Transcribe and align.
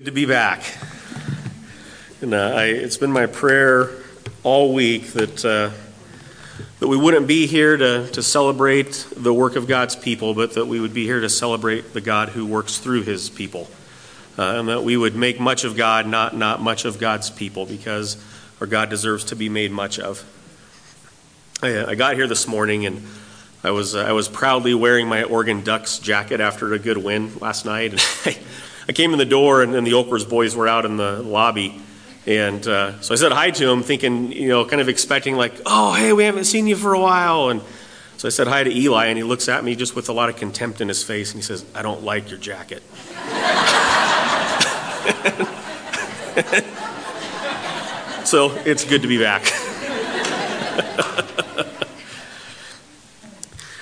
Good 0.00 0.06
to 0.06 0.12
be 0.12 0.24
back. 0.24 0.62
And 2.22 2.32
uh, 2.32 2.54
I, 2.56 2.64
it's 2.68 2.96
been 2.96 3.12
my 3.12 3.26
prayer 3.26 3.90
all 4.42 4.72
week 4.72 5.08
that, 5.08 5.44
uh, 5.44 5.72
that 6.78 6.88
we 6.88 6.96
wouldn't 6.96 7.26
be 7.26 7.46
here 7.46 7.76
to, 7.76 8.08
to 8.12 8.22
celebrate 8.22 9.06
the 9.14 9.34
work 9.34 9.56
of 9.56 9.68
God's 9.68 9.96
people, 9.96 10.32
but 10.32 10.54
that 10.54 10.64
we 10.64 10.80
would 10.80 10.94
be 10.94 11.04
here 11.04 11.20
to 11.20 11.28
celebrate 11.28 11.92
the 11.92 12.00
God 12.00 12.30
who 12.30 12.46
works 12.46 12.78
through 12.78 13.02
his 13.02 13.28
people. 13.28 13.68
Uh, 14.38 14.60
and 14.60 14.68
that 14.70 14.84
we 14.84 14.96
would 14.96 15.16
make 15.16 15.38
much 15.38 15.64
of 15.64 15.76
God, 15.76 16.06
not, 16.06 16.34
not 16.34 16.62
much 16.62 16.86
of 16.86 16.98
God's 16.98 17.28
people, 17.28 17.66
because 17.66 18.16
our 18.58 18.66
God 18.66 18.88
deserves 18.88 19.24
to 19.24 19.36
be 19.36 19.50
made 19.50 19.70
much 19.70 19.98
of. 19.98 20.24
I, 21.62 21.84
I 21.84 21.94
got 21.94 22.14
here 22.14 22.26
this 22.26 22.48
morning 22.48 22.86
and 22.86 23.06
I 23.62 23.72
was, 23.72 23.94
uh, 23.94 23.98
I 23.98 24.12
was 24.12 24.30
proudly 24.30 24.72
wearing 24.72 25.08
my 25.08 25.24
Oregon 25.24 25.62
Ducks 25.62 25.98
jacket 25.98 26.40
after 26.40 26.72
a 26.72 26.78
good 26.78 26.96
win 26.96 27.36
last 27.40 27.66
night. 27.66 27.92
And 27.92 28.00
I, 28.24 28.38
I 28.90 28.92
came 28.92 29.12
in 29.12 29.18
the 29.20 29.24
door, 29.24 29.62
and, 29.62 29.72
and 29.76 29.86
the 29.86 29.92
Oprah's 29.92 30.24
boys 30.24 30.56
were 30.56 30.66
out 30.66 30.84
in 30.84 30.96
the 30.96 31.22
lobby. 31.22 31.80
And 32.26 32.66
uh, 32.66 33.00
so 33.00 33.14
I 33.14 33.16
said 33.16 33.30
hi 33.30 33.52
to 33.52 33.70
him, 33.70 33.84
thinking, 33.84 34.32
you 34.32 34.48
know, 34.48 34.64
kind 34.64 34.82
of 34.82 34.88
expecting, 34.88 35.36
like, 35.36 35.60
oh, 35.64 35.92
hey, 35.92 36.12
we 36.12 36.24
haven't 36.24 36.46
seen 36.46 36.66
you 36.66 36.74
for 36.74 36.92
a 36.92 36.98
while. 36.98 37.50
And 37.50 37.62
so 38.16 38.26
I 38.26 38.32
said 38.32 38.48
hi 38.48 38.64
to 38.64 38.76
Eli, 38.76 39.06
and 39.06 39.16
he 39.16 39.22
looks 39.22 39.48
at 39.48 39.62
me 39.62 39.76
just 39.76 39.94
with 39.94 40.08
a 40.08 40.12
lot 40.12 40.28
of 40.28 40.34
contempt 40.34 40.80
in 40.80 40.88
his 40.88 41.04
face, 41.04 41.30
and 41.30 41.38
he 41.38 41.44
says, 41.44 41.64
I 41.72 41.82
don't 41.82 42.02
like 42.02 42.30
your 42.30 42.40
jacket. 42.40 42.82
so 48.26 48.50
it's 48.66 48.84
good 48.84 49.02
to 49.02 49.08
be 49.08 49.20
back. 49.20 49.44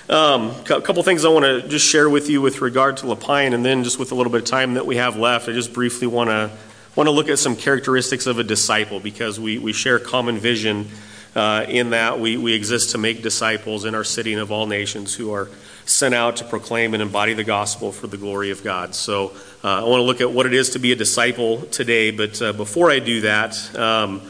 Um, 0.08 0.52
a 0.70 0.80
couple 0.80 1.02
things 1.02 1.26
I 1.26 1.28
want 1.28 1.44
to 1.44 1.68
just 1.68 1.86
share 1.86 2.08
with 2.08 2.30
you 2.30 2.40
with 2.40 2.62
regard 2.62 2.96
to 2.98 3.06
Lapine, 3.06 3.52
and 3.52 3.62
then 3.62 3.84
just 3.84 3.98
with 3.98 4.10
a 4.10 4.14
little 4.14 4.32
bit 4.32 4.40
of 4.40 4.46
time 4.46 4.72
that 4.74 4.86
we 4.86 4.96
have 4.96 5.18
left, 5.18 5.50
I 5.50 5.52
just 5.52 5.74
briefly 5.74 6.06
want 6.06 6.30
to 6.30 6.50
want 6.96 7.08
to 7.08 7.10
look 7.10 7.28
at 7.28 7.38
some 7.38 7.54
characteristics 7.54 8.26
of 8.26 8.38
a 8.38 8.42
disciple 8.42 9.00
because 9.00 9.38
we, 9.38 9.58
we 9.58 9.74
share 9.74 9.98
common 9.98 10.38
vision 10.38 10.88
uh, 11.36 11.66
in 11.68 11.90
that 11.90 12.18
we, 12.18 12.38
we 12.38 12.54
exist 12.54 12.92
to 12.92 12.98
make 12.98 13.22
disciples 13.22 13.84
in 13.84 13.94
our 13.94 14.02
city 14.02 14.32
and 14.32 14.40
of 14.40 14.50
all 14.50 14.66
nations 14.66 15.14
who 15.14 15.30
are 15.34 15.50
sent 15.84 16.14
out 16.14 16.36
to 16.36 16.44
proclaim 16.44 16.94
and 16.94 17.02
embody 17.02 17.34
the 17.34 17.44
gospel 17.44 17.92
for 17.92 18.06
the 18.06 18.16
glory 18.16 18.50
of 18.50 18.64
God. 18.64 18.94
So 18.94 19.32
uh, 19.62 19.80
I 19.80 19.82
want 19.84 20.00
to 20.00 20.04
look 20.04 20.22
at 20.22 20.32
what 20.32 20.46
it 20.46 20.54
is 20.54 20.70
to 20.70 20.78
be 20.78 20.90
a 20.90 20.96
disciple 20.96 21.60
today, 21.66 22.12
but 22.12 22.40
uh, 22.40 22.54
before 22.54 22.90
I 22.90 22.98
do 22.98 23.20
that, 23.20 23.76
um, 23.76 24.22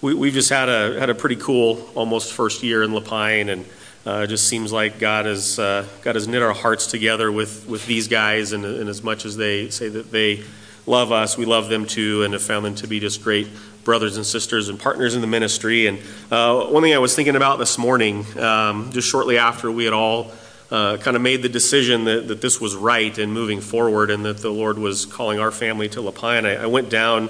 we, 0.00 0.14
we've 0.14 0.32
just 0.32 0.48
had 0.48 0.70
a, 0.70 0.98
had 0.98 1.10
a 1.10 1.14
pretty 1.14 1.36
cool 1.36 1.90
almost 1.94 2.32
first 2.32 2.62
year 2.62 2.82
in 2.82 2.92
Lapine, 2.92 3.50
and 3.50 3.66
uh, 4.06 4.20
it 4.22 4.28
just 4.28 4.46
seems 4.46 4.72
like 4.72 5.00
God 5.00 5.26
has, 5.26 5.58
uh, 5.58 5.84
God 6.02 6.14
has 6.14 6.28
knit 6.28 6.40
our 6.40 6.52
hearts 6.52 6.86
together 6.86 7.32
with, 7.32 7.66
with 7.68 7.84
these 7.86 8.06
guys, 8.06 8.52
and, 8.52 8.64
and, 8.64 8.88
as 8.88 9.02
much 9.02 9.24
as 9.24 9.36
they 9.36 9.68
say 9.68 9.88
that 9.88 10.12
they 10.12 10.44
love 10.86 11.10
us, 11.10 11.36
we 11.36 11.44
love 11.44 11.68
them 11.68 11.86
too, 11.86 12.22
and 12.22 12.32
have 12.32 12.42
found 12.42 12.64
them 12.64 12.76
to 12.76 12.86
be 12.86 13.00
just 13.00 13.24
great 13.24 13.48
brothers 13.82 14.16
and 14.16 14.24
sisters 14.24 14.68
and 14.68 14.78
partners 14.78 15.16
in 15.16 15.22
the 15.22 15.26
ministry. 15.26 15.88
And 15.88 15.98
uh, 16.30 16.66
one 16.66 16.84
thing 16.84 16.94
I 16.94 16.98
was 16.98 17.16
thinking 17.16 17.34
about 17.34 17.58
this 17.58 17.78
morning, 17.78 18.24
um, 18.38 18.92
just 18.92 19.08
shortly 19.08 19.38
after 19.38 19.72
we 19.72 19.84
had 19.84 19.92
all 19.92 20.30
uh, 20.70 20.98
kind 20.98 21.16
of 21.16 21.22
made 21.22 21.42
the 21.42 21.48
decision 21.48 22.04
that, 22.04 22.28
that 22.28 22.40
this 22.40 22.60
was 22.60 22.76
right 22.76 23.16
and 23.18 23.32
moving 23.32 23.60
forward, 23.60 24.10
and 24.10 24.24
that 24.24 24.38
the 24.38 24.50
Lord 24.50 24.78
was 24.78 25.04
calling 25.04 25.40
our 25.40 25.50
family 25.50 25.88
to 25.88 26.00
Lapine, 26.00 26.46
I, 26.46 26.62
I 26.62 26.66
went 26.66 26.90
down 26.90 27.28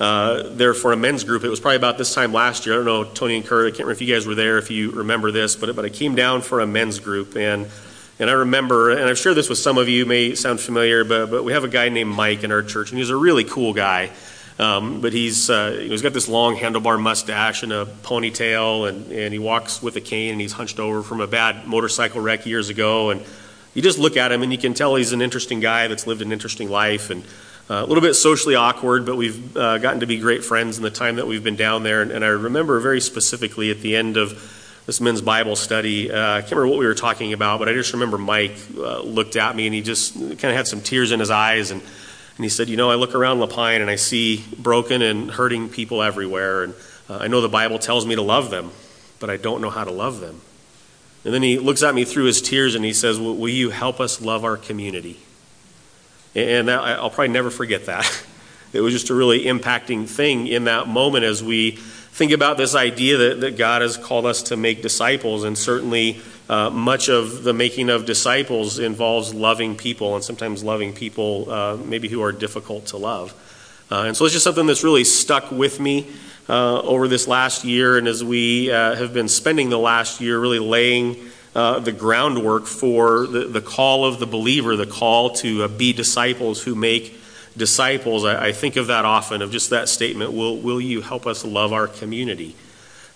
uh, 0.00 0.42
there 0.50 0.74
for 0.74 0.92
a 0.92 0.96
men's 0.96 1.24
group. 1.24 1.44
It 1.44 1.48
was 1.48 1.60
probably 1.60 1.76
about 1.76 1.98
this 1.98 2.14
time 2.14 2.32
last 2.32 2.66
year. 2.66 2.74
I 2.74 2.76
don't 2.78 2.86
know, 2.86 3.04
Tony 3.04 3.36
and 3.36 3.46
Kurt, 3.46 3.66
I 3.66 3.70
can't 3.70 3.80
remember 3.80 3.92
if 3.92 4.00
you 4.02 4.12
guys 4.12 4.26
were 4.26 4.34
there, 4.34 4.58
if 4.58 4.70
you 4.70 4.90
remember 4.90 5.30
this, 5.30 5.56
but, 5.56 5.74
but 5.76 5.84
I 5.84 5.88
came 5.88 6.14
down 6.14 6.42
for 6.42 6.60
a 6.60 6.66
men's 6.66 6.98
group. 6.98 7.36
And, 7.36 7.68
and 8.18 8.30
I 8.30 8.34
remember, 8.34 8.90
and 8.90 9.08
I've 9.08 9.18
shared 9.18 9.36
this 9.36 9.48
with 9.48 9.58
some 9.58 9.78
of 9.78 9.88
you, 9.88 10.06
may 10.06 10.34
sound 10.34 10.60
familiar, 10.60 11.04
but, 11.04 11.30
but 11.30 11.44
we 11.44 11.52
have 11.52 11.64
a 11.64 11.68
guy 11.68 11.88
named 11.88 12.10
Mike 12.10 12.44
in 12.44 12.52
our 12.52 12.62
church, 12.62 12.90
and 12.90 12.98
he's 12.98 13.10
a 13.10 13.16
really 13.16 13.44
cool 13.44 13.72
guy. 13.72 14.10
Um, 14.56 15.00
but 15.00 15.12
he's, 15.12 15.50
uh, 15.50 15.72
he's 15.72 16.02
got 16.02 16.12
this 16.12 16.28
long 16.28 16.54
handlebar 16.54 17.00
mustache 17.00 17.64
and 17.64 17.72
a 17.72 17.86
ponytail, 17.86 18.88
and, 18.88 19.10
and 19.10 19.32
he 19.32 19.40
walks 19.40 19.82
with 19.82 19.96
a 19.96 20.00
cane, 20.00 20.30
and 20.30 20.40
he's 20.40 20.52
hunched 20.52 20.78
over 20.78 21.02
from 21.02 21.20
a 21.20 21.26
bad 21.26 21.66
motorcycle 21.66 22.20
wreck 22.20 22.46
years 22.46 22.68
ago. 22.68 23.10
And 23.10 23.20
you 23.74 23.82
just 23.82 23.98
look 23.98 24.16
at 24.16 24.30
him, 24.30 24.44
and 24.44 24.52
you 24.52 24.58
can 24.58 24.72
tell 24.72 24.94
he's 24.94 25.12
an 25.12 25.22
interesting 25.22 25.58
guy 25.58 25.88
that's 25.88 26.06
lived 26.06 26.22
an 26.22 26.30
interesting 26.30 26.70
life. 26.70 27.10
And 27.10 27.24
uh, 27.70 27.74
a 27.74 27.86
little 27.86 28.02
bit 28.02 28.14
socially 28.14 28.54
awkward, 28.54 29.06
but 29.06 29.16
we've 29.16 29.56
uh, 29.56 29.78
gotten 29.78 30.00
to 30.00 30.06
be 30.06 30.18
great 30.18 30.44
friends 30.44 30.76
in 30.76 30.82
the 30.82 30.90
time 30.90 31.16
that 31.16 31.26
we've 31.26 31.42
been 31.42 31.56
down 31.56 31.82
there. 31.82 32.02
And, 32.02 32.10
and 32.10 32.22
I 32.22 32.28
remember 32.28 32.78
very 32.78 33.00
specifically 33.00 33.70
at 33.70 33.80
the 33.80 33.96
end 33.96 34.18
of 34.18 34.82
this 34.84 35.00
men's 35.00 35.22
Bible 35.22 35.56
study, 35.56 36.12
uh, 36.12 36.34
I 36.34 36.40
can't 36.42 36.52
remember 36.52 36.68
what 36.68 36.78
we 36.78 36.86
were 36.86 36.94
talking 36.94 37.32
about, 37.32 37.60
but 37.60 37.68
I 37.70 37.72
just 37.72 37.94
remember 37.94 38.18
Mike 38.18 38.56
uh, 38.76 39.00
looked 39.00 39.36
at 39.36 39.56
me 39.56 39.66
and 39.66 39.74
he 39.74 39.80
just 39.80 40.14
kind 40.14 40.44
of 40.44 40.54
had 40.54 40.66
some 40.66 40.82
tears 40.82 41.10
in 41.10 41.20
his 41.20 41.30
eyes. 41.30 41.70
And, 41.70 41.80
and 41.80 42.44
he 42.44 42.50
said, 42.50 42.68
You 42.68 42.76
know, 42.76 42.90
I 42.90 42.96
look 42.96 43.14
around 43.14 43.38
Lapine 43.38 43.80
and 43.80 43.88
I 43.88 43.96
see 43.96 44.44
broken 44.58 45.00
and 45.00 45.30
hurting 45.30 45.70
people 45.70 46.02
everywhere. 46.02 46.64
And 46.64 46.74
uh, 47.08 47.16
I 47.22 47.28
know 47.28 47.40
the 47.40 47.48
Bible 47.48 47.78
tells 47.78 48.04
me 48.04 48.14
to 48.14 48.22
love 48.22 48.50
them, 48.50 48.72
but 49.20 49.30
I 49.30 49.38
don't 49.38 49.62
know 49.62 49.70
how 49.70 49.84
to 49.84 49.90
love 49.90 50.20
them. 50.20 50.42
And 51.24 51.32
then 51.32 51.42
he 51.42 51.58
looks 51.58 51.82
at 51.82 51.94
me 51.94 52.04
through 52.04 52.24
his 52.24 52.42
tears 52.42 52.74
and 52.74 52.84
he 52.84 52.92
says, 52.92 53.18
Will 53.18 53.48
you 53.48 53.70
help 53.70 54.00
us 54.00 54.20
love 54.20 54.44
our 54.44 54.58
community? 54.58 55.18
And 56.34 56.68
that, 56.68 56.80
I'll 56.80 57.10
probably 57.10 57.32
never 57.32 57.50
forget 57.50 57.86
that. 57.86 58.24
It 58.74 58.80
was 58.80 58.92
just 58.92 59.08
a 59.08 59.14
really 59.14 59.44
impacting 59.44 60.08
thing 60.08 60.48
in 60.48 60.64
that 60.64 60.88
moment 60.88 61.24
as 61.24 61.44
we 61.44 61.76
think 61.76 62.32
about 62.32 62.56
this 62.56 62.74
idea 62.74 63.16
that, 63.16 63.40
that 63.42 63.56
God 63.56 63.82
has 63.82 63.96
called 63.96 64.26
us 64.26 64.42
to 64.44 64.56
make 64.56 64.82
disciples. 64.82 65.44
And 65.44 65.56
certainly, 65.56 66.20
uh, 66.48 66.70
much 66.70 67.08
of 67.08 67.44
the 67.44 67.54
making 67.54 67.88
of 67.88 68.04
disciples 68.04 68.80
involves 68.80 69.32
loving 69.32 69.76
people, 69.76 70.14
and 70.14 70.24
sometimes 70.24 70.64
loving 70.64 70.92
people 70.92 71.50
uh, 71.50 71.76
maybe 71.76 72.08
who 72.08 72.20
are 72.20 72.32
difficult 72.32 72.86
to 72.86 72.96
love. 72.96 73.32
Uh, 73.90 74.06
and 74.08 74.16
so 74.16 74.24
it's 74.24 74.34
just 74.34 74.44
something 74.44 74.66
that's 74.66 74.84
really 74.84 75.04
stuck 75.04 75.50
with 75.50 75.78
me 75.78 76.06
uh, 76.48 76.80
over 76.80 77.08
this 77.08 77.28
last 77.28 77.64
year. 77.64 77.96
And 77.96 78.08
as 78.08 78.24
we 78.24 78.70
uh, 78.70 78.94
have 78.94 79.14
been 79.14 79.28
spending 79.28 79.70
the 79.70 79.78
last 79.78 80.20
year 80.20 80.38
really 80.38 80.58
laying 80.58 81.30
uh, 81.54 81.78
the 81.78 81.92
groundwork 81.92 82.66
for 82.66 83.26
the, 83.26 83.44
the 83.44 83.60
call 83.60 84.04
of 84.04 84.18
the 84.18 84.26
believer, 84.26 84.76
the 84.76 84.86
call 84.86 85.30
to 85.30 85.64
uh, 85.64 85.68
be 85.68 85.92
disciples 85.92 86.62
who 86.62 86.74
make 86.74 87.16
disciples. 87.56 88.24
I, 88.24 88.46
I, 88.46 88.52
think 88.52 88.76
of 88.76 88.88
that 88.88 89.04
often, 89.04 89.40
of 89.40 89.52
just 89.52 89.70
that 89.70 89.88
statement 89.88 90.32
will, 90.32 90.58
will 90.58 90.80
you 90.80 91.00
help 91.00 91.26
us 91.26 91.44
love 91.44 91.72
our 91.72 91.86
community? 91.86 92.56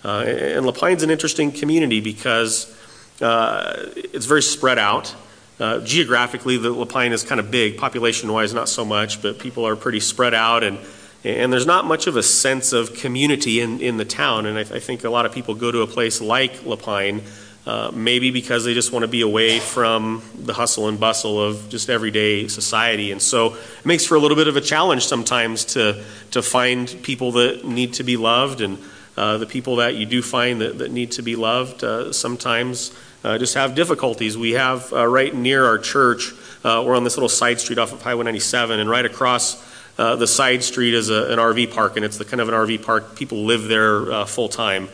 Uh, 0.04 0.24
and 0.26 0.64
Lapine's 0.64 1.02
an 1.02 1.10
interesting 1.10 1.50
community 1.50 2.00
because 2.00 2.72
uh, 3.20 3.90
it's 3.96 4.26
very 4.26 4.42
spread 4.42 4.78
out. 4.78 5.14
Uh, 5.58 5.80
geographically, 5.80 6.56
the 6.56 6.72
Lapine 6.72 7.10
is 7.10 7.24
kind 7.24 7.40
of 7.40 7.50
big, 7.50 7.76
population 7.76 8.32
wise, 8.32 8.54
not 8.54 8.68
so 8.68 8.84
much, 8.84 9.20
but 9.20 9.40
people 9.40 9.66
are 9.66 9.74
pretty 9.74 9.98
spread 9.98 10.34
out. 10.34 10.62
And 10.62 10.78
and 11.24 11.52
there's 11.52 11.66
not 11.66 11.84
much 11.84 12.06
of 12.06 12.16
a 12.16 12.22
sense 12.22 12.72
of 12.72 12.94
community 12.94 13.60
in, 13.60 13.80
in 13.80 13.96
the 13.96 14.04
town. 14.04 14.46
And 14.46 14.56
I, 14.56 14.60
I 14.60 14.78
think 14.78 15.02
a 15.02 15.10
lot 15.10 15.26
of 15.26 15.32
people 15.32 15.54
go 15.54 15.72
to 15.72 15.82
a 15.82 15.86
place 15.86 16.20
like 16.20 16.60
Lapine 16.60 17.22
uh, 17.68 17.90
maybe 17.92 18.30
because 18.30 18.64
they 18.64 18.72
just 18.72 18.92
want 18.92 19.02
to 19.02 19.08
be 19.08 19.20
away 19.20 19.60
from 19.60 20.22
the 20.34 20.54
hustle 20.54 20.88
and 20.88 20.98
bustle 20.98 21.38
of 21.38 21.68
just 21.68 21.90
everyday 21.90 22.48
society. 22.48 23.12
And 23.12 23.20
so 23.20 23.56
it 23.56 23.84
makes 23.84 24.06
for 24.06 24.14
a 24.14 24.18
little 24.18 24.38
bit 24.38 24.48
of 24.48 24.56
a 24.56 24.62
challenge 24.62 25.04
sometimes 25.04 25.66
to, 25.66 26.02
to 26.30 26.40
find 26.40 26.88
people 27.02 27.32
that 27.32 27.66
need 27.66 27.92
to 27.94 28.04
be 28.04 28.16
loved. 28.16 28.62
And 28.62 28.78
uh, 29.18 29.36
the 29.36 29.44
people 29.44 29.76
that 29.76 29.96
you 29.96 30.06
do 30.06 30.22
find 30.22 30.62
that, 30.62 30.78
that 30.78 30.92
need 30.92 31.10
to 31.12 31.22
be 31.22 31.36
loved 31.36 31.84
uh, 31.84 32.10
sometimes 32.10 32.90
uh, 33.22 33.36
just 33.36 33.52
have 33.52 33.74
difficulties. 33.74 34.38
We 34.38 34.52
have 34.52 34.90
uh, 34.90 35.06
right 35.06 35.34
near 35.34 35.66
our 35.66 35.76
church, 35.76 36.32
we're 36.64 36.96
on 36.96 37.04
this 37.04 37.18
little 37.18 37.28
side 37.28 37.60
street 37.60 37.78
off 37.78 37.92
of 37.92 38.00
Highway 38.00 38.24
97, 38.24 38.80
and 38.80 38.88
right 38.88 39.04
across 39.04 39.62
the 39.96 40.26
side 40.26 40.64
street 40.64 40.94
is 40.94 41.10
a, 41.10 41.32
an 41.32 41.38
RV 41.38 41.74
park, 41.74 41.96
and 41.96 42.04
it's 42.04 42.16
the 42.16 42.24
kind 42.24 42.40
of 42.40 42.48
an 42.48 42.54
RV 42.54 42.82
park 42.82 43.14
people 43.14 43.44
live 43.44 43.64
there 43.64 44.24
full 44.24 44.48
time. 44.48 44.88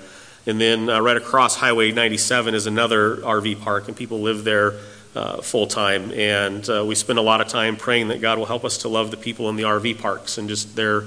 And 0.46 0.60
then 0.60 0.90
uh, 0.90 1.00
right 1.00 1.16
across 1.16 1.56
Highway 1.56 1.92
97 1.92 2.54
is 2.54 2.66
another 2.66 3.16
RV 3.16 3.62
park, 3.62 3.88
and 3.88 3.96
people 3.96 4.20
live 4.20 4.44
there 4.44 4.74
uh, 5.14 5.40
full 5.40 5.66
time. 5.66 6.12
And 6.12 6.68
uh, 6.68 6.84
we 6.86 6.94
spend 6.94 7.18
a 7.18 7.22
lot 7.22 7.40
of 7.40 7.48
time 7.48 7.76
praying 7.76 8.08
that 8.08 8.20
God 8.20 8.38
will 8.38 8.46
help 8.46 8.64
us 8.64 8.78
to 8.78 8.88
love 8.88 9.10
the 9.10 9.16
people 9.16 9.48
in 9.48 9.56
the 9.56 9.62
RV 9.62 9.98
parks 9.98 10.36
and 10.36 10.48
just 10.48 10.76
their 10.76 11.02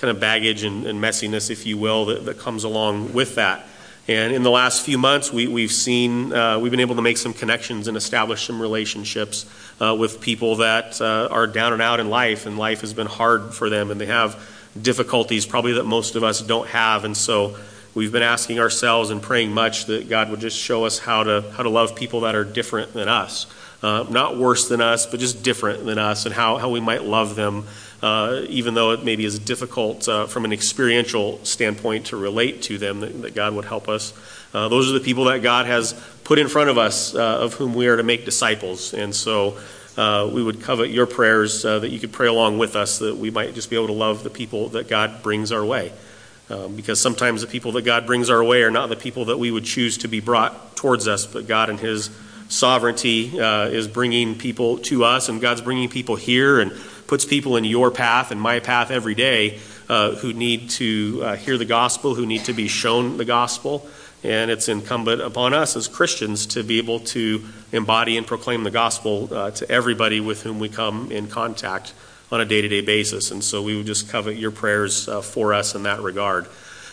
kind 0.00 0.10
of 0.10 0.18
baggage 0.18 0.64
and, 0.64 0.86
and 0.86 1.00
messiness, 1.00 1.50
if 1.50 1.66
you 1.66 1.76
will, 1.76 2.06
that, 2.06 2.24
that, 2.24 2.38
comes 2.38 2.64
along 2.64 3.12
with 3.12 3.34
that. 3.34 3.66
And 4.08 4.32
in 4.32 4.42
the 4.42 4.50
last 4.50 4.84
few 4.84 4.98
months, 4.98 5.32
we, 5.32 5.62
have 5.62 5.70
seen, 5.70 6.32
uh, 6.32 6.58
we've 6.58 6.70
been 6.70 6.80
able 6.80 6.96
to 6.96 7.02
make 7.02 7.18
some 7.18 7.34
connections 7.34 7.86
and 7.86 7.96
establish 7.96 8.46
some 8.46 8.60
relationships 8.60 9.46
uh, 9.80 9.94
with 9.96 10.20
people 10.20 10.56
that 10.56 11.00
uh, 11.00 11.28
are 11.30 11.46
down 11.46 11.74
and 11.74 11.82
out 11.82 12.00
in 12.00 12.08
life, 12.08 12.46
and 12.46 12.58
life 12.58 12.80
has 12.80 12.94
been 12.94 13.06
hard 13.06 13.54
for 13.54 13.68
them, 13.68 13.90
and 13.90 14.00
they 14.00 14.06
have 14.06 14.42
difficulties 14.80 15.44
probably 15.44 15.74
that 15.74 15.84
most 15.84 16.16
of 16.16 16.24
us 16.24 16.40
don't 16.40 16.66
have. 16.68 17.04
And 17.04 17.16
so 17.16 17.56
We've 18.00 18.10
been 18.10 18.22
asking 18.22 18.60
ourselves 18.60 19.10
and 19.10 19.20
praying 19.20 19.52
much 19.52 19.84
that 19.84 20.08
God 20.08 20.30
would 20.30 20.40
just 20.40 20.56
show 20.56 20.86
us 20.86 20.98
how 20.98 21.22
to, 21.22 21.42
how 21.54 21.64
to 21.64 21.68
love 21.68 21.94
people 21.94 22.20
that 22.22 22.34
are 22.34 22.44
different 22.44 22.94
than 22.94 23.10
us. 23.10 23.46
Uh, 23.82 24.06
not 24.08 24.38
worse 24.38 24.68
than 24.70 24.80
us, 24.80 25.04
but 25.04 25.20
just 25.20 25.42
different 25.42 25.84
than 25.84 25.98
us, 25.98 26.24
and 26.24 26.34
how, 26.34 26.56
how 26.56 26.70
we 26.70 26.80
might 26.80 27.04
love 27.04 27.34
them, 27.34 27.66
uh, 28.02 28.40
even 28.48 28.72
though 28.72 28.92
it 28.92 29.04
maybe 29.04 29.26
is 29.26 29.38
difficult 29.38 30.08
uh, 30.08 30.26
from 30.26 30.46
an 30.46 30.52
experiential 30.54 31.44
standpoint 31.44 32.06
to 32.06 32.16
relate 32.16 32.62
to 32.62 32.78
them, 32.78 33.00
that, 33.00 33.20
that 33.20 33.34
God 33.34 33.54
would 33.54 33.66
help 33.66 33.86
us. 33.86 34.14
Uh, 34.54 34.68
those 34.68 34.88
are 34.88 34.94
the 34.94 35.04
people 35.04 35.24
that 35.24 35.42
God 35.42 35.66
has 35.66 35.92
put 36.24 36.38
in 36.38 36.48
front 36.48 36.70
of 36.70 36.78
us, 36.78 37.14
uh, 37.14 37.18
of 37.18 37.52
whom 37.52 37.74
we 37.74 37.86
are 37.86 37.98
to 37.98 38.02
make 38.02 38.24
disciples. 38.24 38.94
And 38.94 39.14
so 39.14 39.58
uh, 39.98 40.26
we 40.32 40.42
would 40.42 40.62
covet 40.62 40.88
your 40.88 41.04
prayers 41.04 41.64
that 41.64 41.90
you 41.90 42.00
could 42.00 42.12
pray 42.12 42.28
along 42.28 42.56
with 42.56 42.76
us, 42.76 43.00
that 43.00 43.18
we 43.18 43.30
might 43.30 43.52
just 43.52 43.68
be 43.68 43.76
able 43.76 43.88
to 43.88 43.92
love 43.92 44.24
the 44.24 44.30
people 44.30 44.70
that 44.70 44.88
God 44.88 45.22
brings 45.22 45.52
our 45.52 45.62
way. 45.62 45.92
Um, 46.50 46.74
because 46.74 47.00
sometimes 47.00 47.42
the 47.42 47.46
people 47.46 47.72
that 47.72 47.82
God 47.82 48.06
brings 48.06 48.28
our 48.28 48.42
way 48.42 48.62
are 48.62 48.72
not 48.72 48.88
the 48.88 48.96
people 48.96 49.26
that 49.26 49.38
we 49.38 49.52
would 49.52 49.64
choose 49.64 49.98
to 49.98 50.08
be 50.08 50.18
brought 50.18 50.74
towards 50.74 51.06
us, 51.06 51.24
but 51.24 51.46
God, 51.46 51.70
in 51.70 51.78
His 51.78 52.10
sovereignty, 52.48 53.40
uh, 53.40 53.66
is 53.66 53.86
bringing 53.86 54.36
people 54.36 54.78
to 54.78 55.04
us, 55.04 55.28
and 55.28 55.40
God's 55.40 55.60
bringing 55.60 55.88
people 55.88 56.16
here 56.16 56.58
and 56.58 56.72
puts 57.06 57.24
people 57.24 57.56
in 57.56 57.64
your 57.64 57.92
path 57.92 58.32
and 58.32 58.40
my 58.40 58.58
path 58.58 58.90
every 58.90 59.14
day 59.14 59.60
uh, 59.88 60.16
who 60.16 60.32
need 60.32 60.70
to 60.70 61.20
uh, 61.22 61.36
hear 61.36 61.56
the 61.56 61.64
gospel, 61.64 62.16
who 62.16 62.26
need 62.26 62.44
to 62.44 62.52
be 62.52 62.66
shown 62.66 63.16
the 63.16 63.24
gospel. 63.24 63.86
And 64.22 64.50
it's 64.50 64.68
incumbent 64.68 65.22
upon 65.22 65.54
us 65.54 65.76
as 65.76 65.88
Christians 65.88 66.46
to 66.46 66.62
be 66.62 66.78
able 66.78 67.00
to 67.00 67.44
embody 67.72 68.16
and 68.16 68.26
proclaim 68.26 68.64
the 68.64 68.70
gospel 68.70 69.28
uh, 69.32 69.50
to 69.52 69.70
everybody 69.70 70.20
with 70.20 70.42
whom 70.42 70.58
we 70.58 70.68
come 70.68 71.10
in 71.12 71.28
contact 71.28 71.94
on 72.32 72.40
a 72.40 72.44
day 72.44 72.60
to 72.60 72.68
day 72.68 72.80
basis. 72.80 73.30
And 73.30 73.42
so 73.42 73.62
we 73.62 73.76
would 73.76 73.86
just 73.86 74.08
covet 74.08 74.36
your 74.36 74.50
prayers 74.50 75.08
uh, 75.08 75.20
for 75.20 75.54
us 75.54 75.74
in 75.74 75.84
that 75.84 76.00
regard. 76.00 76.46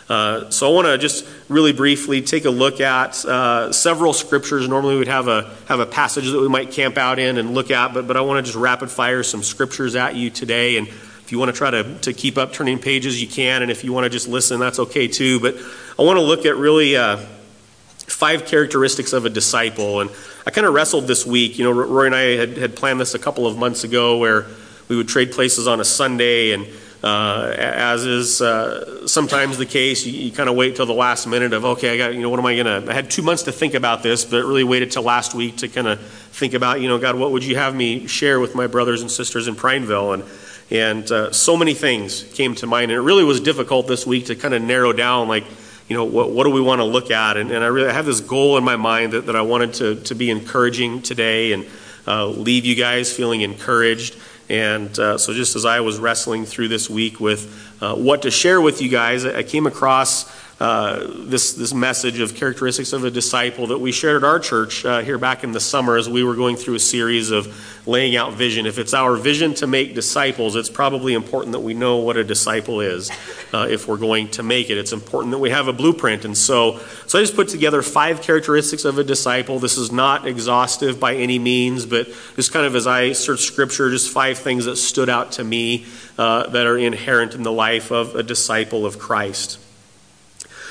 Uh, 0.09 0.49
so 0.49 0.69
I 0.69 0.73
want 0.73 0.87
to 0.87 0.97
just 0.97 1.27
really 1.49 1.73
briefly 1.73 2.21
take 2.21 2.45
a 2.45 2.49
look 2.49 2.79
at 2.79 3.23
uh, 3.25 3.73
several 3.73 4.13
scriptures. 4.13 4.67
Normally 4.67 4.97
we'd 4.97 5.09
have 5.09 5.27
a 5.27 5.53
have 5.67 5.81
a 5.81 5.85
passage 5.85 6.31
that 6.31 6.39
we 6.39 6.47
might 6.47 6.71
camp 6.71 6.97
out 6.97 7.19
in 7.19 7.37
and 7.37 7.53
look 7.53 7.71
at, 7.71 7.93
but 7.93 8.07
but 8.07 8.15
I 8.15 8.21
want 8.21 8.37
to 8.37 8.49
just 8.49 8.57
rapid 8.57 8.89
fire 8.89 9.21
some 9.21 9.43
scriptures 9.43 9.95
at 9.95 10.15
you 10.15 10.29
today. 10.29 10.77
And 10.77 10.87
if 10.87 11.33
you 11.33 11.39
want 11.39 11.51
to 11.51 11.57
try 11.57 11.71
to, 11.71 11.99
to 11.99 12.13
keep 12.13 12.37
up 12.37 12.53
turning 12.53 12.79
pages, 12.79 13.21
you 13.21 13.27
can. 13.27 13.61
And 13.61 13.69
if 13.69 13.83
you 13.83 13.91
want 13.91 14.05
to 14.05 14.09
just 14.09 14.29
listen, 14.29 14.61
that's 14.61 14.79
okay 14.79 15.09
too. 15.09 15.41
But 15.41 15.57
I 15.99 16.03
want 16.03 16.15
to 16.15 16.23
look 16.23 16.45
at 16.45 16.55
really 16.55 16.95
uh, 16.95 17.17
five 17.17 18.45
characteristics 18.45 19.11
of 19.11 19.25
a 19.25 19.29
disciple. 19.29 19.99
And 19.99 20.09
I 20.45 20.51
kind 20.51 20.65
of 20.65 20.73
wrestled 20.73 21.05
this 21.05 21.25
week. 21.25 21.59
You 21.59 21.65
know, 21.65 21.71
Roy 21.71 22.05
and 22.05 22.15
I 22.15 22.37
had, 22.37 22.57
had 22.57 22.75
planned 22.77 23.01
this 23.01 23.13
a 23.13 23.19
couple 23.19 23.45
of 23.45 23.57
months 23.57 23.83
ago 23.83 24.17
where 24.17 24.45
we 24.87 24.95
would 24.95 25.07
trade 25.07 25.31
places 25.31 25.67
on 25.67 25.79
a 25.79 25.85
Sunday 25.85 26.51
and 26.51 26.67
uh, 27.03 27.53
as 27.57 28.05
is 28.05 28.41
uh, 28.41 29.07
sometimes 29.07 29.57
the 29.57 29.65
case, 29.65 30.05
you, 30.05 30.13
you 30.13 30.31
kind 30.31 30.49
of 30.49 30.55
wait 30.55 30.75
till 30.75 30.85
the 30.85 30.93
last 30.93 31.27
minute 31.27 31.53
of, 31.53 31.63
okay, 31.63 31.93
I 31.93 31.97
got, 31.97 32.13
you 32.15 32.21
know, 32.21 32.29
what 32.29 32.39
am 32.39 32.45
I 32.45 32.55
to, 32.55 32.85
I 32.89 32.93
had 32.93 33.11
two 33.11 33.21
months 33.21 33.43
to 33.43 33.51
think 33.51 33.75
about 33.75 34.01
this, 34.01 34.25
but 34.25 34.43
really 34.43 34.63
waited 34.63 34.91
till 34.91 35.03
last 35.03 35.35
week 35.35 35.57
to 35.57 35.67
kind 35.67 35.87
of 35.87 36.01
think 36.01 36.53
about, 36.53 36.81
you 36.81 36.87
know, 36.87 36.97
God, 36.97 37.15
what 37.15 37.31
would 37.31 37.43
you 37.43 37.55
have 37.55 37.75
me 37.75 38.07
share 38.07 38.39
with 38.39 38.55
my 38.55 38.65
brothers 38.65 39.01
and 39.01 39.11
sisters 39.11 39.47
in 39.47 39.55
Prineville? 39.55 40.13
And, 40.13 40.23
and 40.71 41.11
uh, 41.11 41.31
so 41.31 41.55
many 41.55 41.75
things 41.75 42.23
came 42.33 42.55
to 42.55 42.67
mind. 42.67 42.91
And 42.91 42.97
it 42.97 43.03
really 43.03 43.23
was 43.23 43.39
difficult 43.39 43.87
this 43.87 44.07
week 44.07 44.25
to 44.25 44.35
kind 44.35 44.55
of 44.55 44.63
narrow 44.63 44.91
down, 44.91 45.27
like, 45.27 45.45
you 45.87 45.95
know, 45.95 46.03
what, 46.03 46.31
what 46.31 46.45
do 46.45 46.49
we 46.49 46.61
want 46.61 46.79
to 46.79 46.85
look 46.85 47.11
at? 47.11 47.37
And, 47.37 47.51
and 47.51 47.63
I 47.63 47.67
really 47.67 47.89
I 47.89 47.93
have 47.93 48.05
this 48.05 48.21
goal 48.21 48.57
in 48.57 48.63
my 48.63 48.75
mind 48.75 49.13
that, 49.13 49.27
that 49.27 49.35
I 49.35 49.41
wanted 49.41 49.75
to, 49.75 49.95
to 50.03 50.15
be 50.15 50.31
encouraging 50.31 51.03
today 51.03 51.53
and 51.53 51.65
uh, 52.07 52.25
leave 52.25 52.65
you 52.65 52.75
guys 52.75 53.15
feeling 53.15 53.41
encouraged. 53.41 54.17
And 54.49 54.97
uh, 54.97 55.17
so, 55.17 55.33
just 55.33 55.55
as 55.55 55.65
I 55.65 55.81
was 55.81 55.99
wrestling 55.99 56.45
through 56.45 56.69
this 56.69 56.89
week 56.89 57.19
with 57.19 57.75
uh, 57.81 57.95
what 57.95 58.21
to 58.21 58.31
share 58.31 58.61
with 58.61 58.81
you 58.81 58.89
guys, 58.89 59.25
I 59.25 59.43
came 59.43 59.67
across 59.67 60.31
uh, 60.59 61.05
this, 61.17 61.53
this 61.53 61.71
message 61.71 62.19
of 62.19 62.33
characteristics 62.33 62.91
of 62.91 63.03
a 63.03 63.11
disciple 63.11 63.67
that 63.67 63.77
we 63.77 63.91
shared 63.91 64.23
at 64.23 64.27
our 64.27 64.39
church 64.39 64.83
uh, 64.85 65.01
here 65.01 65.19
back 65.19 65.43
in 65.43 65.51
the 65.51 65.59
summer 65.59 65.97
as 65.97 66.09
we 66.09 66.23
were 66.23 66.33
going 66.33 66.55
through 66.55 66.73
a 66.73 66.79
series 66.79 67.29
of 67.29 67.85
laying 67.85 68.15
out 68.15 68.33
vision. 68.33 68.65
If 68.65 68.79
it's 68.79 68.95
our 68.95 69.15
vision 69.15 69.53
to 69.55 69.67
make 69.67 69.93
disciples, 69.93 70.55
it's 70.55 70.69
probably 70.69 71.13
important 71.13 71.51
that 71.51 71.59
we 71.59 71.75
know 71.75 71.97
what 71.97 72.17
a 72.17 72.23
disciple 72.23 72.81
is 72.81 73.11
uh, 73.53 73.67
if 73.69 73.87
we're 73.87 73.97
going 73.97 74.29
to 74.29 74.41
make 74.41 74.71
it. 74.71 74.79
It's 74.79 74.93
important 74.93 75.31
that 75.31 75.37
we 75.37 75.51
have 75.51 75.67
a 75.67 75.73
blueprint. 75.73 76.25
And 76.25 76.35
so, 76.35 76.79
so 77.05 77.19
I 77.19 77.21
just 77.21 77.35
put 77.35 77.49
together 77.49 77.83
five 77.83 78.23
characteristics 78.23 78.83
of 78.83 78.97
a 78.97 79.03
disciple. 79.03 79.59
This 79.59 79.77
is 79.77 79.91
not 79.91 80.27
exhaustive 80.27 80.99
by 80.99 81.15
any 81.17 81.37
means, 81.37 81.85
but 81.85 82.07
just 82.35 82.51
kind 82.51 82.65
of 82.65 82.75
as 82.75 82.87
I 82.87 83.11
searched 83.11 83.43
scripture, 83.43 83.91
just 83.91 84.11
five 84.11 84.39
things 84.39 84.65
that 84.65 84.77
stood 84.77 85.07
out 85.07 85.33
to 85.33 85.43
me 85.43 85.85
uh, 86.17 86.47
that 86.49 86.65
are 86.65 86.79
inherent 86.79 87.35
in 87.35 87.43
the 87.43 87.51
life 87.51 87.91
of 87.91 88.15
a 88.15 88.23
disciple 88.23 88.87
of 88.87 88.97
Christ. 88.97 89.59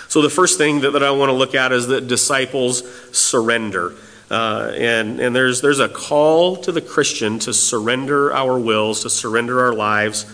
So, 0.09 0.23
the 0.23 0.31
first 0.31 0.59
thing 0.59 0.81
that, 0.81 0.93
that 0.93 1.03
I 1.03 1.11
want 1.11 1.31
to 1.31 1.35
look 1.35 1.55
at 1.55 1.73
is 1.73 1.89
that 1.89 2.07
disciples 2.07 2.83
surrender. 3.17 3.95
Uh, 4.31 4.73
and 4.77 5.21
and 5.21 5.37
there's, 5.37 5.61
there's 5.61 5.79
a 5.79 5.89
call 5.89 6.57
to 6.57 6.73
the 6.73 6.81
Christian 6.81 7.39
to 7.41 7.53
surrender 7.53 8.33
our 8.33 8.59
wills, 8.59 9.03
to 9.03 9.11
surrender 9.11 9.65
our 9.65 9.73
lives 9.73 10.27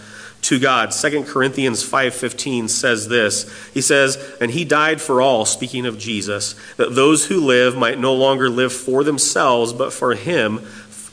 to 0.43 0.59
God. 0.59 0.93
2 0.93 1.25
Corinthians 1.25 1.83
5:15 1.85 2.69
says 2.69 3.09
this. 3.09 3.47
He 3.73 3.81
says, 3.81 4.19
"And 4.41 4.51
he 4.51 4.65
died 4.65 5.01
for 5.01 5.21
all, 5.23 5.45
speaking 5.45 5.87
of 5.87 5.99
Jesus, 5.99 6.55
that 6.77 6.95
those 6.95 7.27
who 7.27 7.41
live 7.41 7.77
might 7.77 7.99
no 7.99 8.15
longer 8.15 8.51
live 8.51 8.73
for 8.73 9.05
themselves, 9.05 9.73
but 9.73 9.93
for 9.93 10.15
him 10.15 10.61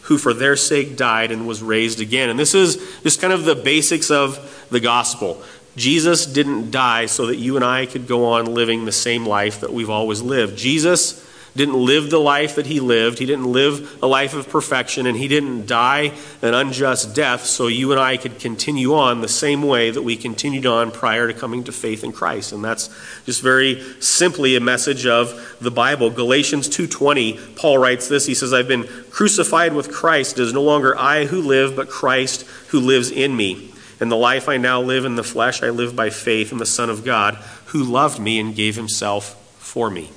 who 0.03 0.17
for 0.17 0.33
their 0.33 0.55
sake 0.55 0.97
died 0.97 1.31
and 1.31 1.47
was 1.47 1.61
raised 1.61 2.01
again." 2.01 2.29
And 2.29 2.39
this 2.39 2.55
is 2.55 2.77
just 3.03 3.21
kind 3.21 3.31
of 3.31 3.45
the 3.45 3.55
basics 3.55 4.09
of 4.09 4.39
the 4.71 4.79
gospel. 4.79 5.41
Jesus 5.75 6.25
didn't 6.25 6.71
die 6.71 7.05
so 7.05 7.27
that 7.27 7.37
you 7.37 7.55
and 7.55 7.63
I 7.63 7.85
could 7.85 8.07
go 8.07 8.25
on 8.25 8.53
living 8.53 8.85
the 8.85 8.91
same 8.91 9.25
life 9.25 9.61
that 9.61 9.73
we've 9.73 9.89
always 9.89 10.21
lived. 10.21 10.57
Jesus 10.57 11.25
didn't 11.55 11.83
live 11.83 12.09
the 12.09 12.19
life 12.19 12.55
that 12.55 12.67
he 12.67 12.79
lived. 12.79 13.17
He 13.17 13.25
didn't 13.25 13.51
live 13.51 13.97
a 14.03 14.07
life 14.07 14.33
of 14.33 14.47
perfection, 14.49 15.07
and 15.07 15.17
he 15.17 15.27
didn't 15.27 15.65
die 15.65 16.13
an 16.41 16.53
unjust 16.53 17.15
death 17.15 17.43
so 17.45 17.67
you 17.67 17.91
and 17.91 17.99
I 17.99 18.17
could 18.17 18.39
continue 18.39 18.93
on 18.93 19.21
the 19.21 19.27
same 19.27 19.63
way 19.63 19.89
that 19.89 20.01
we 20.01 20.15
continued 20.15 20.65
on 20.65 20.91
prior 20.91 21.27
to 21.27 21.33
coming 21.33 21.63
to 21.63 21.71
faith 21.71 22.03
in 22.03 22.11
Christ. 22.11 22.51
And 22.51 22.63
that's 22.63 22.89
just 23.25 23.41
very 23.41 23.83
simply 23.99 24.55
a 24.55 24.61
message 24.61 25.05
of 25.05 25.57
the 25.59 25.71
Bible. 25.71 26.11
Galatians 26.11 26.69
2:20, 26.69 27.39
Paul 27.55 27.79
writes 27.79 28.07
this. 28.07 28.25
He 28.25 28.35
says, 28.35 28.53
"I've 28.53 28.67
been 28.67 28.87
crucified 29.09 29.73
with 29.73 29.91
Christ. 29.91 30.39
It 30.39 30.43
is 30.43 30.53
no 30.53 30.61
longer 30.61 30.97
I 30.97 31.25
who 31.25 31.41
live, 31.41 31.75
but 31.75 31.89
Christ 31.89 32.45
who 32.67 32.79
lives 32.79 33.09
in 33.09 33.35
me." 33.35 33.68
And 33.99 34.11
the 34.11 34.15
life 34.15 34.47
I 34.47 34.57
now 34.57 34.81
live 34.81 35.05
in 35.05 35.15
the 35.15 35.23
flesh, 35.23 35.61
I 35.61 35.69
live 35.69 35.95
by 35.95 36.09
faith 36.09 36.51
in 36.51 36.57
the 36.57 36.65
Son 36.65 36.89
of 36.89 37.03
God, 37.03 37.35
who 37.67 37.83
loved 37.83 38.19
me 38.19 38.39
and 38.39 38.55
gave 38.55 38.75
himself 38.75 39.35
for 39.57 39.89
me. 39.89 40.11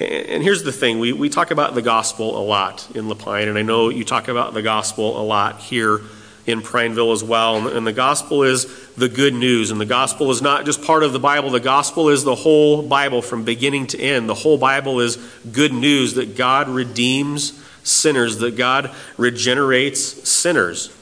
And 0.00 0.42
here's 0.42 0.64
the 0.64 0.72
thing 0.72 0.98
we, 0.98 1.12
we 1.12 1.28
talk 1.28 1.52
about 1.52 1.74
the 1.74 1.82
gospel 1.82 2.36
a 2.36 2.42
lot 2.42 2.90
in 2.96 3.04
Lapine, 3.04 3.48
and 3.48 3.56
I 3.56 3.62
know 3.62 3.88
you 3.88 4.04
talk 4.04 4.26
about 4.26 4.52
the 4.52 4.62
gospel 4.62 5.20
a 5.20 5.22
lot 5.22 5.60
here 5.60 6.00
in 6.46 6.60
Prineville 6.60 7.12
as 7.12 7.24
well. 7.24 7.68
And 7.68 7.86
the 7.86 7.92
gospel 7.92 8.42
is 8.42 8.66
the 8.94 9.08
good 9.08 9.34
news. 9.34 9.70
And 9.70 9.80
the 9.80 9.86
gospel 9.86 10.30
is 10.30 10.42
not 10.42 10.66
just 10.66 10.82
part 10.82 11.02
of 11.02 11.12
the 11.12 11.18
Bible, 11.18 11.50
the 11.50 11.60
gospel 11.60 12.08
is 12.08 12.24
the 12.24 12.34
whole 12.34 12.82
Bible 12.82 13.22
from 13.22 13.44
beginning 13.44 13.86
to 13.88 14.00
end. 14.00 14.28
The 14.28 14.34
whole 14.34 14.58
Bible 14.58 15.00
is 15.00 15.16
good 15.50 15.72
news 15.72 16.14
that 16.14 16.36
God 16.36 16.68
redeems 16.68 17.60
sinners, 17.82 18.38
that 18.38 18.56
God 18.56 18.90
regenerates 19.16 20.28
sinners. 20.28 20.94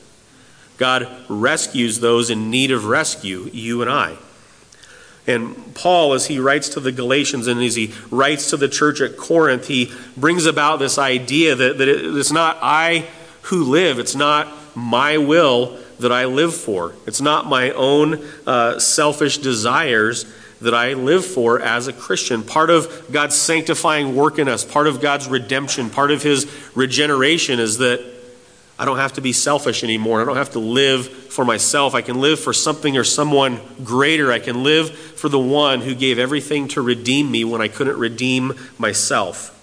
God 0.79 1.09
rescues 1.29 2.01
those 2.01 2.31
in 2.31 2.51
need 2.51 2.71
of 2.71 2.87
rescue, 2.87 3.49
you 3.53 3.83
and 3.83 3.91
I. 3.91 4.17
And 5.27 5.75
Paul, 5.75 6.15
as 6.15 6.27
he 6.27 6.41
writes 6.41 6.71
to 6.71 6.81
the 6.81 6.91
Galatians 6.91 7.47
and 7.47 7.63
as 7.63 7.77
he 7.77 7.95
writes 8.11 8.51
to 8.51 8.57
the 8.57 8.69
church 8.69 9.01
at 9.01 9.17
Corinth, 9.17 9.69
he 9.69 9.93
brings 10.17 10.47
about 10.47 10.79
this 10.79 10.99
idea 10.99 11.55
that, 11.55 11.79
that 11.79 11.89
it's 11.89 12.33
not 12.33 12.59
I 12.61 13.07
who 13.43 13.65
live, 13.65 13.99
it's 13.99 14.17
not 14.17 14.49
my 14.75 15.19
will 15.19 15.79
that 16.01 16.11
I 16.11 16.25
live 16.25 16.55
for, 16.55 16.95
it's 17.07 17.21
not 17.21 17.47
my 17.47 17.71
own 17.71 18.25
uh, 18.47 18.81
selfish 18.81 19.39
desires 19.39 20.27
that 20.61 20.75
I 20.75 20.95
live 20.95 21.25
for 21.25 21.61
as 21.61 21.89
a 21.89 21.93
Christian. 21.93 22.43
Part 22.43 22.71
of 22.71 23.07
God's 23.13 23.37
sanctifying 23.37 24.17
work 24.17 24.39
in 24.39 24.49
us, 24.49 24.65
part 24.65 24.87
of 24.87 25.01
God's 25.01 25.29
redemption, 25.29 25.91
part 25.91 26.11
of 26.11 26.23
his 26.23 26.51
regeneration 26.75 27.61
is 27.61 27.79
that 27.79 28.05
I 28.79 28.85
don't 28.85 28.97
have 28.97 29.13
to 29.15 29.21
be 29.21 29.33
selfish 29.33 29.85
anymore. 29.85 30.23
I 30.23 30.25
don't 30.25 30.37
have 30.37 30.53
to 30.53 30.59
live 30.59 31.07
for 31.07 31.45
myself. 31.45 31.95
I 31.95 32.03
can 32.03 32.21
live 32.21 32.41
for 32.41 32.53
something 32.53 32.97
or 32.97 33.05
someone 33.05 33.61
greater. 33.85 34.33
I 34.33 34.39
can 34.39 34.65
live 34.65 34.91
for 34.91 35.29
the 35.29 35.39
one 35.39 35.81
who 35.83 35.95
gave 35.95 36.19
everything 36.19 36.69
to 36.69 36.83
redeem 36.83 37.31
me 37.31 37.45
when 37.45 37.61
I 37.61 37.69
couldn't 37.69 37.99
redeem 37.99 38.55
myself. 38.79 39.59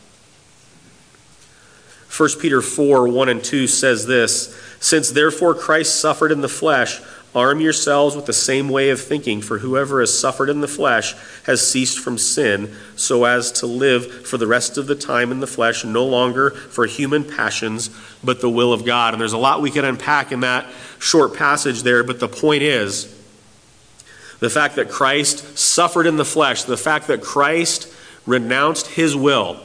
1 2.16 2.30
Peter 2.40 2.62
4 2.62 3.08
1 3.08 3.30
and 3.30 3.44
2 3.44 3.68
says 3.68 4.06
this 4.06 4.56
Since 4.80 5.12
therefore 5.12 5.54
Christ 5.54 6.00
suffered 6.00 6.32
in 6.32 6.42
the 6.42 6.50
flesh, 6.50 7.00
Arm 7.36 7.62
yourselves 7.62 8.16
with 8.16 8.26
the 8.26 8.34
same 8.34 8.70
way 8.70 8.90
of 8.90 9.00
thinking, 9.00 9.42
for 9.42 9.60
whoever 9.60 10.00
has 10.00 10.18
suffered 10.18 10.50
in 10.50 10.62
the 10.62 10.68
flesh 10.68 11.14
has 11.44 11.70
ceased 11.70 12.00
from 12.00 12.18
sin, 12.18 12.74
so 12.96 13.26
as 13.26 13.52
to 13.52 13.68
live 13.68 14.26
for 14.26 14.38
the 14.38 14.48
rest 14.48 14.80
of 14.80 14.88
the 14.88 14.96
time 14.96 15.32
in 15.32 15.40
the 15.40 15.48
flesh, 15.48 15.86
no 15.86 16.06
longer 16.06 16.50
for 16.50 16.88
human 16.88 17.24
passions, 17.24 17.92
but 18.24 18.42
the 18.42 18.50
will 18.50 18.74
of 18.74 18.84
God. 18.84 19.14
And 19.14 19.22
there's 19.22 19.34
a 19.34 19.38
lot 19.38 19.62
we 19.62 19.70
can 19.70 19.86
unpack 19.86 20.32
in 20.32 20.40
that 20.40 20.66
short 20.98 21.36
passage 21.36 21.84
there, 21.84 22.04
but 22.04 22.20
the 22.20 22.28
point 22.28 22.64
is 22.64 23.16
the 24.40 24.50
fact 24.50 24.76
that 24.78 24.90
Christ 24.90 25.58
suffered 25.58 26.08
in 26.08 26.18
the 26.18 26.26
flesh, 26.26 26.64
the 26.64 26.78
fact 26.78 27.08
that 27.08 27.22
Christ 27.22 27.94
renounced 28.26 28.88
his 28.88 29.16
will. 29.16 29.60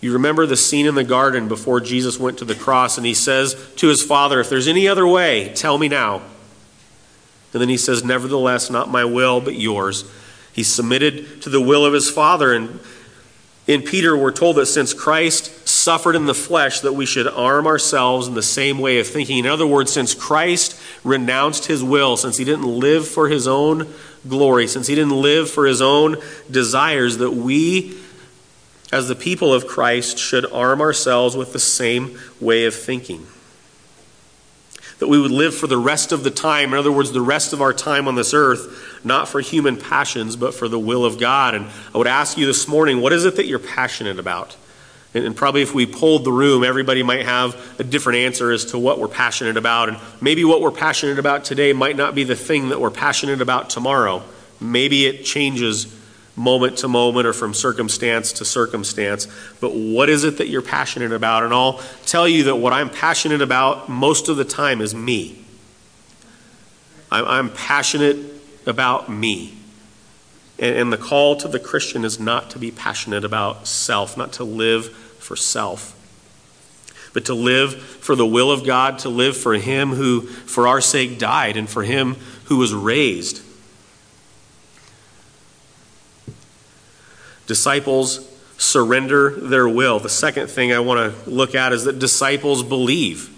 You 0.00 0.12
remember 0.12 0.46
the 0.46 0.56
scene 0.56 0.86
in 0.86 0.94
the 0.94 1.02
garden 1.02 1.48
before 1.48 1.80
Jesus 1.80 2.20
went 2.20 2.38
to 2.38 2.44
the 2.44 2.54
cross, 2.54 2.98
and 2.98 3.06
he 3.06 3.14
says 3.14 3.56
to 3.76 3.88
his 3.88 4.02
Father, 4.02 4.38
If 4.38 4.50
there's 4.50 4.68
any 4.68 4.86
other 4.86 5.06
way, 5.06 5.52
tell 5.54 5.76
me 5.78 5.88
now. 5.88 6.22
And 7.54 7.62
then 7.62 7.68
he 7.68 7.76
says, 7.76 8.04
Nevertheless, 8.04 8.68
not 8.68 8.90
my 8.90 9.04
will, 9.04 9.40
but 9.40 9.54
yours. 9.54 10.04
He 10.52 10.64
submitted 10.64 11.40
to 11.42 11.48
the 11.48 11.60
will 11.60 11.86
of 11.86 11.92
his 11.92 12.10
Father. 12.10 12.52
And 12.52 12.80
in 13.66 13.82
Peter, 13.82 14.16
we're 14.16 14.32
told 14.32 14.56
that 14.56 14.66
since 14.66 14.92
Christ 14.92 15.66
suffered 15.66 16.16
in 16.16 16.26
the 16.26 16.34
flesh 16.34 16.80
that 16.80 16.92
we 16.94 17.06
should 17.06 17.28
arm 17.28 17.66
ourselves 17.66 18.26
in 18.26 18.34
the 18.34 18.42
same 18.42 18.78
way 18.78 18.98
of 18.98 19.06
thinking. 19.06 19.38
In 19.38 19.46
other 19.46 19.66
words, 19.66 19.92
since 19.92 20.14
Christ 20.14 20.78
renounced 21.04 21.66
his 21.66 21.82
will, 21.82 22.16
since 22.16 22.36
he 22.36 22.44
didn't 22.44 22.66
live 22.66 23.06
for 23.06 23.28
his 23.28 23.46
own 23.46 23.88
glory, 24.28 24.66
since 24.66 24.86
he 24.86 24.94
didn't 24.94 25.20
live 25.20 25.50
for 25.50 25.66
his 25.66 25.80
own 25.80 26.16
desires, 26.50 27.18
that 27.18 27.32
we, 27.32 27.96
as 28.92 29.08
the 29.08 29.14
people 29.14 29.54
of 29.54 29.66
Christ, 29.66 30.18
should 30.18 30.50
arm 30.50 30.80
ourselves 30.80 31.36
with 31.36 31.52
the 31.52 31.58
same 31.58 32.18
way 32.40 32.64
of 32.64 32.74
thinking. 32.74 33.26
That 35.00 35.08
we 35.08 35.20
would 35.20 35.30
live 35.30 35.54
for 35.54 35.66
the 35.66 35.76
rest 35.76 36.12
of 36.12 36.22
the 36.22 36.30
time, 36.30 36.72
in 36.72 36.78
other 36.78 36.92
words, 36.92 37.12
the 37.12 37.20
rest 37.20 37.52
of 37.52 37.60
our 37.60 37.72
time 37.72 38.06
on 38.06 38.14
this 38.14 38.32
earth, 38.32 39.00
not 39.04 39.28
for 39.28 39.40
human 39.40 39.76
passions, 39.76 40.36
but 40.36 40.54
for 40.54 40.68
the 40.68 40.78
will 40.78 41.04
of 41.04 41.18
God. 41.18 41.54
And 41.54 41.66
I 41.94 41.98
would 41.98 42.06
ask 42.06 42.38
you 42.38 42.46
this 42.46 42.68
morning, 42.68 43.00
what 43.00 43.12
is 43.12 43.24
it 43.24 43.36
that 43.36 43.46
you're 43.46 43.58
passionate 43.58 44.18
about? 44.18 44.56
And, 45.14 45.36
probably 45.36 45.62
if 45.62 45.72
we 45.72 45.86
polled 45.86 46.24
the 46.24 46.32
room, 46.32 46.64
everybody 46.64 47.04
might 47.04 47.24
have 47.24 47.54
a 47.78 47.84
different 47.84 48.18
answer 48.18 48.50
as 48.50 48.66
to 48.66 48.78
what 48.78 48.98
we're 48.98 49.06
passionate 49.06 49.56
about. 49.56 49.88
And 49.88 49.98
maybe 50.20 50.44
what 50.44 50.60
we're 50.60 50.72
passionate 50.72 51.20
about 51.20 51.44
today 51.44 51.72
might 51.72 51.96
not 51.96 52.16
be 52.16 52.24
the 52.24 52.34
thing 52.34 52.70
that 52.70 52.80
we're 52.80 52.90
passionate 52.90 53.40
about 53.40 53.70
tomorrow. 53.70 54.24
Maybe 54.60 55.06
it 55.06 55.24
changes 55.24 55.86
moment 56.36 56.78
to 56.78 56.88
moment 56.88 57.26
or 57.26 57.32
from 57.32 57.54
circumstance 57.54 58.32
to 58.32 58.44
circumstance. 58.44 59.28
But 59.60 59.74
what 59.74 60.08
is 60.08 60.24
it 60.24 60.38
that 60.38 60.48
you're 60.48 60.62
passionate 60.62 61.12
about? 61.12 61.44
And 61.44 61.52
I'll 61.52 61.80
tell 62.06 62.28
you 62.28 62.44
that 62.44 62.56
what 62.56 62.72
I'm 62.72 62.90
passionate 62.90 63.40
about 63.40 63.88
most 63.88 64.28
of 64.28 64.36
the 64.36 64.44
time 64.44 64.80
is 64.80 64.94
me. 64.94 65.44
I'm 67.10 67.50
passionate 67.50 68.18
about 68.66 69.08
me. 69.08 69.54
And 70.58 70.92
the 70.92 70.98
call 70.98 71.36
to 71.36 71.48
the 71.48 71.58
Christian 71.58 72.04
is 72.04 72.18
not 72.18 72.50
to 72.50 72.58
be 72.58 72.70
passionate 72.70 73.24
about 73.24 73.66
self, 73.66 74.16
not 74.16 74.32
to 74.34 74.44
live 74.44 74.88
for 75.18 75.36
self, 75.36 75.96
but 77.12 77.24
to 77.26 77.34
live 77.34 77.74
for 77.74 78.16
the 78.16 78.26
will 78.26 78.50
of 78.50 78.64
God, 78.64 79.00
to 79.00 79.08
live 79.08 79.36
for 79.36 79.54
Him 79.54 79.90
who, 79.90 80.22
for 80.22 80.66
our 80.66 80.80
sake, 80.80 81.18
died, 81.18 81.56
and 81.56 81.68
for 81.68 81.82
Him 81.82 82.16
who 82.46 82.56
was 82.56 82.72
raised. 82.72 83.43
Disciples 87.46 88.30
surrender 88.56 89.30
their 89.30 89.68
will. 89.68 89.98
The 89.98 90.08
second 90.08 90.48
thing 90.48 90.72
I 90.72 90.78
want 90.78 91.14
to 91.14 91.30
look 91.30 91.54
at 91.54 91.72
is 91.72 91.84
that 91.84 91.98
disciples 91.98 92.62
believe. 92.62 93.30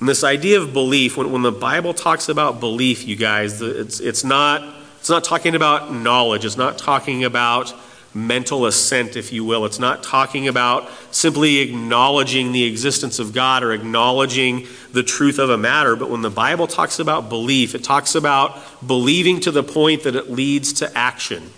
And 0.00 0.08
this 0.08 0.24
idea 0.24 0.60
of 0.60 0.72
belief, 0.72 1.16
when, 1.16 1.32
when 1.32 1.42
the 1.42 1.52
Bible 1.52 1.94
talks 1.94 2.28
about 2.28 2.60
belief, 2.60 3.06
you 3.06 3.16
guys, 3.16 3.62
it's, 3.62 4.00
it's, 4.00 4.24
not, 4.24 4.62
it's 4.98 5.08
not 5.08 5.24
talking 5.24 5.54
about 5.54 5.92
knowledge. 5.92 6.44
It's 6.44 6.56
not 6.56 6.78
talking 6.78 7.24
about 7.24 7.72
mental 8.12 8.66
assent, 8.66 9.16
if 9.16 9.32
you 9.32 9.44
will. 9.44 9.64
It's 9.64 9.78
not 9.78 10.02
talking 10.02 10.46
about 10.46 10.88
simply 11.10 11.58
acknowledging 11.58 12.52
the 12.52 12.64
existence 12.64 13.18
of 13.18 13.32
God 13.32 13.62
or 13.62 13.72
acknowledging 13.72 14.66
the 14.92 15.02
truth 15.02 15.38
of 15.38 15.50
a 15.50 15.58
matter. 15.58 15.96
But 15.96 16.10
when 16.10 16.22
the 16.22 16.30
Bible 16.30 16.66
talks 16.66 16.98
about 16.98 17.28
belief, 17.28 17.74
it 17.74 17.82
talks 17.82 18.14
about 18.14 18.60
believing 18.86 19.40
to 19.40 19.50
the 19.50 19.62
point 19.62 20.04
that 20.04 20.14
it 20.14 20.30
leads 20.30 20.74
to 20.74 20.96
action. 20.96 21.50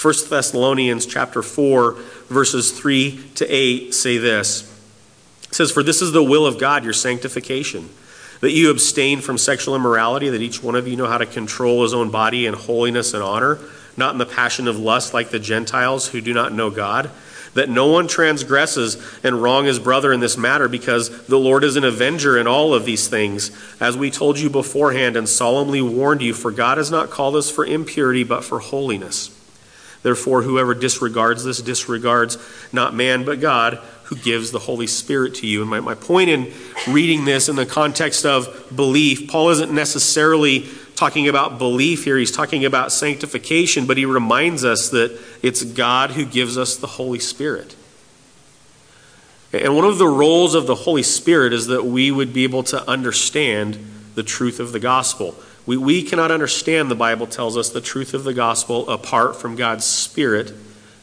1 0.00 0.14
Thessalonians 0.30 1.06
chapter 1.06 1.42
4 1.42 1.92
verses 2.28 2.70
3 2.70 3.30
to 3.34 3.44
8 3.48 3.92
say 3.92 4.16
this. 4.16 4.62
It 5.48 5.54
says 5.54 5.72
for 5.72 5.82
this 5.82 6.00
is 6.00 6.12
the 6.12 6.22
will 6.22 6.46
of 6.46 6.60
God 6.60 6.84
your 6.84 6.92
sanctification 6.92 7.88
that 8.40 8.52
you 8.52 8.70
abstain 8.70 9.20
from 9.20 9.38
sexual 9.38 9.74
immorality 9.74 10.28
that 10.28 10.40
each 10.40 10.62
one 10.62 10.76
of 10.76 10.86
you 10.86 10.96
know 10.96 11.08
how 11.08 11.18
to 11.18 11.26
control 11.26 11.82
his 11.82 11.94
own 11.94 12.12
body 12.12 12.46
in 12.46 12.54
holiness 12.54 13.12
and 13.12 13.24
honor 13.24 13.58
not 13.96 14.12
in 14.12 14.18
the 14.18 14.26
passion 14.26 14.68
of 14.68 14.78
lust 14.78 15.14
like 15.14 15.30
the 15.30 15.40
Gentiles 15.40 16.06
who 16.06 16.20
do 16.20 16.32
not 16.32 16.52
know 16.52 16.70
God 16.70 17.10
that 17.54 17.68
no 17.68 17.86
one 17.86 18.06
transgresses 18.06 19.02
and 19.24 19.42
wrong 19.42 19.64
his 19.64 19.80
brother 19.80 20.12
in 20.12 20.20
this 20.20 20.38
matter 20.38 20.68
because 20.68 21.26
the 21.26 21.38
Lord 21.38 21.64
is 21.64 21.74
an 21.74 21.82
avenger 21.82 22.38
in 22.38 22.46
all 22.46 22.72
of 22.72 22.84
these 22.84 23.08
things 23.08 23.50
as 23.80 23.96
we 23.96 24.12
told 24.12 24.38
you 24.38 24.48
beforehand 24.48 25.16
and 25.16 25.28
solemnly 25.28 25.82
warned 25.82 26.22
you 26.22 26.34
for 26.34 26.52
God 26.52 26.78
has 26.78 26.88
not 26.88 27.10
called 27.10 27.34
us 27.34 27.50
for 27.50 27.66
impurity 27.66 28.22
but 28.22 28.44
for 28.44 28.60
holiness 28.60 29.34
Therefore, 30.02 30.42
whoever 30.42 30.74
disregards 30.74 31.44
this 31.44 31.60
disregards 31.60 32.38
not 32.72 32.94
man 32.94 33.24
but 33.24 33.40
God 33.40 33.80
who 34.04 34.16
gives 34.16 34.52
the 34.52 34.58
Holy 34.58 34.86
Spirit 34.86 35.34
to 35.36 35.46
you. 35.46 35.60
And 35.60 35.68
my, 35.68 35.80
my 35.80 35.94
point 35.94 36.30
in 36.30 36.52
reading 36.86 37.26
this 37.26 37.48
in 37.48 37.56
the 37.56 37.66
context 37.66 38.24
of 38.24 38.72
belief, 38.74 39.28
Paul 39.28 39.50
isn't 39.50 39.70
necessarily 39.70 40.66
talking 40.96 41.28
about 41.28 41.58
belief 41.58 42.04
here, 42.04 42.16
he's 42.16 42.32
talking 42.32 42.64
about 42.64 42.90
sanctification, 42.90 43.86
but 43.86 43.96
he 43.96 44.04
reminds 44.04 44.64
us 44.64 44.88
that 44.90 45.16
it's 45.42 45.62
God 45.62 46.12
who 46.12 46.24
gives 46.24 46.56
us 46.56 46.76
the 46.76 46.86
Holy 46.86 47.18
Spirit. 47.18 47.76
And 49.52 49.76
one 49.76 49.84
of 49.84 49.98
the 49.98 50.08
roles 50.08 50.54
of 50.54 50.66
the 50.66 50.74
Holy 50.74 51.02
Spirit 51.02 51.52
is 51.52 51.68
that 51.68 51.84
we 51.84 52.10
would 52.10 52.32
be 52.32 52.44
able 52.44 52.62
to 52.64 52.88
understand 52.88 53.78
the 54.14 54.22
truth 54.22 54.58
of 54.58 54.72
the 54.72 54.80
gospel. 54.80 55.34
We, 55.68 55.76
we 55.76 56.02
cannot 56.02 56.30
understand, 56.30 56.90
the 56.90 56.94
Bible 56.94 57.26
tells 57.26 57.58
us, 57.58 57.68
the 57.68 57.82
truth 57.82 58.14
of 58.14 58.24
the 58.24 58.32
gospel 58.32 58.88
apart 58.88 59.36
from 59.36 59.54
God's 59.54 59.84
Spirit 59.84 60.54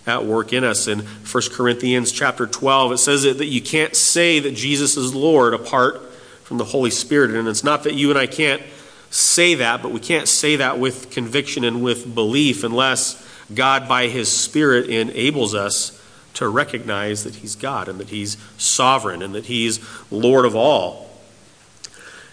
at 0.07 0.25
work 0.25 0.53
in 0.53 0.63
us. 0.63 0.87
In 0.87 1.01
1 1.01 1.43
Corinthians 1.51 2.11
chapter 2.11 2.47
12, 2.47 2.93
it 2.93 2.97
says 2.97 3.21
that 3.25 3.45
you 3.45 3.61
can't 3.61 3.95
say 3.95 4.39
that 4.39 4.55
Jesus 4.55 4.97
is 4.97 5.13
Lord 5.13 5.53
apart 5.53 6.11
from 6.45 6.57
the 6.57 6.63
Holy 6.63 6.89
Spirit. 6.89 7.35
And 7.35 7.47
it's 7.47 7.63
not 7.63 7.83
that 7.83 7.93
you 7.93 8.09
and 8.09 8.17
I 8.17 8.25
can't 8.25 8.63
say 9.11 9.53
that, 9.53 9.83
but 9.83 9.91
we 9.91 9.99
can't 9.99 10.27
say 10.27 10.55
that 10.55 10.79
with 10.79 11.11
conviction 11.11 11.63
and 11.63 11.83
with 11.83 12.15
belief 12.15 12.63
unless 12.63 13.23
God, 13.53 13.87
by 13.87 14.07
His 14.07 14.31
Spirit, 14.31 14.89
enables 14.89 15.53
us 15.53 16.03
to 16.33 16.49
recognize 16.49 17.23
that 17.23 17.35
He's 17.35 17.55
God 17.55 17.87
and 17.87 17.99
that 17.99 18.09
He's 18.09 18.35
sovereign 18.57 19.21
and 19.21 19.35
that 19.35 19.45
He's 19.45 19.79
Lord 20.09 20.43
of 20.43 20.55
all. 20.55 21.04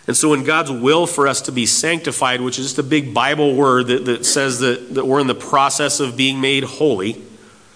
And 0.07 0.17
so, 0.17 0.35
in 0.35 0.43
God's 0.43 0.71
will 0.71 1.07
for 1.07 1.29
us 1.29 1.43
to 1.43 1.53
be 1.53 1.65
sanctified, 1.65 2.41
which 2.41 2.59
is 2.59 2.67
just 2.67 2.79
a 2.79 2.83
big 2.83 3.15
Bible 3.15 3.55
word 3.55 3.87
that, 3.87 4.05
that 4.07 4.27
says 4.27 4.59
that, 4.59 4.95
that 4.95 5.07
we're 5.07 5.21
in 5.21 5.29
the 5.29 5.35
process 5.35 6.01
of 6.01 6.17
being 6.17 6.41
made 6.41 6.65
holy, 6.65 7.23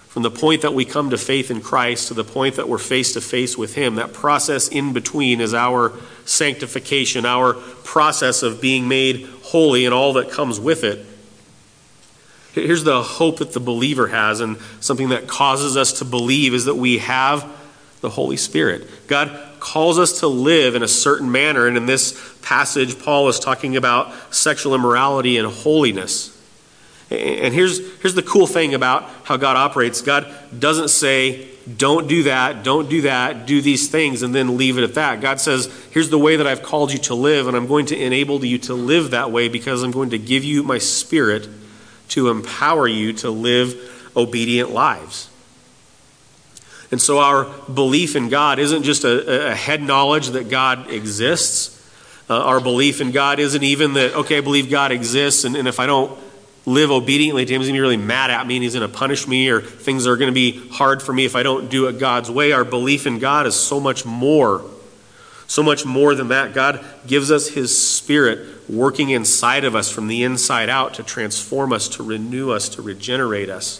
from 0.09 0.23
the 0.23 0.31
point 0.31 0.63
that 0.63 0.73
we 0.73 0.83
come 0.83 1.11
to 1.11 1.17
faith 1.17 1.51
in 1.51 1.61
Christ 1.61 2.09
to 2.09 2.13
the 2.13 2.23
point 2.23 2.55
that 2.55 2.67
we're 2.67 2.79
face 2.79 3.13
to 3.13 3.21
face 3.21 3.57
with 3.57 3.75
Him, 3.75 3.95
that 3.95 4.13
process 4.13 4.67
in 4.67 4.91
between 4.91 5.39
is 5.39 5.53
our 5.53 5.93
sanctification, 6.25 7.25
our 7.25 7.53
process 7.53 8.43
of 8.43 8.59
being 8.59 8.87
made 8.87 9.25
holy 9.43 9.85
and 9.85 9.93
all 9.93 10.13
that 10.13 10.29
comes 10.29 10.59
with 10.59 10.83
it. 10.83 11.05
Here's 12.53 12.83
the 12.83 13.03
hope 13.03 13.37
that 13.37 13.53
the 13.53 13.59
believer 13.59 14.07
has, 14.07 14.41
and 14.41 14.57
something 14.79 15.09
that 15.09 15.27
causes 15.27 15.77
us 15.77 15.99
to 15.99 16.05
believe 16.05 16.53
is 16.53 16.65
that 16.65 16.75
we 16.75 16.97
have 16.97 17.49
the 18.01 18.09
Holy 18.09 18.37
Spirit. 18.37 18.89
God 19.07 19.46
calls 19.59 19.99
us 19.99 20.19
to 20.19 20.27
live 20.27 20.75
in 20.75 20.83
a 20.83 20.87
certain 20.87 21.31
manner. 21.31 21.67
And 21.67 21.77
in 21.77 21.85
this 21.85 22.37
passage, 22.41 22.99
Paul 22.99 23.27
is 23.29 23.39
talking 23.39 23.75
about 23.75 24.13
sexual 24.33 24.75
immorality 24.75 25.37
and 25.37 25.47
holiness. 25.47 26.33
And 27.09 27.53
here's, 27.53 27.79
here's 28.01 28.15
the 28.15 28.21
cool 28.21 28.47
thing 28.47 28.73
about 28.73 29.09
how 29.23 29.37
God 29.37 29.55
operates 29.55 30.01
God 30.01 30.33
doesn't 30.57 30.89
say, 30.89 31.47
don't 31.77 32.07
do 32.07 32.23
that, 32.23 32.63
don't 32.63 32.89
do 32.89 33.01
that, 33.01 33.45
do 33.45 33.61
these 33.61 33.89
things, 33.89 34.23
and 34.23 34.33
then 34.33 34.57
leave 34.57 34.77
it 34.77 34.83
at 34.83 34.95
that. 34.95 35.21
God 35.21 35.39
says, 35.39 35.71
here's 35.91 36.09
the 36.09 36.17
way 36.17 36.37
that 36.37 36.47
I've 36.47 36.63
called 36.63 36.93
you 36.93 36.99
to 36.99 37.15
live, 37.15 37.47
and 37.47 37.57
I'm 37.57 37.67
going 37.67 37.87
to 37.87 37.97
enable 37.97 38.43
you 38.43 38.57
to 38.59 38.73
live 38.73 39.11
that 39.11 39.31
way 39.31 39.49
because 39.49 39.83
I'm 39.83 39.91
going 39.91 40.11
to 40.11 40.17
give 40.17 40.43
you 40.43 40.63
my 40.63 40.77
spirit 40.77 41.47
to 42.09 42.29
empower 42.29 42.87
you 42.87 43.13
to 43.13 43.29
live 43.29 44.11
obedient 44.15 44.71
lives. 44.71 45.29
And 46.91 47.01
so 47.01 47.19
our 47.19 47.45
belief 47.67 48.15
in 48.15 48.29
God 48.29 48.59
isn't 48.59 48.83
just 48.83 49.03
a, 49.03 49.49
a 49.51 49.55
head 49.55 49.81
knowledge 49.81 50.29
that 50.29 50.49
God 50.49 50.89
exists. 50.89 51.73
Uh, 52.29 52.41
our 52.41 52.59
belief 52.59 53.01
in 53.01 53.11
God 53.11 53.39
isn't 53.39 53.63
even 53.63 53.93
that, 53.93 54.13
okay, 54.15 54.37
I 54.37 54.41
believe 54.41 54.69
God 54.69 54.91
exists, 54.91 55.43
and, 55.43 55.55
and 55.55 55.67
if 55.67 55.79
I 55.79 55.85
don't 55.85 56.17
live 56.65 56.91
obediently 56.91 57.45
to 57.45 57.53
Him, 57.53 57.61
He's 57.61 57.69
going 57.69 57.75
to 57.75 57.77
be 57.77 57.81
really 57.81 57.97
mad 57.97 58.29
at 58.29 58.45
me 58.45 58.57
and 58.57 58.63
He's 58.63 58.73
going 58.75 58.89
to 58.89 58.97
punish 58.97 59.27
me, 59.27 59.49
or 59.49 59.61
things 59.61 60.05
are 60.05 60.17
going 60.17 60.29
to 60.29 60.33
be 60.33 60.69
hard 60.69 61.01
for 61.01 61.13
me 61.13 61.25
if 61.25 61.35
I 61.35 61.43
don't 61.43 61.69
do 61.69 61.87
it 61.87 61.99
God's 61.99 62.29
way. 62.29 62.51
Our 62.51 62.65
belief 62.65 63.07
in 63.07 63.19
God 63.19 63.47
is 63.47 63.55
so 63.55 63.79
much 63.79 64.05
more. 64.05 64.63
So 65.47 65.63
much 65.63 65.85
more 65.85 66.13
than 66.13 66.27
that. 66.27 66.53
God 66.53 66.83
gives 67.07 67.31
us 67.31 67.47
His 67.47 67.77
Spirit 67.81 68.69
working 68.69 69.11
inside 69.11 69.63
of 69.63 69.75
us 69.75 69.89
from 69.89 70.07
the 70.07 70.23
inside 70.23 70.67
out 70.67 70.95
to 70.95 71.03
transform 71.03 71.71
us, 71.71 71.87
to 71.87 72.03
renew 72.03 72.51
us, 72.51 72.67
to 72.69 72.81
regenerate 72.81 73.49
us, 73.49 73.79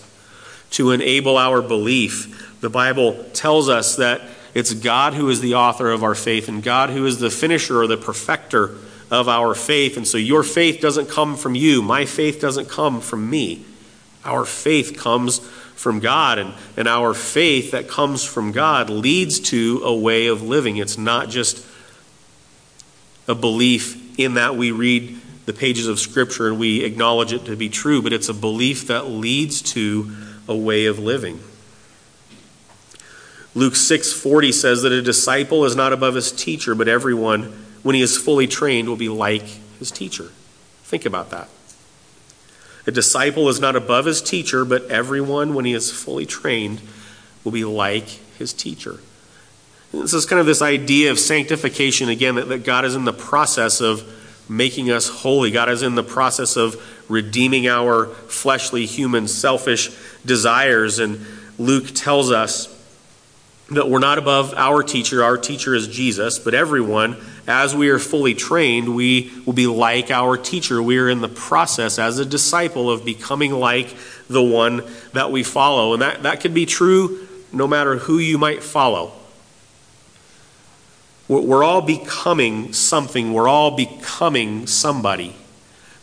to 0.72 0.92
enable 0.92 1.38
our 1.38 1.62
belief 1.62 2.47
the 2.62 2.70
Bible 2.70 3.24
tells 3.34 3.70
us 3.70 3.98
that 3.98 4.22
it's 4.54 4.74
God 4.74 5.14
who 5.14 5.30
is 5.30 5.42
the 5.42 5.56
author 5.56 5.92
of 5.92 6.04
our 6.04 6.16
faith 6.16 6.48
and 6.50 6.64
God 6.64 6.90
who 6.90 7.06
is 7.06 7.20
the 7.20 7.30
finisher 7.30 7.82
or 7.82 7.88
the 7.88 7.98
perfecter 7.98 8.76
of 9.12 9.30
our 9.30 9.54
faith. 9.54 9.98
And 9.98 10.08
so 10.08 10.18
your 10.18 10.44
faith 10.44 10.82
doesn't 10.82 11.10
come 11.10 11.36
from 11.36 11.56
you. 11.56 11.82
My 11.82 12.06
faith 12.06 12.42
doesn't 12.42 12.68
come 12.68 13.02
from 13.02 13.30
me. 13.30 13.66
Our 14.26 14.46
faith 14.46 14.98
comes 14.98 15.40
from 15.40 16.00
God. 16.00 16.40
And, 16.40 16.54
and 16.76 16.88
our 16.88 17.14
faith 17.14 17.72
that 17.72 17.88
comes 17.88 18.24
from 18.24 18.52
God 18.52 18.90
leads 18.90 19.40
to 19.52 19.82
a 19.84 19.96
way 19.96 20.28
of 20.28 20.42
living. 20.42 20.78
It's 20.78 20.98
not 20.98 21.30
just 21.30 21.66
a 23.28 23.36
belief 23.36 24.20
in 24.20 24.34
that 24.36 24.56
we 24.56 24.72
read 24.72 25.20
the 25.46 25.54
pages 25.54 25.88
of 25.88 26.00
Scripture 26.00 26.48
and 26.48 26.60
we 26.60 26.84
acknowledge 26.84 27.32
it 27.32 27.46
to 27.46 27.56
be 27.56 27.70
true, 27.70 28.02
but 28.02 28.12
it's 28.12 28.28
a 28.28 28.34
belief 28.34 28.88
that 28.88 29.08
leads 29.08 29.62
to 29.62 30.12
a 30.48 30.56
way 30.56 30.88
of 30.88 31.00
living. 31.00 31.40
Luke 33.58 33.74
6:40 33.74 34.52
says 34.52 34.84
that 34.84 34.92
a 34.92 35.02
disciple 35.02 35.66
is 35.66 35.76
not 35.76 35.92
above 35.92 36.14
his 36.14 36.32
teacher, 36.32 36.76
but 36.76 36.88
everyone 36.88 37.52
when 37.82 37.96
he 37.96 38.04
is 38.04 38.16
fully 38.16 38.46
trained 38.46 38.88
will 38.88 38.98
be 38.98 39.10
like 39.10 39.46
his 39.80 39.90
teacher. 39.90 40.30
Think 40.84 41.08
about 41.08 41.32
that. 41.32 41.50
A 42.86 42.92
disciple 42.92 43.50
is 43.50 43.60
not 43.60 43.76
above 43.76 44.06
his 44.06 44.22
teacher, 44.22 44.64
but 44.64 44.86
everyone 44.92 45.56
when 45.56 45.66
he 45.66 45.74
is 45.74 45.92
fully 45.92 46.28
trained 46.28 46.82
will 47.44 47.52
be 47.52 47.66
like 47.66 48.08
his 48.38 48.54
teacher. 48.54 49.00
This 49.92 50.14
is 50.14 50.28
kind 50.28 50.40
of 50.40 50.46
this 50.46 50.62
idea 50.62 51.10
of 51.10 51.18
sanctification 51.18 52.10
again 52.10 52.36
that, 52.36 52.50
that 52.50 52.64
God 52.64 52.86
is 52.86 52.94
in 52.94 53.06
the 53.06 53.14
process 53.14 53.82
of 53.82 54.04
making 54.48 54.92
us 54.92 55.10
holy. 55.10 55.50
God 55.50 55.70
is 55.70 55.82
in 55.82 55.96
the 55.96 56.04
process 56.04 56.58
of 56.58 56.80
redeeming 57.10 57.68
our 57.68 58.06
fleshly, 58.06 58.86
human, 58.86 59.28
selfish 59.28 59.90
desires. 60.24 61.00
And 61.00 61.26
Luke 61.58 61.88
tells 61.96 62.30
us 62.30 62.77
that 63.72 63.90
we're 63.90 64.00
not 64.00 64.18
above 64.18 64.54
our 64.56 64.82
teacher. 64.82 65.24
Our 65.24 65.38
teacher 65.38 65.76
is 65.76 65.88
Jesus, 65.88 66.40
but 66.40 66.54
everyone, 66.54 67.18
as 67.48 67.76
we 67.76 67.90
are 67.90 68.00
fully 68.00 68.34
trained, 68.34 68.96
we 68.96 69.32
will 69.46 69.54
be 69.54 69.68
like 69.68 70.10
our 70.10 70.38
teacher. 70.38 70.82
We 70.82 70.98
are 71.00 71.10
in 71.10 71.20
the 71.20 71.28
process 71.28 72.00
as 72.00 72.18
a 72.18 72.26
disciple 72.26 72.90
of 72.90 73.04
becoming 73.04 73.52
like 73.52 73.94
the 74.30 74.44
one 74.44 74.84
that 75.14 75.32
we 75.32 75.44
follow. 75.44 75.94
And 75.94 76.02
that, 76.02 76.24
that 76.24 76.40
could 76.40 76.54
be 76.54 76.66
true 76.66 77.28
no 77.52 77.68
matter 77.68 77.98
who 77.98 78.20
you 78.20 78.38
might 78.38 78.64
follow. 78.64 79.12
We're 81.28 81.64
all 81.64 81.82
becoming 81.82 82.72
something, 82.72 83.34
we're 83.34 83.50
all 83.50 83.76
becoming 83.76 84.66
somebody. 84.66 85.36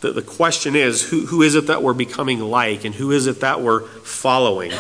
The, 0.03 0.13
the 0.13 0.23
question 0.23 0.77
is 0.77 1.01
who, 1.09 1.25
who 1.25 1.41
is 1.41 1.55
it 1.55 1.69
that 1.69 1.83
we're 1.83 1.95
becoming 1.95 2.41
like, 2.41 2.85
and 2.85 2.95
who 2.95 3.11
is 3.11 3.27
it 3.27 3.41
that 3.41 3.63
we're 3.63 3.81
following? 3.81 4.73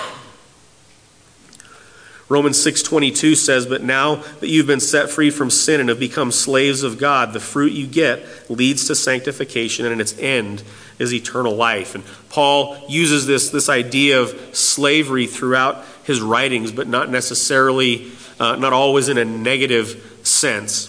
Romans 2.28 2.58
6:22 2.58 3.34
says, 3.34 3.66
"But 3.66 3.82
now 3.82 4.22
that 4.40 4.48
you've 4.48 4.66
been 4.66 4.80
set 4.80 5.10
free 5.10 5.30
from 5.30 5.50
sin 5.50 5.80
and 5.80 5.88
have 5.90 6.00
become 6.00 6.32
slaves 6.32 6.82
of 6.82 6.98
God, 6.98 7.32
the 7.32 7.40
fruit 7.40 7.72
you 7.72 7.86
get 7.86 8.26
leads 8.48 8.86
to 8.86 8.94
sanctification 8.94 9.84
and 9.84 10.00
its 10.00 10.14
end 10.18 10.62
is 10.98 11.12
eternal 11.12 11.54
life." 11.54 11.94
And 11.94 12.02
Paul 12.30 12.78
uses 12.88 13.26
this 13.26 13.50
this 13.50 13.68
idea 13.68 14.20
of 14.20 14.34
slavery 14.52 15.26
throughout 15.26 15.84
his 16.04 16.22
writings, 16.22 16.72
but 16.72 16.88
not 16.88 17.10
necessarily 17.10 18.06
uh, 18.40 18.56
not 18.56 18.72
always 18.72 19.08
in 19.08 19.18
a 19.18 19.24
negative 19.24 20.02
sense. 20.22 20.88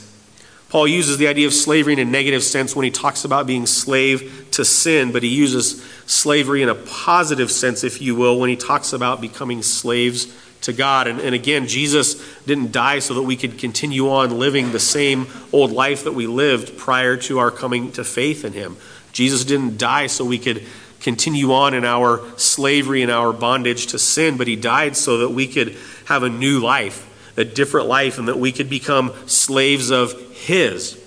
Paul 0.70 0.88
uses 0.88 1.18
the 1.18 1.27
idea 1.27 1.48
of 1.48 1.54
slavery 1.54 1.94
in 1.94 2.00
a 2.00 2.06
negative 2.06 2.44
sense 2.44 2.75
when 2.75 2.86
he 2.86 2.92
talks 2.92 3.24
about 3.24 3.46
being 3.46 3.65
slave 3.65 4.48
to 4.51 4.65
sin, 4.65 5.12
but 5.12 5.22
he 5.22 5.30
uses 5.30 5.86
slavery 6.06 6.63
in 6.63 6.70
a 6.70 6.75
positive 6.75 7.51
sense, 7.51 7.84
if 7.84 8.01
you 8.01 8.15
will, 8.15 8.39
when 8.39 8.50
he 8.50 8.56
talks 8.56 8.92
about 8.92 9.22
becoming 9.22 9.62
slaves 9.62 10.27
to 10.62 10.74
God. 10.74 11.08
And, 11.08 11.20
and 11.20 11.36
again, 11.36 11.68
Jesus 11.68 12.16
didn't 12.46 12.72
die 12.72 13.00
so 13.00 13.14
that 13.16 13.24
we 13.24 13.36
could 13.36 13.58
continue 13.58 14.10
on 14.10 14.40
living 14.40 14.72
the 14.72 14.80
same 14.80 15.28
old 15.52 15.72
life 15.72 16.04
that 16.04 16.14
we 16.14 16.28
lived 16.28 16.78
prior 16.78 17.18
to 17.18 17.40
our 17.40 17.52
coming 17.52 17.92
to 17.94 18.04
faith 18.04 18.44
in 18.44 18.54
him. 18.54 18.78
Jesus 19.12 19.46
didn't 19.46 19.78
die 19.78 20.08
so 20.08 20.26
we 20.26 20.40
could 20.40 20.64
continue 21.00 21.54
on 21.54 21.74
in 21.74 21.86
our 21.86 22.22
slavery 22.38 23.04
and 23.04 23.12
our 23.12 23.32
bondage 23.32 23.88
to 23.88 24.00
sin, 24.00 24.38
but 24.38 24.48
he 24.48 24.56
died 24.56 24.98
so 24.98 25.20
that 25.20 25.30
we 25.30 25.48
could 25.48 25.78
have 26.06 26.24
a 26.24 26.30
new 26.30 26.60
life, 26.60 27.08
a 27.38 27.46
different 27.46 27.88
life, 27.88 28.18
and 28.18 28.28
that 28.28 28.40
we 28.40 28.52
could 28.52 28.70
become 28.70 29.14
slaves 29.28 29.92
of 29.92 30.20
his. 30.32 31.00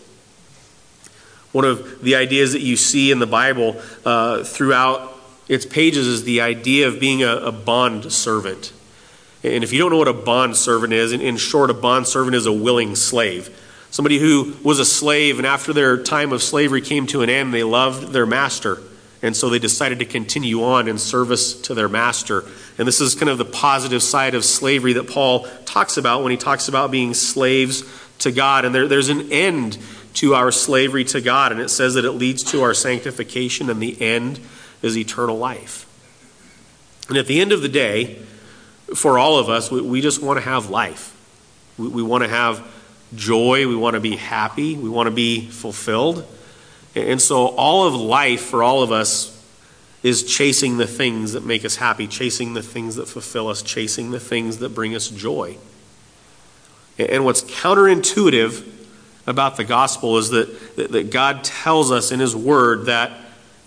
One 1.51 1.65
of 1.65 2.03
the 2.03 2.15
ideas 2.15 2.53
that 2.53 2.61
you 2.61 2.77
see 2.77 3.11
in 3.11 3.19
the 3.19 3.27
Bible 3.27 3.81
uh, 4.05 4.45
throughout 4.45 5.19
its 5.49 5.67
pages 5.67 6.07
is 6.07 6.23
the 6.25 6.43
idea 6.43 6.87
of 6.87 7.01
being 7.01 7.23
a, 7.23 7.37
a 7.37 7.53
bond 7.53 8.13
servant. 8.13 8.73
And 9.45 9.63
if 9.63 9.73
you 9.73 9.79
don't 9.79 9.91
know 9.91 9.99
what 9.99 10.09
a 10.09 10.13
bond 10.13 10.57
servant 10.57 10.93
is, 10.93 11.13
in, 11.13 11.37
short, 11.37 11.71
a 11.71 11.75
bond 11.75 12.09
servant 12.09 12.35
is 12.35 12.47
a 12.47 12.53
willing 12.53 12.97
slave. 12.97 13.57
Somebody 13.91 14.19
who 14.19 14.57
was 14.63 14.81
a 14.81 14.85
slave, 14.85 15.39
and 15.39 15.47
after 15.47 15.73
their 15.73 16.03
time 16.03 16.33
of 16.33 16.43
slavery 16.43 16.81
came 16.81 17.07
to 17.09 17.23
an 17.23 17.31
end, 17.31 17.55
they 17.55 17.63
loved 17.63 18.13
their 18.13 18.27
master. 18.27 18.79
And 19.23 19.37
so 19.37 19.49
they 19.49 19.59
decided 19.59 20.01
to 20.01 20.05
continue 20.05 20.63
on 20.63 20.89
in 20.89 20.99
service 20.99 21.61
to 21.63 21.75
their 21.75 21.89
master. 21.89 22.45
And 22.79 22.87
this 22.87 23.01
is 23.01 23.15
kind 23.15 23.29
of 23.29 23.39
the 23.39 23.45
positive 23.45 24.03
side 24.03 24.35
of 24.35 24.45
slavery 24.45 24.93
that 24.95 25.09
Paul 25.09 25.47
talks 25.65 25.97
about 25.97 26.23
when 26.23 26.31
he 26.31 26.37
talks 26.37 26.69
about 26.69 26.91
being 26.91 27.15
slaves 27.15 27.83
to 28.19 28.31
God. 28.31 28.65
And 28.65 28.75
there, 28.75 28.87
there's 28.87 29.09
an 29.09 29.33
end 29.33 29.79
to 30.15 30.35
our 30.35 30.53
slavery 30.53 31.05
to 31.05 31.21
God. 31.21 31.53
And 31.53 31.61
it 31.61 31.69
says 31.69 31.95
that 31.95 32.05
it 32.05 32.13
leads 32.13 32.43
to 32.53 32.63
our 32.63 32.75
sanctification, 32.75 33.71
and 33.71 33.81
the 33.81 34.01
end 34.01 34.41
is 34.83 34.97
eternal 34.97 35.39
life. 35.39 35.85
And 37.09 37.17
at 37.17 37.27
the 37.27 37.41
end 37.41 37.53
of 37.53 37.63
the 37.63 37.69
day, 37.69 38.21
for 38.95 39.19
all 39.19 39.39
of 39.39 39.49
us, 39.49 39.71
we, 39.71 39.81
we 39.81 40.01
just 40.01 40.23
want 40.23 40.39
to 40.39 40.45
have 40.45 40.71
life. 40.71 41.15
We, 41.77 41.89
we 41.89 42.03
want 42.03 42.25
to 42.25 42.31
have 42.31 42.67
joy. 43.15 43.69
We 43.69 43.77
want 43.77 43.95
to 43.95 44.01
be 44.01 44.17
happy. 44.17 44.77
We 44.77 44.89
want 44.89 45.07
to 45.07 45.15
be 45.15 45.47
fulfilled. 45.47 46.27
And 46.95 47.21
so, 47.21 47.49
all 47.49 47.87
of 47.87 47.95
life 47.95 48.41
for 48.41 48.63
all 48.63 48.83
of 48.83 48.93
us 48.93 49.35
is 50.03 50.25
chasing 50.25 50.79
the 50.79 50.87
things 50.87 51.33
that 51.33 51.45
make 51.45 51.65
us 51.65 51.77
happy, 51.77 52.07
chasing 52.07 52.55
the 52.55 52.63
things 52.63 52.97
that 52.97 53.07
fulfill 53.07 53.49
us, 53.49 53.63
chasing 53.63 54.11
the 54.11 54.21
things 54.21 54.59
that 54.59 54.71
bring 54.71 54.95
us 54.95 55.09
joy. 55.09 55.57
And 56.99 57.25
what's 57.25 57.43
counterintuitive 57.43 58.67
about 59.27 59.57
the 59.57 59.65
gospel 59.65 60.17
is 60.19 60.31
that, 60.31 60.77
that 60.77 61.11
God 61.11 61.45
tells 61.45 61.93
us 61.93 62.11
in 62.11 62.21
His 62.21 62.35
Word 62.35 62.87
that 62.87 63.13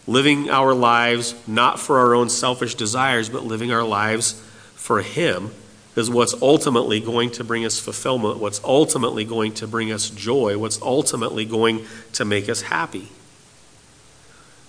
living 0.07 0.49
our 0.49 0.73
lives 0.73 1.35
not 1.47 1.79
for 1.79 1.99
our 1.99 2.15
own 2.15 2.29
selfish 2.29 2.75
desires, 2.75 3.29
but 3.29 3.43
living 3.43 3.71
our 3.71 3.83
lives 3.83 4.41
for 4.81 5.03
Him 5.03 5.51
is 5.95 6.09
what's 6.09 6.33
ultimately 6.41 6.99
going 6.99 7.29
to 7.29 7.43
bring 7.43 7.63
us 7.65 7.79
fulfillment, 7.79 8.39
what's 8.39 8.59
ultimately 8.63 9.23
going 9.23 9.53
to 9.53 9.67
bring 9.67 9.91
us 9.91 10.09
joy, 10.09 10.57
what's 10.57 10.81
ultimately 10.81 11.45
going 11.45 11.85
to 12.13 12.25
make 12.25 12.49
us 12.49 12.63
happy. 12.63 13.07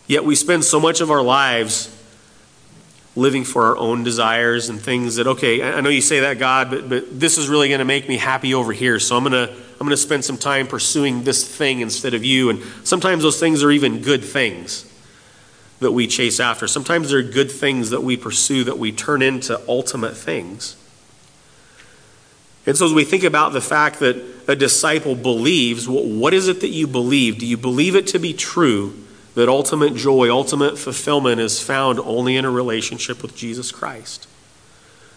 Yet 0.06 0.26
we 0.26 0.34
spend 0.34 0.64
so 0.64 0.78
much 0.78 1.00
of 1.00 1.10
our 1.10 1.22
lives 1.22 1.98
living 3.16 3.42
for 3.42 3.64
our 3.64 3.76
own 3.78 4.04
desires 4.04 4.68
and 4.68 4.78
things 4.78 5.16
that, 5.16 5.26
okay, 5.26 5.62
I 5.62 5.80
know 5.80 5.88
you 5.88 6.02
say 6.02 6.20
that, 6.20 6.38
God, 6.38 6.68
but, 6.68 6.88
but 6.90 7.18
this 7.18 7.38
is 7.38 7.48
really 7.48 7.68
going 7.68 7.78
to 7.78 7.86
make 7.86 8.06
me 8.06 8.18
happy 8.18 8.52
over 8.52 8.72
here, 8.72 8.98
so 8.98 9.16
I'm 9.16 9.24
going 9.24 9.48
to. 9.48 9.54
I'm 9.72 9.88
going 9.88 9.96
to 9.96 10.00
spend 10.00 10.24
some 10.24 10.38
time 10.38 10.68
pursuing 10.68 11.24
this 11.24 11.44
thing 11.44 11.80
instead 11.80 12.14
of 12.14 12.24
you. 12.24 12.50
And 12.50 12.62
sometimes 12.84 13.24
those 13.24 13.40
things 13.40 13.64
are 13.64 13.70
even 13.72 14.00
good 14.00 14.22
things 14.22 14.91
that 15.82 15.92
we 15.92 16.06
chase 16.06 16.40
after. 16.40 16.66
Sometimes 16.66 17.10
there 17.10 17.18
are 17.18 17.22
good 17.22 17.50
things 17.50 17.90
that 17.90 18.02
we 18.02 18.16
pursue 18.16 18.64
that 18.64 18.78
we 18.78 18.92
turn 18.92 19.22
into 19.22 19.60
ultimate 19.68 20.16
things. 20.16 20.76
And 22.64 22.76
so, 22.76 22.86
as 22.86 22.92
we 22.92 23.04
think 23.04 23.24
about 23.24 23.52
the 23.52 23.60
fact 23.60 23.98
that 24.00 24.16
a 24.46 24.54
disciple 24.54 25.14
believes, 25.14 25.88
what 25.88 26.32
is 26.32 26.48
it 26.48 26.60
that 26.60 26.68
you 26.68 26.86
believe? 26.86 27.38
Do 27.38 27.46
you 27.46 27.56
believe 27.56 27.96
it 27.96 28.06
to 28.08 28.18
be 28.18 28.32
true 28.32 28.94
that 29.34 29.48
ultimate 29.48 29.96
joy, 29.96 30.30
ultimate 30.30 30.78
fulfillment 30.78 31.40
is 31.40 31.60
found 31.60 31.98
only 31.98 32.36
in 32.36 32.44
a 32.44 32.50
relationship 32.50 33.22
with 33.22 33.36
Jesus 33.36 33.72
Christ? 33.72 34.28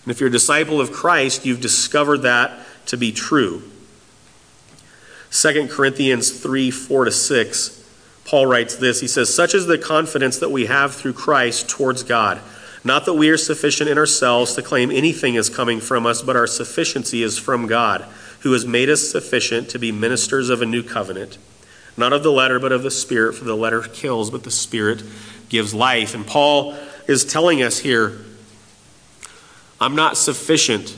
And 0.04 0.12
if 0.12 0.20
you're 0.20 0.30
a 0.30 0.32
disciple 0.32 0.82
of 0.82 0.92
Christ, 0.92 1.46
you've 1.46 1.62
discovered 1.62 2.20
that 2.20 2.60
to 2.88 2.98
be 2.98 3.12
true. 3.12 3.64
2 5.32 5.68
Corinthians 5.68 6.32
3 6.32 6.72
4 6.72 7.06
to 7.06 7.12
6, 7.12 7.85
Paul 8.26 8.48
writes 8.48 8.76
this. 8.76 9.00
He 9.00 9.08
says, 9.08 9.34
Such 9.34 9.54
is 9.54 9.68
the 9.68 9.78
confidence 9.78 10.40
that 10.40 10.52
we 10.52 10.66
have 10.66 10.94
through 10.94 11.14
Christ 11.14 11.70
towards 11.70 12.04
God. 12.04 12.42
Not 12.84 13.06
that 13.06 13.14
we 13.14 13.30
are 13.30 13.38
sufficient 13.38 13.90
in 13.90 13.98
ourselves 13.98 14.54
to 14.56 14.62
claim 14.62 14.92
anything 14.92 15.36
is 15.36 15.50
coming 15.50 15.80
from 15.80 16.06
us, 16.06 16.22
but 16.22 16.36
our 16.36 16.48
sufficiency 16.48 17.24
is 17.24 17.38
from 17.38 17.68
God, 17.68 18.06
who 18.42 18.52
has 18.52 18.66
made 18.66 18.90
us 18.90 19.10
sufficient 19.10 19.70
to 19.70 19.80
be 19.80 19.92
ministers 19.92 20.50
of 20.50 20.62
a 20.62 20.66
new 20.66 20.84
covenant. 20.84 21.38
Not 21.98 22.14
of 22.14 22.24
the 22.24 22.32
letter, 22.32 22.60
but 22.60 22.72
of 22.72 22.84
the 22.84 22.92
Spirit, 22.92 23.36
for 23.36 23.46
the 23.46 23.56
letter 23.56 23.82
kills, 23.82 24.30
but 24.30 24.44
the 24.44 24.52
Spirit 24.52 25.02
gives 25.50 25.74
life. 25.74 26.14
And 26.14 26.28
Paul 26.28 26.76
is 27.08 27.24
telling 27.26 27.64
us 27.64 27.80
here 27.80 28.20
I'm 29.80 29.96
not 29.96 30.18
sufficient 30.18 30.96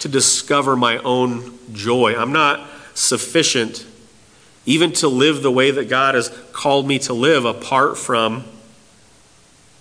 to 0.00 0.08
discover 0.08 0.76
my 0.76 0.98
own 0.98 1.58
joy. 1.72 2.14
I'm 2.16 2.32
not 2.32 2.68
sufficient 2.94 3.84
even 4.68 4.92
to 4.92 5.08
live 5.08 5.42
the 5.42 5.50
way 5.50 5.70
that 5.70 5.88
God 5.88 6.14
has 6.14 6.28
called 6.52 6.86
me 6.86 6.98
to 7.00 7.14
live 7.14 7.46
apart 7.46 7.96
from 7.96 8.44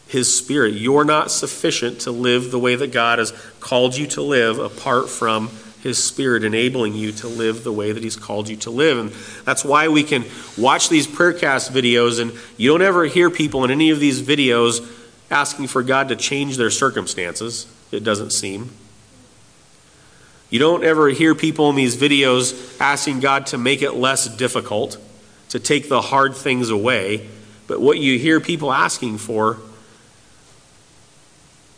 His 0.08 0.34
Spirit. 0.34 0.76
You're 0.76 1.04
not 1.04 1.30
sufficient 1.30 2.00
to 2.02 2.12
live 2.12 2.52
the 2.52 2.58
way 2.58 2.76
that 2.76 2.94
God 2.94 3.20
has 3.20 3.34
called 3.60 3.98
you 3.98 4.08
to 4.08 4.22
live 4.22 4.60
apart 4.60 5.10
from 5.10 5.50
His 5.84 6.02
Spirit 6.02 6.46
enabling 6.46 6.94
you 6.94 7.12
to 7.12 7.28
live 7.28 7.66
the 7.66 7.74
way 7.74 7.92
that 7.92 8.02
He's 8.02 8.16
called 8.16 8.48
you 8.48 8.56
to 8.58 8.70
live. 8.70 8.98
And 8.98 9.12
that's 9.44 9.66
why 9.66 9.90
we 9.90 10.04
can 10.04 10.24
watch 10.58 10.88
these 10.88 11.06
PrayerCast 11.06 11.70
videos, 11.72 12.22
and 12.22 12.32
you 12.56 12.70
don't 12.70 12.82
ever 12.82 13.04
hear 13.04 13.30
people 13.30 13.66
in 13.66 13.72
any 13.72 13.90
of 13.90 14.00
these 14.00 14.22
videos 14.22 14.90
asking 15.30 15.68
for 15.68 15.84
God 15.84 16.08
to 16.08 16.16
change 16.16 16.56
their 16.56 16.72
circumstances, 16.72 17.68
it 17.92 18.06
doesn't 18.06 18.32
seem. 18.32 18.70
You 20.50 20.60
don't 20.60 20.84
ever 20.84 21.10
hear 21.10 21.36
people 21.36 21.70
in 21.70 21.76
these 21.76 21.98
videos 21.98 22.80
asking 22.80 23.20
God 23.20 23.48
to 23.48 23.58
make 23.58 23.82
it 23.82 23.94
less 23.94 24.34
difficult, 24.38 24.98
to 25.50 25.60
take 25.60 25.90
the 25.90 26.02
hard 26.02 26.36
things 26.36 26.70
away. 26.70 27.28
But 27.68 27.82
what 27.82 28.00
you 28.00 28.18
hear 28.18 28.40
people 28.40 28.72
asking 28.72 29.18
for 29.18 29.58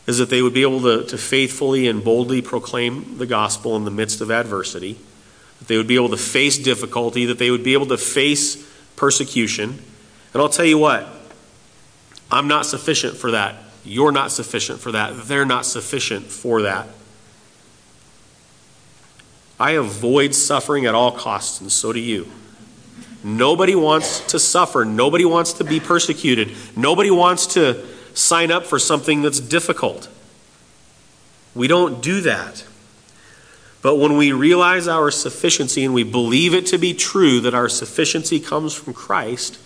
is 0.06 0.18
that 0.18 0.30
they 0.30 0.42
would 0.42 0.54
be 0.54 0.62
able 0.62 0.80
to, 0.82 1.04
to 1.04 1.18
faithfully 1.18 1.88
and 1.88 2.02
boldly 2.02 2.42
proclaim 2.42 3.18
the 3.18 3.26
gospel 3.26 3.76
in 3.76 3.84
the 3.84 3.90
midst 3.90 4.20
of 4.20 4.30
adversity, 4.30 4.98
that 5.58 5.68
they 5.68 5.76
would 5.76 5.88
be 5.88 5.96
able 5.96 6.08
to 6.08 6.16
face 6.16 6.58
difficulty, 6.58 7.26
that 7.26 7.38
they 7.38 7.50
would 7.50 7.64
be 7.64 7.74
able 7.74 7.86
to 7.86 7.98
face 7.98 8.68
persecution. 8.96 9.78
And 10.32 10.42
I'll 10.42 10.48
tell 10.48 10.64
you 10.64 10.78
what, 10.78 11.08
I'm 12.30 12.46
not 12.46 12.66
sufficient 12.66 13.16
for 13.16 13.32
that. 13.32 13.56
You're 13.84 14.12
not 14.12 14.30
sufficient 14.30 14.80
for 14.80 14.92
that. 14.92 15.26
They're 15.26 15.46
not 15.46 15.66
sufficient 15.66 16.26
for 16.26 16.62
that. 16.62 16.88
I 19.60 19.72
avoid 19.72 20.34
suffering 20.34 20.86
at 20.86 20.94
all 20.94 21.12
costs, 21.12 21.60
and 21.60 21.70
so 21.70 21.92
do 21.92 22.00
you. 22.00 22.26
Nobody 23.22 23.74
wants 23.74 24.20
to 24.28 24.38
suffer. 24.38 24.86
Nobody 24.86 25.26
wants 25.26 25.52
to 25.54 25.64
be 25.64 25.78
persecuted. 25.78 26.56
Nobody 26.74 27.10
wants 27.10 27.46
to 27.48 27.86
sign 28.14 28.50
up 28.50 28.64
for 28.64 28.78
something 28.78 29.20
that's 29.20 29.38
difficult. 29.38 30.08
We 31.54 31.68
don't 31.68 32.02
do 32.02 32.22
that. 32.22 32.64
But 33.82 33.96
when 33.96 34.16
we 34.16 34.32
realize 34.32 34.88
our 34.88 35.10
sufficiency 35.10 35.84
and 35.84 35.92
we 35.92 36.04
believe 36.04 36.54
it 36.54 36.66
to 36.66 36.78
be 36.78 36.94
true 36.94 37.40
that 37.40 37.54
our 37.54 37.68
sufficiency 37.68 38.40
comes 38.40 38.74
from 38.74 38.94
Christ, 38.94 39.58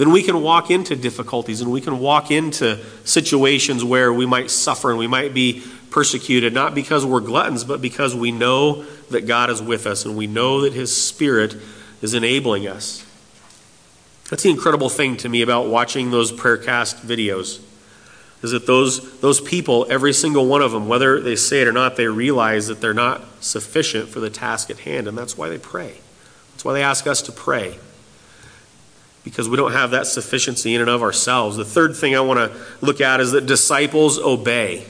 then 0.00 0.12
we 0.12 0.22
can 0.22 0.40
walk 0.40 0.70
into 0.70 0.96
difficulties 0.96 1.60
and 1.60 1.70
we 1.70 1.82
can 1.82 1.98
walk 1.98 2.30
into 2.30 2.82
situations 3.04 3.84
where 3.84 4.10
we 4.10 4.24
might 4.24 4.50
suffer 4.50 4.88
and 4.88 4.98
we 4.98 5.06
might 5.06 5.34
be 5.34 5.62
persecuted, 5.90 6.54
not 6.54 6.74
because 6.74 7.04
we're 7.04 7.20
gluttons, 7.20 7.64
but 7.64 7.82
because 7.82 8.14
we 8.14 8.32
know 8.32 8.84
that 9.10 9.26
God 9.26 9.50
is 9.50 9.60
with 9.60 9.86
us 9.86 10.06
and 10.06 10.16
we 10.16 10.26
know 10.26 10.62
that 10.62 10.72
His 10.72 10.96
Spirit 10.96 11.54
is 12.00 12.14
enabling 12.14 12.66
us. 12.66 13.04
That's 14.30 14.42
the 14.42 14.48
incredible 14.48 14.88
thing 14.88 15.18
to 15.18 15.28
me 15.28 15.42
about 15.42 15.66
watching 15.66 16.10
those 16.10 16.32
PrayerCast 16.32 17.00
videos. 17.00 17.60
Is 18.42 18.52
that 18.52 18.66
those, 18.66 19.20
those 19.20 19.38
people, 19.38 19.86
every 19.90 20.14
single 20.14 20.46
one 20.46 20.62
of 20.62 20.72
them, 20.72 20.88
whether 20.88 21.20
they 21.20 21.36
say 21.36 21.60
it 21.60 21.68
or 21.68 21.72
not, 21.72 21.96
they 21.96 22.06
realize 22.06 22.68
that 22.68 22.80
they're 22.80 22.94
not 22.94 23.22
sufficient 23.40 24.08
for 24.08 24.20
the 24.20 24.30
task 24.30 24.70
at 24.70 24.78
hand, 24.78 25.08
and 25.08 25.18
that's 25.18 25.36
why 25.36 25.50
they 25.50 25.58
pray. 25.58 25.98
That's 26.52 26.64
why 26.64 26.72
they 26.72 26.82
ask 26.82 27.06
us 27.06 27.20
to 27.20 27.32
pray. 27.32 27.76
Because 29.24 29.48
we 29.48 29.56
don't 29.56 29.72
have 29.72 29.90
that 29.90 30.06
sufficiency 30.06 30.74
in 30.74 30.80
and 30.80 30.88
of 30.88 31.02
ourselves. 31.02 31.56
The 31.56 31.64
third 31.64 31.94
thing 31.94 32.16
I 32.16 32.20
want 32.20 32.38
to 32.38 32.58
look 32.80 33.00
at 33.00 33.20
is 33.20 33.32
that 33.32 33.46
disciples 33.46 34.18
obey. 34.18 34.86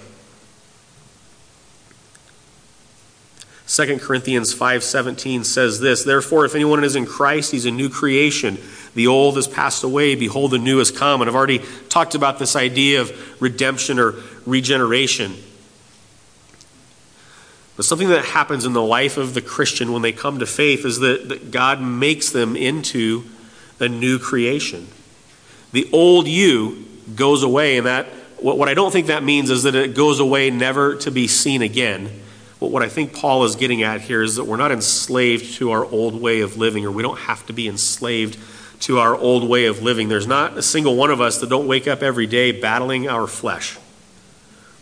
2 3.70 3.98
Corinthians 4.00 4.52
5:17 4.52 5.44
says 5.44 5.78
this, 5.78 6.02
therefore 6.02 6.44
if 6.44 6.56
anyone 6.56 6.82
is 6.82 6.96
in 6.96 7.06
Christ 7.06 7.52
he's 7.52 7.66
a 7.66 7.70
new 7.70 7.88
creation. 7.88 8.58
The 8.96 9.06
old 9.06 9.36
has 9.36 9.46
passed 9.46 9.84
away, 9.84 10.16
behold 10.16 10.50
the 10.50 10.58
new 10.58 10.78
has 10.78 10.90
come. 10.90 11.20
And 11.22 11.30
I've 11.30 11.36
already 11.36 11.60
talked 11.88 12.16
about 12.16 12.40
this 12.40 12.56
idea 12.56 13.00
of 13.00 13.40
redemption 13.40 14.00
or 14.00 14.16
regeneration. 14.44 15.36
But 17.76 17.84
something 17.84 18.08
that 18.08 18.24
happens 18.24 18.64
in 18.64 18.72
the 18.72 18.82
life 18.82 19.16
of 19.16 19.34
the 19.34 19.40
Christian 19.40 19.92
when 19.92 20.02
they 20.02 20.12
come 20.12 20.40
to 20.40 20.46
faith 20.46 20.84
is 20.84 20.98
that, 20.98 21.28
that 21.28 21.52
God 21.52 21.80
makes 21.80 22.30
them 22.30 22.56
into 22.56 23.24
a 23.80 23.88
new 23.88 24.18
creation. 24.18 24.86
The 25.72 25.88
old 25.92 26.28
you 26.28 26.86
goes 27.14 27.42
away, 27.42 27.78
and 27.78 27.86
that 27.86 28.06
what, 28.38 28.68
I 28.68 28.74
don't 28.74 28.90
think 28.90 29.08
that 29.08 29.22
means 29.22 29.50
is 29.50 29.64
that 29.64 29.74
it 29.74 29.94
goes 29.94 30.20
away 30.20 30.50
never 30.50 30.96
to 30.96 31.10
be 31.10 31.28
seen 31.28 31.62
again 31.62 32.20
but 32.60 32.70
what 32.70 32.82
I 32.82 32.90
think 32.90 33.14
Paul 33.14 33.44
is 33.44 33.56
getting 33.56 33.82
at 33.82 34.02
here 34.02 34.22
is 34.22 34.36
that 34.36 34.44
we're 34.44 34.58
not 34.58 34.70
enslaved 34.70 35.54
to 35.54 35.70
our 35.70 35.84
old 35.84 36.20
way 36.20 36.42
of 36.42 36.58
living, 36.58 36.84
or 36.84 36.90
we 36.90 37.02
don't 37.02 37.18
have 37.20 37.44
to 37.46 37.54
be 37.54 37.66
enslaved 37.66 38.38
to 38.82 38.98
our 38.98 39.16
old 39.16 39.48
way 39.48 39.64
of 39.64 39.82
living. 39.82 40.08
There's 40.08 40.26
not 40.26 40.58
a 40.58 40.62
single 40.62 40.94
one 40.94 41.10
of 41.10 41.22
us 41.22 41.38
that 41.38 41.48
don't 41.48 41.66
wake 41.66 41.88
up 41.88 42.02
every 42.02 42.26
day 42.26 42.52
battling 42.52 43.08
our 43.08 43.26
flesh. 43.26 43.78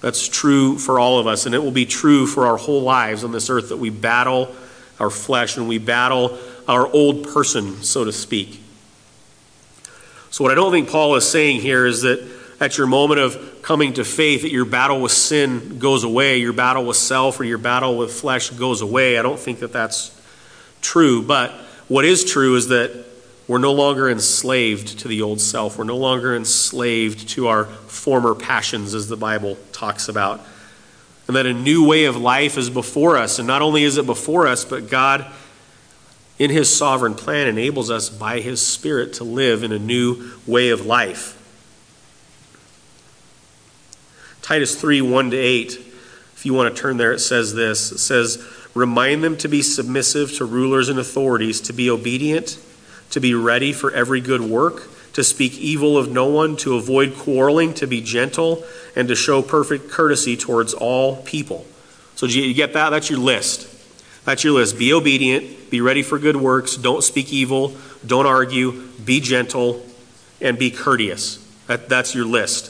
That's 0.00 0.26
true 0.28 0.76
for 0.76 0.98
all 0.98 1.20
of 1.20 1.28
us, 1.28 1.46
and 1.46 1.54
it 1.54 1.62
will 1.62 1.70
be 1.70 1.87
true 1.87 2.26
for 2.26 2.46
our 2.46 2.56
whole 2.56 2.82
lives 2.82 3.22
on 3.22 3.30
this 3.30 3.48
earth 3.48 3.68
that 3.68 3.76
we 3.76 3.90
battle 3.90 4.54
our 4.98 5.11
flesh 5.11 5.56
and 5.56 5.68
we 5.68 5.78
battle 5.78 6.37
our 6.66 6.87
old 6.92 7.28
person, 7.28 7.82
so 7.84 8.04
to 8.04 8.12
speak. 8.12 8.61
So, 10.30 10.44
what 10.44 10.52
I 10.52 10.54
don't 10.54 10.72
think 10.72 10.90
Paul 10.90 11.14
is 11.16 11.28
saying 11.28 11.60
here 11.60 11.86
is 11.86 12.02
that 12.02 12.26
at 12.60 12.76
your 12.76 12.86
moment 12.86 13.20
of 13.20 13.62
coming 13.62 13.94
to 13.94 14.04
faith 14.04 14.42
that 14.42 14.50
your 14.50 14.64
battle 14.64 15.00
with 15.00 15.12
sin 15.12 15.78
goes 15.78 16.04
away, 16.04 16.38
your 16.38 16.52
battle 16.52 16.84
with 16.84 16.96
self 16.96 17.38
or 17.38 17.44
your 17.44 17.58
battle 17.58 17.96
with 17.96 18.12
flesh 18.12 18.50
goes 18.50 18.80
away. 18.80 19.18
I 19.18 19.22
don't 19.22 19.38
think 19.38 19.60
that 19.60 19.72
that's 19.72 20.18
true. 20.80 21.22
But 21.22 21.52
what 21.86 22.04
is 22.04 22.24
true 22.24 22.56
is 22.56 22.68
that 22.68 23.06
we're 23.46 23.58
no 23.58 23.72
longer 23.72 24.10
enslaved 24.10 24.98
to 25.00 25.08
the 25.08 25.22
old 25.22 25.40
self. 25.40 25.78
We're 25.78 25.84
no 25.84 25.96
longer 25.96 26.36
enslaved 26.36 27.30
to 27.30 27.48
our 27.48 27.64
former 27.64 28.34
passions, 28.34 28.94
as 28.94 29.08
the 29.08 29.16
Bible 29.16 29.56
talks 29.72 30.08
about. 30.08 30.40
And 31.26 31.36
that 31.36 31.46
a 31.46 31.54
new 31.54 31.86
way 31.86 32.04
of 32.04 32.16
life 32.16 32.58
is 32.58 32.68
before 32.68 33.16
us. 33.16 33.38
And 33.38 33.46
not 33.46 33.62
only 33.62 33.84
is 33.84 33.96
it 33.96 34.06
before 34.06 34.46
us, 34.46 34.64
but 34.64 34.90
God, 34.90 35.26
in 36.38 36.51
His 36.51 36.74
sovereign 36.74 37.14
plan, 37.14 37.48
enables 37.48 37.90
us 37.90 38.09
by 38.09 38.40
His 38.40 38.64
Spirit 38.64 39.14
to 39.14 39.24
live 39.24 39.62
in 39.62 39.72
a 39.72 39.79
new 39.79 40.33
way 40.46 40.70
of 40.70 40.87
life. 40.87 41.35
Titus 44.42 44.81
3 44.81 45.03
1 45.03 45.33
to 45.33 45.37
8. 45.37 45.72
If 45.72 46.46
you 46.46 46.55
want 46.55 46.74
to 46.74 46.81
turn 46.81 46.96
there, 46.96 47.12
it 47.12 47.18
says 47.18 47.55
this 47.55 47.92
It 47.92 47.98
says, 47.98 48.42
Remind 48.74 49.24
them 49.24 49.37
to 49.38 49.48
be 49.48 49.61
submissive 49.61 50.33
to 50.35 50.44
rulers 50.44 50.88
and 50.88 50.98
authorities, 50.98 51.61
to 51.62 51.72
be 51.72 51.90
obedient, 51.90 52.59
to 53.11 53.20
be 53.20 53.35
ready 53.35 53.72
for 53.72 53.90
every 53.90 54.20
good 54.20 54.40
work, 54.40 54.88
to 55.14 55.24
speak 55.24 55.59
evil 55.59 55.98
of 55.98 56.11
no 56.12 56.27
one, 56.27 56.57
to 56.59 56.77
avoid 56.77 57.16
quarreling, 57.16 57.74
to 57.74 57.87
be 57.87 58.01
gentle, 58.01 58.64
and 58.94 59.09
to 59.09 59.16
show 59.16 59.42
perfect 59.42 59.90
courtesy 59.90 60.37
towards 60.37 60.74
all 60.74 61.16
people. 61.16 61.66
So, 62.14 62.27
you 62.27 62.55
get 62.55 62.72
that? 62.72 62.90
That's 62.90 63.11
your 63.11 63.18
list. 63.18 63.68
That's 64.28 64.44
your 64.44 64.52
list. 64.52 64.78
Be 64.78 64.92
obedient, 64.92 65.70
be 65.70 65.80
ready 65.80 66.02
for 66.02 66.18
good 66.18 66.36
works, 66.36 66.76
don't 66.76 67.02
speak 67.02 67.32
evil, 67.32 67.74
don't 68.06 68.26
argue, 68.26 68.86
be 69.02 69.20
gentle, 69.20 69.82
and 70.38 70.58
be 70.58 70.70
courteous. 70.70 71.38
That, 71.66 71.88
that's 71.88 72.14
your 72.14 72.26
list. 72.26 72.66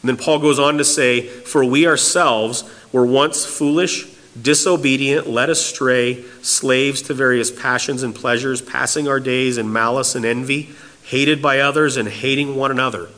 And 0.00 0.08
then 0.08 0.16
Paul 0.16 0.38
goes 0.38 0.60
on 0.60 0.78
to 0.78 0.84
say, 0.84 1.22
For 1.22 1.64
we 1.64 1.88
ourselves 1.88 2.62
were 2.92 3.04
once 3.04 3.44
foolish, 3.44 4.06
disobedient, 4.40 5.26
led 5.26 5.50
astray, 5.50 6.22
slaves 6.42 7.02
to 7.02 7.14
various 7.14 7.50
passions 7.50 8.04
and 8.04 8.14
pleasures, 8.14 8.62
passing 8.62 9.08
our 9.08 9.18
days 9.18 9.58
in 9.58 9.72
malice 9.72 10.14
and 10.14 10.24
envy, 10.24 10.70
hated 11.02 11.42
by 11.42 11.58
others 11.58 11.96
and 11.96 12.08
hating 12.08 12.54
one 12.54 12.70
another. 12.70 13.08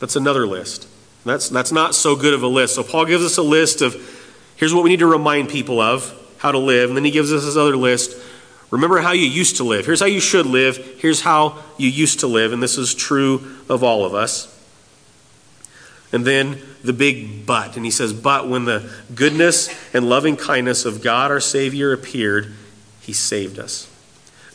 That's 0.00 0.16
another 0.16 0.44
list. 0.44 0.88
That's, 1.24 1.48
that's 1.48 1.70
not 1.70 1.94
so 1.94 2.16
good 2.16 2.34
of 2.34 2.42
a 2.42 2.48
list. 2.48 2.74
So 2.74 2.82
Paul 2.82 3.04
gives 3.04 3.24
us 3.24 3.36
a 3.36 3.42
list 3.42 3.80
of 3.80 3.94
here's 4.56 4.74
what 4.74 4.84
we 4.84 4.90
need 4.90 5.00
to 5.00 5.06
remind 5.06 5.48
people 5.48 5.80
of 5.80 6.12
how 6.38 6.52
to 6.52 6.58
live. 6.58 6.90
And 6.90 6.96
then 6.96 7.04
he 7.04 7.10
gives 7.10 7.32
us 7.32 7.44
this 7.44 7.56
other 7.56 7.76
list. 7.76 8.16
Remember 8.70 8.98
how 8.98 9.12
you 9.12 9.26
used 9.26 9.56
to 9.56 9.64
live. 9.64 9.86
Here's 9.86 10.00
how 10.00 10.06
you 10.06 10.20
should 10.20 10.46
live. 10.46 10.76
Here's 11.00 11.20
how 11.20 11.62
you 11.78 11.88
used 11.88 12.20
to 12.20 12.26
live. 12.26 12.52
And 12.52 12.62
this 12.62 12.78
is 12.78 12.94
true 12.94 13.56
of 13.68 13.82
all 13.82 14.04
of 14.04 14.14
us. 14.14 14.52
And 16.12 16.24
then 16.24 16.60
the 16.82 16.92
big 16.92 17.46
but. 17.46 17.76
And 17.76 17.84
he 17.84 17.90
says, 17.90 18.12
But 18.12 18.48
when 18.48 18.64
the 18.64 18.90
goodness 19.14 19.68
and 19.94 20.08
loving 20.08 20.36
kindness 20.36 20.84
of 20.84 21.02
God 21.02 21.30
our 21.30 21.40
Savior 21.40 21.92
appeared, 21.92 22.54
he 23.00 23.12
saved 23.12 23.58
us. 23.58 23.88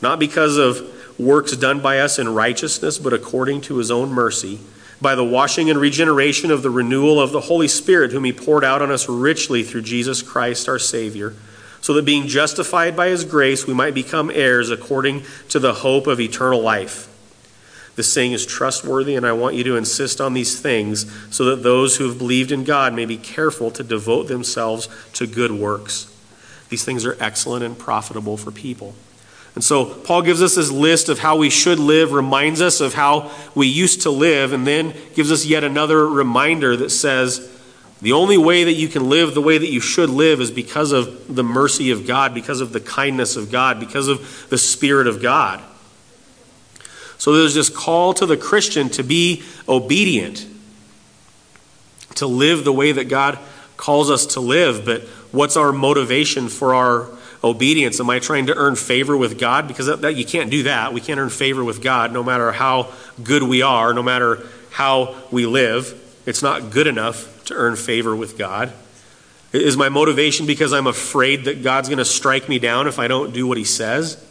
Not 0.00 0.18
because 0.18 0.56
of 0.56 1.18
works 1.18 1.56
done 1.56 1.80
by 1.80 2.00
us 2.00 2.18
in 2.18 2.34
righteousness, 2.34 2.98
but 2.98 3.12
according 3.12 3.60
to 3.62 3.76
his 3.76 3.90
own 3.90 4.10
mercy, 4.10 4.58
by 5.02 5.16
the 5.16 5.24
washing 5.24 5.68
and 5.68 5.80
regeneration 5.80 6.50
of 6.52 6.62
the 6.62 6.70
renewal 6.70 7.20
of 7.20 7.32
the 7.32 7.40
Holy 7.40 7.68
Spirit, 7.68 8.12
whom 8.12 8.24
he 8.24 8.32
poured 8.32 8.64
out 8.64 8.80
on 8.80 8.90
us 8.90 9.08
richly 9.08 9.64
through 9.64 9.82
Jesus 9.82 10.22
Christ 10.22 10.68
our 10.68 10.78
Savior, 10.78 11.34
so 11.80 11.92
that 11.94 12.04
being 12.04 12.28
justified 12.28 12.96
by 12.96 13.08
his 13.08 13.24
grace, 13.24 13.66
we 13.66 13.74
might 13.74 13.94
become 13.94 14.30
heirs 14.32 14.70
according 14.70 15.24
to 15.48 15.58
the 15.58 15.74
hope 15.74 16.06
of 16.06 16.20
eternal 16.20 16.62
life. 16.62 17.08
This 17.96 18.10
saying 18.10 18.32
is 18.32 18.46
trustworthy, 18.46 19.16
and 19.16 19.26
I 19.26 19.32
want 19.32 19.56
you 19.56 19.64
to 19.64 19.76
insist 19.76 20.20
on 20.20 20.32
these 20.32 20.58
things 20.58 21.12
so 21.34 21.44
that 21.46 21.62
those 21.62 21.96
who 21.96 22.08
have 22.08 22.16
believed 22.16 22.52
in 22.52 22.64
God 22.64 22.94
may 22.94 23.04
be 23.04 23.18
careful 23.18 23.70
to 23.72 23.82
devote 23.82 24.28
themselves 24.28 24.88
to 25.14 25.26
good 25.26 25.50
works. 25.50 26.08
These 26.70 26.84
things 26.84 27.04
are 27.04 27.18
excellent 27.20 27.64
and 27.64 27.78
profitable 27.78 28.38
for 28.38 28.50
people. 28.50 28.94
And 29.54 29.62
so 29.62 29.84
Paul 29.84 30.22
gives 30.22 30.42
us 30.42 30.54
this 30.54 30.70
list 30.70 31.08
of 31.08 31.18
how 31.18 31.36
we 31.36 31.50
should 31.50 31.78
live, 31.78 32.12
reminds 32.12 32.62
us 32.62 32.80
of 32.80 32.94
how 32.94 33.30
we 33.54 33.66
used 33.66 34.02
to 34.02 34.10
live, 34.10 34.52
and 34.52 34.66
then 34.66 34.94
gives 35.14 35.30
us 35.30 35.44
yet 35.44 35.62
another 35.62 36.06
reminder 36.08 36.74
that 36.76 36.90
says 36.90 37.50
the 38.00 38.12
only 38.12 38.38
way 38.38 38.64
that 38.64 38.72
you 38.72 38.88
can 38.88 39.08
live 39.08 39.34
the 39.34 39.40
way 39.40 39.58
that 39.58 39.70
you 39.70 39.80
should 39.80 40.10
live 40.10 40.40
is 40.40 40.50
because 40.50 40.90
of 40.90 41.34
the 41.34 41.44
mercy 41.44 41.92
of 41.92 42.06
God, 42.06 42.34
because 42.34 42.60
of 42.60 42.72
the 42.72 42.80
kindness 42.80 43.36
of 43.36 43.52
God, 43.52 43.78
because 43.78 44.08
of 44.08 44.48
the 44.48 44.58
Spirit 44.58 45.06
of 45.06 45.22
God. 45.22 45.62
So 47.16 47.32
there's 47.32 47.54
this 47.54 47.68
call 47.68 48.14
to 48.14 48.26
the 48.26 48.36
Christian 48.36 48.88
to 48.90 49.04
be 49.04 49.44
obedient, 49.68 50.44
to 52.16 52.26
live 52.26 52.64
the 52.64 52.72
way 52.72 52.90
that 52.90 53.04
God 53.04 53.38
calls 53.76 54.10
us 54.10 54.26
to 54.26 54.40
live. 54.40 54.84
But 54.84 55.02
what's 55.30 55.56
our 55.56 55.70
motivation 55.70 56.48
for 56.48 56.74
our 56.74 57.08
obedience? 57.44 58.00
Am 58.00 58.08
I 58.10 58.18
trying 58.18 58.46
to 58.46 58.54
earn 58.54 58.76
favor 58.76 59.16
with 59.16 59.38
God? 59.38 59.68
Because 59.68 59.86
that, 59.86 60.02
that, 60.02 60.16
you 60.16 60.24
can't 60.24 60.50
do 60.50 60.64
that. 60.64 60.92
We 60.92 61.00
can't 61.00 61.18
earn 61.18 61.30
favor 61.30 61.64
with 61.64 61.82
God 61.82 62.12
no 62.12 62.22
matter 62.22 62.52
how 62.52 62.92
good 63.22 63.42
we 63.42 63.62
are, 63.62 63.92
no 63.92 64.02
matter 64.02 64.46
how 64.70 65.16
we 65.30 65.46
live. 65.46 65.98
it's 66.24 66.42
not 66.42 66.70
good 66.70 66.86
enough 66.86 67.44
to 67.46 67.54
earn 67.54 67.76
favor 67.76 68.14
with 68.14 68.38
God? 68.38 68.72
Is 69.52 69.76
my 69.76 69.90
motivation 69.90 70.46
because 70.46 70.72
I'm 70.72 70.86
afraid 70.86 71.44
that 71.44 71.62
God's 71.62 71.88
going 71.88 71.98
to 71.98 72.04
strike 72.04 72.48
me 72.48 72.58
down 72.58 72.86
if 72.86 72.98
I 72.98 73.06
don't 73.06 73.34
do 73.34 73.46
what 73.46 73.58
He 73.58 73.64
says? 73.64 74.24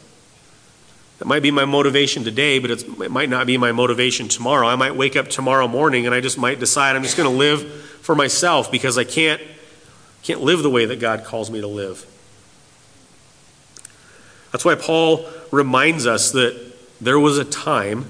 That 1.19 1.26
might 1.26 1.43
be 1.43 1.52
my 1.52 1.65
motivation 1.65 2.24
today, 2.24 2.58
but 2.58 2.71
it 2.71 3.12
might 3.12 3.30
not 3.30 3.45
be 3.45 3.56
my 3.56 3.71
motivation 3.71 4.28
tomorrow. 4.28 4.67
I 4.67 4.76
might 4.76 4.95
wake 4.95 5.15
up 5.15 5.28
tomorrow 5.28 5.67
morning 5.67 6.08
and 6.08 6.15
I 6.15 6.21
just 6.21 6.39
might 6.39 6.60
decide 6.60 6.95
I'm 6.95 7.04
just 7.04 7.15
going 7.15 7.30
to 7.30 7.38
live 7.38 7.71
for 8.02 8.15
myself 8.15 8.71
because 8.71 8.97
I 8.97 9.04
can't, 9.04 9.39
can't 10.24 10.41
live 10.41 10.63
the 10.63 10.71
way 10.71 10.86
that 10.86 11.00
God 11.00 11.24
calls 11.24 11.52
me 11.52 11.62
to 11.62 11.67
live. 11.67 12.04
That's 14.52 14.66
why 14.66 14.76
Paul 14.76 15.28
reminds 15.52 16.06
us 16.06 16.32
that 16.32 16.74
there 17.00 17.20
was 17.20 17.38
a 17.38 17.46
time, 17.46 18.06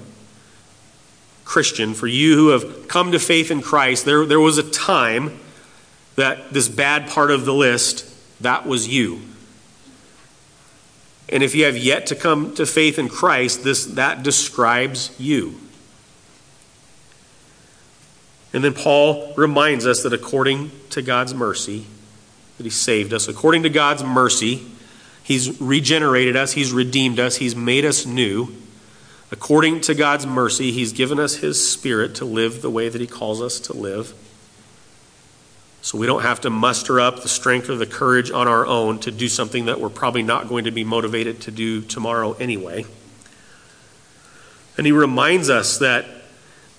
Christian, 1.44 1.94
for 1.94 2.06
you 2.06 2.34
who 2.36 2.48
have 2.48 2.88
come 2.88 3.12
to 3.12 3.18
faith 3.18 3.50
in 3.50 3.62
Christ, 3.62 4.04
there, 4.04 4.26
there 4.26 4.40
was 4.40 4.58
a 4.58 4.70
time 4.70 5.38
that 6.16 6.52
this 6.52 6.68
bad 6.68 7.08
part 7.08 7.30
of 7.30 7.44
the 7.44 7.54
list, 7.54 8.08
that 8.42 8.66
was 8.66 8.88
you. 8.88 9.22
And 11.28 11.42
if 11.42 11.54
you 11.54 11.64
have 11.64 11.76
yet 11.76 12.06
to 12.08 12.14
come 12.14 12.54
to 12.56 12.66
faith 12.66 12.98
in 12.98 13.08
Christ, 13.08 13.64
this, 13.64 13.86
that 13.86 14.22
describes 14.22 15.18
you. 15.18 15.58
And 18.52 18.62
then 18.62 18.74
Paul 18.74 19.32
reminds 19.36 19.86
us 19.86 20.02
that 20.02 20.12
according 20.12 20.70
to 20.90 21.00
God's 21.00 21.32
mercy, 21.32 21.86
that 22.58 22.64
he 22.64 22.70
saved 22.70 23.14
us, 23.14 23.28
according 23.28 23.62
to 23.62 23.70
God's 23.70 24.04
mercy, 24.04 24.66
he's 25.22 25.60
regenerated 25.60 26.36
us, 26.36 26.52
he's 26.52 26.72
redeemed 26.72 27.20
us, 27.20 27.36
he's 27.36 27.56
made 27.56 27.84
us 27.84 28.06
new. 28.06 28.54
According 29.30 29.80
to 29.82 29.94
God's 29.94 30.26
mercy, 30.26 30.72
he's 30.72 30.92
given 30.92 31.18
us 31.18 31.36
his 31.36 31.70
spirit 31.70 32.14
to 32.16 32.24
live 32.24 32.60
the 32.60 32.70
way 32.70 32.88
that 32.88 33.00
he 33.00 33.06
calls 33.06 33.40
us 33.40 33.60
to 33.60 33.72
live. 33.72 34.12
So 35.80 35.98
we 35.98 36.06
don't 36.06 36.22
have 36.22 36.42
to 36.42 36.50
muster 36.50 37.00
up 37.00 37.22
the 37.22 37.28
strength 37.28 37.68
or 37.68 37.76
the 37.76 37.86
courage 37.86 38.30
on 38.30 38.46
our 38.46 38.64
own 38.64 39.00
to 39.00 39.10
do 39.10 39.28
something 39.28 39.64
that 39.64 39.80
we're 39.80 39.88
probably 39.88 40.22
not 40.22 40.48
going 40.48 40.64
to 40.64 40.70
be 40.70 40.84
motivated 40.84 41.40
to 41.42 41.50
do 41.50 41.80
tomorrow 41.80 42.34
anyway. 42.34 42.84
And 44.76 44.86
he 44.86 44.92
reminds 44.92 45.50
us 45.50 45.78
that 45.78 46.06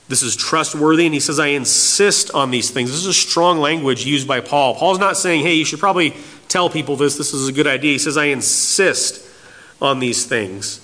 this 0.08 0.22
is 0.22 0.36
trustworthy, 0.36 1.06
and 1.06 1.14
he 1.14 1.20
says, 1.20 1.40
I 1.40 1.48
insist 1.48 2.32
on 2.32 2.52
these 2.52 2.70
things. 2.70 2.92
This 2.92 3.06
is 3.06 3.18
strong 3.18 3.60
language 3.60 4.06
used 4.06 4.28
by 4.28 4.42
Paul. 4.42 4.76
Paul's 4.76 5.00
not 5.00 5.18
saying, 5.18 5.44
hey, 5.44 5.56
you 5.56 5.66
should 5.66 5.80
probably 5.80 6.14
tell 6.48 6.70
people 6.70 6.96
this, 6.96 7.18
this 7.18 7.34
is 7.34 7.48
a 7.48 7.54
good 7.54 7.68
idea. 7.68 7.94
He 7.94 7.98
says, 7.98 8.18
I 8.18 8.26
insist 8.26 9.28
on 9.82 10.00
these 10.00 10.26
things 10.26 10.80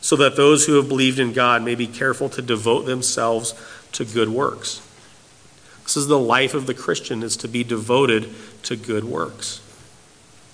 so 0.00 0.16
that 0.16 0.36
those 0.36 0.66
who 0.66 0.74
have 0.74 0.88
believed 0.88 1.18
in 1.18 1.32
God 1.32 1.62
may 1.62 1.74
be 1.74 1.86
careful 1.86 2.28
to 2.30 2.42
devote 2.42 2.82
themselves 2.82 3.54
to 3.92 4.04
good 4.04 4.28
works. 4.28 4.80
This 5.84 5.96
is 5.96 6.06
the 6.06 6.18
life 6.18 6.54
of 6.54 6.66
the 6.66 6.74
Christian 6.74 7.22
is 7.22 7.36
to 7.38 7.48
be 7.48 7.64
devoted 7.64 8.28
to 8.64 8.76
good 8.76 9.04
works. 9.04 9.60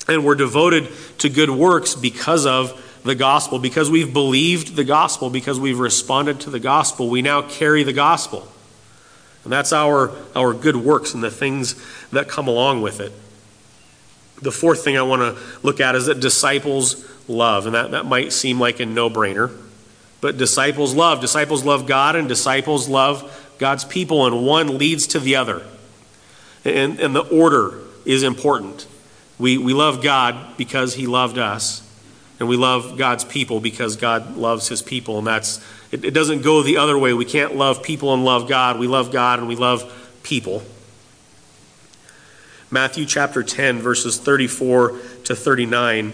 And 0.09 0.25
we're 0.25 0.35
devoted 0.35 0.89
to 1.19 1.29
good 1.29 1.51
works 1.51 1.95
because 1.95 2.47
of 2.47 2.83
the 3.05 3.15
gospel, 3.15 3.59
because 3.59 3.91
we've 3.91 4.13
believed 4.13 4.77
the 4.77 4.85
gospel, 4.85 5.31
because 5.31 5.61
we've 5.61 5.79
responded 5.79 6.41
to 6.41 6.51
the 6.51 6.59
gospel. 6.59 7.09
We 7.09 7.23
now 7.23 7.43
carry 7.43 7.83
the 7.83 7.93
gospel. 7.93 8.49
And 9.45 9.53
that's 9.53 9.73
our, 9.73 10.11
our 10.35 10.53
good 10.53 10.77
works 10.77 11.15
and 11.15 11.23
the 11.23 11.31
things 11.31 11.77
that 12.11 12.29
come 12.29 12.49
along 12.49 12.83
with 12.83 12.99
it. 13.01 13.13
The 14.43 14.53
fourth 14.53 14.85
thing 14.85 14.97
I 14.99 15.03
want 15.03 15.23
to 15.23 15.43
look 15.63 15.81
at 15.81 15.95
is 15.95 16.07
that 16.07 16.21
disciples 16.21 17.05
love. 17.29 17.67
And 17.67 17.75
that, 17.75 17.93
that 17.93 18.07
might 18.07 18.33
seem 18.33 18.61
like 18.61 18.81
a 18.81 18.87
no 18.87 19.11
brainer. 19.11 19.51
But 20.21 20.37
disciples 20.37 20.95
love. 20.95 21.21
Disciples 21.21 21.65
love 21.65 21.87
God, 21.87 22.17
and 22.17 22.29
disciples 22.29 22.89
love 22.89 23.55
God's 23.59 23.85
people, 23.85 24.27
and 24.27 24.47
one 24.47 24.79
leads 24.79 25.07
to 25.09 25.21
the 25.21 25.37
other. 25.37 25.63
And, 26.65 26.99
and 27.01 27.15
the 27.15 27.23
order 27.23 27.79
is 28.05 28.23
important. 28.23 28.87
We, 29.39 29.59
we 29.59 29.75
love 29.75 30.03
God 30.03 30.57
because 30.57 30.95
He 30.95 31.07
loved 31.07 31.39
us, 31.39 31.83
and 32.41 32.49
we 32.49 32.57
love 32.57 32.97
God's 32.97 33.25
people 33.25 33.61
because 33.61 33.97
God 33.97 34.37
loves 34.37 34.69
His 34.69 34.83
people. 34.83 35.19
And 35.19 35.27
that's 35.27 35.65
it, 35.93 36.05
it 36.05 36.11
doesn't 36.13 36.43
go 36.43 36.63
the 36.63 36.79
other 36.79 36.99
way. 36.99 37.13
We 37.13 37.25
can't 37.25 37.57
love 37.57 37.83
people 37.83 38.13
and 38.15 38.25
love 38.25 38.49
God. 38.49 38.79
We 38.79 38.87
love 38.87 39.13
God 39.13 39.39
and 39.39 39.49
we 39.49 39.57
love 39.57 39.93
people. 40.23 40.63
Matthew 42.71 43.07
chapter 43.07 43.45
10, 43.45 43.79
verses 43.79 44.19
34 44.19 44.99
to 45.25 45.37
39, 45.37 46.13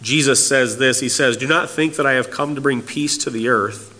Jesus 0.00 0.46
says 0.46 0.78
this 0.78 1.00
He 1.00 1.08
says, 1.08 1.36
Do 1.36 1.48
not 1.48 1.68
think 1.68 1.96
that 1.96 2.06
I 2.06 2.12
have 2.12 2.30
come 2.30 2.54
to 2.54 2.60
bring 2.60 2.82
peace 2.82 3.18
to 3.18 3.30
the 3.30 3.48
earth. 3.48 3.94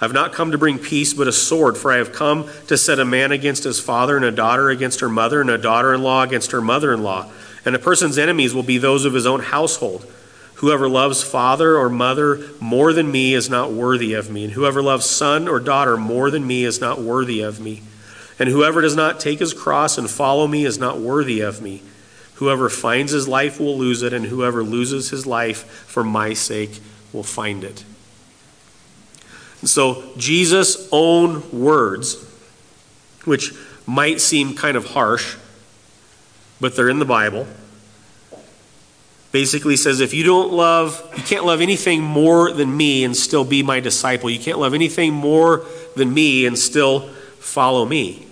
I 0.00 0.04
have 0.04 0.12
not 0.12 0.32
come 0.32 0.50
to 0.50 0.58
bring 0.58 0.78
peace, 0.78 1.14
but 1.14 1.28
a 1.28 1.32
sword, 1.32 1.78
for 1.78 1.92
I 1.92 1.98
have 1.98 2.12
come 2.12 2.50
to 2.66 2.76
set 2.76 2.98
a 2.98 3.04
man 3.04 3.32
against 3.32 3.64
his 3.64 3.80
father, 3.80 4.16
and 4.16 4.24
a 4.24 4.30
daughter 4.30 4.68
against 4.68 5.00
her 5.00 5.08
mother, 5.08 5.40
and 5.40 5.48
a 5.48 5.56
daughter 5.56 5.94
in 5.94 6.02
law 6.02 6.22
against 6.22 6.50
her 6.50 6.60
mother 6.60 6.92
in 6.92 7.02
law. 7.02 7.30
And 7.64 7.74
a 7.74 7.78
person's 7.78 8.18
enemies 8.18 8.52
will 8.52 8.64
be 8.64 8.78
those 8.78 9.04
of 9.04 9.14
his 9.14 9.26
own 9.26 9.40
household. 9.40 10.04
Whoever 10.56 10.88
loves 10.88 11.22
father 11.22 11.78
or 11.78 11.88
mother 11.88 12.40
more 12.60 12.92
than 12.92 13.10
me 13.10 13.32
is 13.32 13.48
not 13.48 13.72
worthy 13.72 14.12
of 14.12 14.28
me, 14.28 14.44
and 14.44 14.52
whoever 14.52 14.82
loves 14.82 15.06
son 15.06 15.48
or 15.48 15.60
daughter 15.60 15.96
more 15.96 16.30
than 16.30 16.46
me 16.46 16.64
is 16.64 16.80
not 16.80 17.00
worthy 17.00 17.40
of 17.40 17.58
me. 17.58 17.82
And 18.38 18.48
whoever 18.48 18.80
does 18.80 18.96
not 18.96 19.20
take 19.20 19.38
his 19.38 19.54
cross 19.54 19.98
and 19.98 20.08
follow 20.10 20.46
me 20.46 20.64
is 20.64 20.78
not 20.78 20.98
worthy 20.98 21.40
of 21.40 21.62
me. 21.62 21.82
Whoever 22.34 22.68
finds 22.68 23.12
his 23.12 23.28
life 23.28 23.60
will 23.60 23.76
lose 23.76 24.02
it, 24.02 24.12
and 24.12 24.26
whoever 24.26 24.62
loses 24.62 25.10
his 25.10 25.26
life 25.26 25.64
for 25.86 26.02
my 26.02 26.34
sake 26.34 26.80
will 27.12 27.22
find 27.22 27.62
it. 27.62 27.84
And 29.60 29.70
so, 29.70 30.02
Jesus' 30.16 30.88
own 30.90 31.48
words, 31.52 32.16
which 33.24 33.52
might 33.86 34.20
seem 34.20 34.56
kind 34.56 34.76
of 34.76 34.86
harsh, 34.86 35.36
but 36.60 36.74
they're 36.74 36.88
in 36.88 36.98
the 36.98 37.04
Bible, 37.04 37.46
basically 39.30 39.76
says 39.76 40.00
if 40.00 40.12
you 40.12 40.24
don't 40.24 40.52
love, 40.52 41.00
you 41.16 41.22
can't 41.22 41.44
love 41.44 41.60
anything 41.60 42.02
more 42.02 42.52
than 42.52 42.76
me 42.76 43.04
and 43.04 43.16
still 43.16 43.44
be 43.44 43.62
my 43.62 43.80
disciple. 43.80 44.28
You 44.30 44.38
can't 44.38 44.58
love 44.58 44.74
anything 44.74 45.12
more 45.12 45.64
than 45.96 46.12
me 46.12 46.46
and 46.46 46.58
still 46.58 47.08
follow 47.42 47.84
me. 47.84 48.26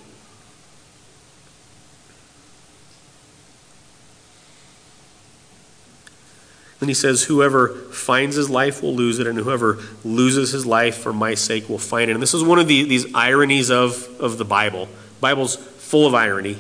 Then 6.79 6.89
he 6.89 6.95
says, 6.95 7.25
Whoever 7.25 7.69
finds 7.69 8.37
his 8.37 8.49
life 8.49 8.83
will 8.83 8.95
lose 8.95 9.19
it, 9.19 9.27
and 9.27 9.39
whoever 9.39 9.79
loses 10.03 10.53
his 10.53 10.65
life 10.65 10.97
for 10.97 11.13
my 11.13 11.35
sake 11.35 11.69
will 11.69 11.79
find 11.79 12.11
it. 12.11 12.15
And 12.15 12.23
this 12.23 12.33
is 12.33 12.43
one 12.43 12.59
of 12.59 12.69
the, 12.69 12.85
these 12.85 13.15
ironies 13.15 13.71
of, 13.71 14.09
of 14.19 14.39
the 14.39 14.47
Bible. 14.47 14.87
The 14.87 15.21
Bible's 15.21 15.57
full 15.57 16.07
of 16.07 16.15
irony. 16.15 16.57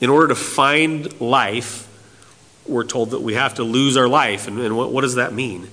In 0.00 0.10
order 0.10 0.28
to 0.28 0.34
find 0.34 1.18
life, 1.20 1.88
we're 2.66 2.84
told 2.84 3.10
that 3.10 3.20
we 3.20 3.34
have 3.34 3.54
to 3.54 3.64
lose 3.64 3.96
our 3.96 4.06
life. 4.06 4.46
And, 4.46 4.58
and 4.60 4.76
what, 4.76 4.92
what 4.92 5.00
does 5.00 5.14
that 5.14 5.32
mean? 5.32 5.70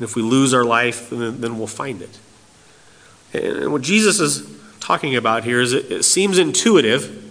And 0.00 0.08
if 0.08 0.16
we 0.16 0.22
lose 0.22 0.54
our 0.54 0.64
life, 0.64 1.10
then, 1.10 1.58
we'll 1.58 1.66
find 1.66 2.00
it. 2.00 2.18
And 3.34 3.70
what 3.70 3.82
Jesus 3.82 4.18
is 4.18 4.50
talking 4.80 5.14
about 5.14 5.44
here 5.44 5.60
is 5.60 5.74
it, 5.74 5.92
it 5.92 6.02
seems 6.04 6.38
intuitive 6.38 7.22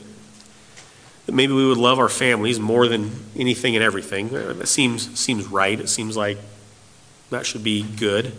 that 1.26 1.32
maybe 1.32 1.52
we 1.52 1.68
would 1.68 1.80
love 1.80 1.98
our 1.98 2.10
families 2.10 2.60
more 2.60 2.88
than 2.88 3.10
anything 3.36 3.76
and 3.76 3.84
everything. 3.84 4.30
That 4.30 4.68
seems, 4.68 5.20
seems 5.20 5.48
right. 5.48 5.80
It 5.80 5.90
seems 5.90 6.16
like 6.16 6.38
that 7.32 7.48
should 7.48 7.64
be 7.64 7.82
good. 7.82 8.34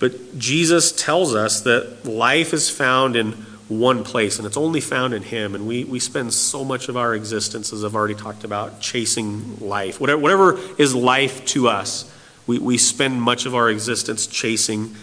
But 0.00 0.36
Jesus 0.36 0.90
tells 0.90 1.36
us 1.36 1.60
that 1.60 2.04
life 2.04 2.52
is 2.52 2.68
found 2.70 3.14
in 3.14 3.46
one 3.68 4.04
place, 4.04 4.38
and 4.38 4.46
it's 4.46 4.56
only 4.56 4.80
found 4.80 5.14
in 5.14 5.22
Him. 5.22 5.54
And 5.54 5.66
we, 5.66 5.84
we 5.84 5.98
spend 5.98 6.32
so 6.32 6.64
much 6.64 6.88
of 6.88 6.96
our 6.96 7.14
existence, 7.14 7.72
as 7.72 7.84
I've 7.84 7.94
already 7.94 8.14
talked 8.14 8.44
about, 8.44 8.80
chasing 8.80 9.58
life. 9.60 10.00
Whatever, 10.00 10.20
whatever 10.20 10.58
is 10.78 10.94
life 10.94 11.44
to 11.46 11.68
us, 11.68 12.10
we, 12.46 12.58
we 12.58 12.76
spend 12.76 13.20
much 13.20 13.46
of 13.46 13.54
our 13.54 13.70
existence 13.70 14.26
chasing 14.26 14.94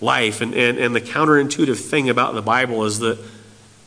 life. 0.00 0.40
And, 0.40 0.54
and, 0.54 0.78
and 0.78 0.94
the 0.94 1.00
counterintuitive 1.00 1.78
thing 1.78 2.08
about 2.08 2.34
the 2.34 2.42
Bible 2.42 2.84
is 2.84 2.98
that 2.98 3.18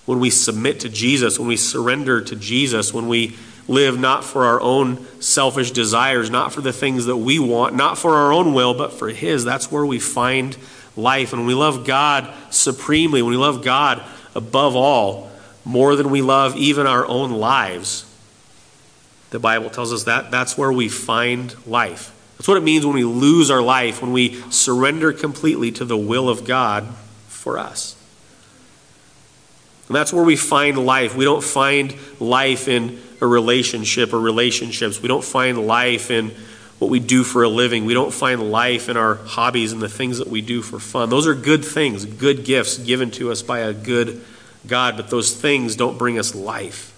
when 0.05 0.19
we 0.21 0.29
submit 0.29 0.79
to 0.81 0.89
Jesus, 0.89 1.37
when 1.37 1.49
we 1.49 1.57
surrender 1.57 2.21
to 2.21 2.35
Jesus, 2.35 2.93
when 2.93 3.09
we 3.09 3.35
live 3.67 3.99
not 3.99 4.23
for 4.23 4.45
our 4.45 4.61
own 4.61 5.05
selfish 5.21 5.71
desires, 5.71 6.29
not 6.29 6.53
for 6.53 6.61
the 6.61 6.71
things 6.71 7.05
that 7.07 7.17
we 7.17 7.39
want, 7.39 7.75
not 7.75 7.97
for 7.97 8.15
our 8.15 8.31
own 8.31 8.53
will, 8.53 8.73
but 8.73 8.93
for 8.93 9.09
His, 9.09 9.43
that's 9.43 9.69
where 9.69 9.85
we 9.85 9.99
find 9.99 10.57
life. 10.97 11.31
And 11.31 11.41
when 11.41 11.47
we 11.47 11.53
love 11.53 11.85
God 11.85 12.33
supremely, 12.49 13.21
when 13.21 13.31
we 13.31 13.37
love 13.37 13.63
God 13.63 14.03
above 14.35 14.75
all, 14.75 15.29
more 15.63 15.95
than 15.95 16.09
we 16.09 16.21
love 16.21 16.55
even 16.55 16.87
our 16.87 17.05
own 17.05 17.31
lives, 17.31 18.05
the 19.29 19.39
Bible 19.39 19.69
tells 19.69 19.91
us 19.91 20.05
that 20.05 20.31
that's 20.31 20.57
where 20.57 20.71
we 20.71 20.89
find 20.89 21.53
life. 21.67 22.13
That's 22.37 22.47
what 22.47 22.57
it 22.57 22.63
means 22.63 22.85
when 22.85 22.95
we 22.95 23.03
lose 23.03 23.49
our 23.49 23.61
life, 23.61 24.01
when 24.01 24.13
we 24.13 24.41
surrender 24.51 25.11
completely 25.11 25.71
to 25.73 25.85
the 25.85 25.97
will 25.97 26.29
of 26.29 26.45
God 26.45 26.87
for 27.27 27.57
us. 27.57 27.95
And 29.87 29.95
that's 29.95 30.13
where 30.13 30.23
we 30.23 30.35
find 30.35 30.77
life. 30.77 31.15
We 31.15 31.25
don't 31.25 31.43
find 31.43 31.95
life 32.19 32.67
in 32.67 32.99
a 33.21 33.25
relationship 33.25 34.13
or 34.13 34.19
relationships. 34.19 35.01
We 35.01 35.07
don't 35.07 35.23
find 35.23 35.65
life 35.65 36.11
in 36.11 36.31
what 36.79 36.89
we 36.91 36.99
do 36.99 37.23
for 37.23 37.43
a 37.43 37.49
living. 37.49 37.85
We 37.85 37.93
don't 37.93 38.13
find 38.13 38.51
life 38.51 38.89
in 38.89 38.97
our 38.97 39.15
hobbies 39.15 39.71
and 39.71 39.81
the 39.81 39.89
things 39.89 40.19
that 40.19 40.27
we 40.27 40.41
do 40.41 40.61
for 40.61 40.79
fun. 40.79 41.09
Those 41.09 41.27
are 41.27 41.33
good 41.33 41.65
things, 41.65 42.05
good 42.05 42.45
gifts 42.45 42.77
given 42.77 43.11
to 43.11 43.31
us 43.31 43.41
by 43.41 43.59
a 43.59 43.73
good 43.73 44.23
God, 44.67 44.97
but 44.97 45.09
those 45.09 45.33
things 45.33 45.75
don't 45.75 45.97
bring 45.97 46.19
us 46.19 46.35
life. 46.35 46.93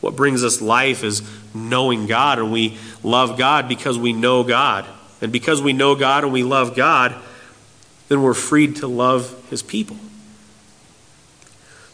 What 0.00 0.16
brings 0.16 0.44
us 0.44 0.60
life 0.60 1.04
is 1.04 1.22
knowing 1.54 2.06
God, 2.06 2.38
and 2.38 2.52
we 2.52 2.78
love 3.02 3.38
God 3.38 3.68
because 3.68 3.98
we 3.98 4.12
know 4.12 4.42
God. 4.42 4.86
And 5.20 5.32
because 5.32 5.62
we 5.62 5.72
know 5.72 5.94
God 5.94 6.24
and 6.24 6.32
we 6.32 6.42
love 6.42 6.76
God, 6.76 7.14
then 8.08 8.22
we're 8.22 8.34
freed 8.34 8.76
to 8.76 8.86
love 8.86 9.44
his 9.50 9.62
people. 9.62 9.96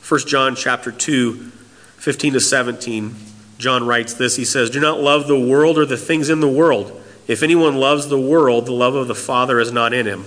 1 0.09 0.21
John 0.27 0.57
chapter 0.57 0.91
2, 0.91 1.35
15 1.97 2.33
to 2.35 2.41
17, 2.41 3.15
John 3.59 3.87
writes 3.87 4.15
this. 4.15 4.37
He 4.37 4.45
says, 4.45 4.71
Do 4.71 4.81
not 4.81 5.01
love 5.01 5.29
the 5.29 5.39
world 5.39 5.79
or 5.79 5.87
the 5.87 5.97
things 5.97 6.29
in 6.29 6.41
the 6.41 6.49
world. 6.49 7.02
If 7.29 7.43
anyone 7.43 7.77
loves 7.77 8.09
the 8.09 8.21
world, 8.21 8.67
the 8.67 8.73
love 8.73 8.95
of 8.95 9.09
the 9.09 9.15
Father 9.15 9.61
is 9.61 9.73
not 9.73 9.93
in 9.93 10.07
him. 10.07 10.25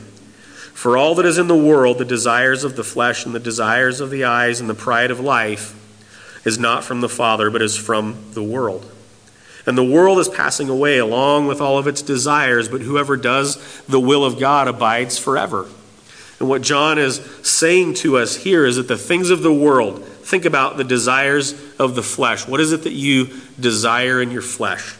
For 0.73 0.97
all 0.97 1.15
that 1.15 1.25
is 1.25 1.37
in 1.37 1.47
the 1.47 1.55
world, 1.55 1.97
the 1.97 2.05
desires 2.05 2.63
of 2.63 2.75
the 2.75 2.83
flesh 2.83 3.25
and 3.25 3.33
the 3.33 3.39
desires 3.39 3.99
of 3.99 4.09
the 4.09 4.23
eyes 4.23 4.59
and 4.59 4.69
the 4.69 4.75
pride 4.75 5.11
of 5.11 5.19
life, 5.19 5.73
is 6.45 6.59
not 6.59 6.83
from 6.83 7.01
the 7.01 7.09
Father, 7.09 7.49
but 7.49 7.61
is 7.61 7.75
from 7.75 8.17
the 8.33 8.43
world. 8.43 8.89
And 9.65 9.77
the 9.77 9.83
world 9.83 10.19
is 10.19 10.29
passing 10.29 10.69
away 10.69 10.99
along 10.99 11.47
with 11.47 11.59
all 11.59 11.77
of 11.77 11.87
its 11.87 12.01
desires, 12.01 12.69
but 12.69 12.81
whoever 12.81 13.17
does 13.17 13.83
the 13.85 13.99
will 13.99 14.23
of 14.23 14.39
God 14.39 14.67
abides 14.67 15.17
forever. 15.17 15.67
And 16.39 16.47
what 16.47 16.61
John 16.61 16.99
is 16.99 17.17
saying 17.41 17.95
to 17.95 18.17
us 18.17 18.35
here 18.35 18.65
is 18.65 18.75
that 18.75 18.87
the 18.87 18.97
things 18.97 19.29
of 19.29 19.41
the 19.41 19.53
world, 19.53 20.03
think 20.03 20.45
about 20.45 20.77
the 20.77 20.83
desires 20.83 21.53
of 21.79 21.95
the 21.95 22.03
flesh. 22.03 22.47
What 22.47 22.59
is 22.59 22.73
it 22.73 22.83
that 22.83 22.93
you 22.93 23.29
desire 23.59 24.21
in 24.21 24.29
your 24.31 24.41
flesh? 24.41 24.95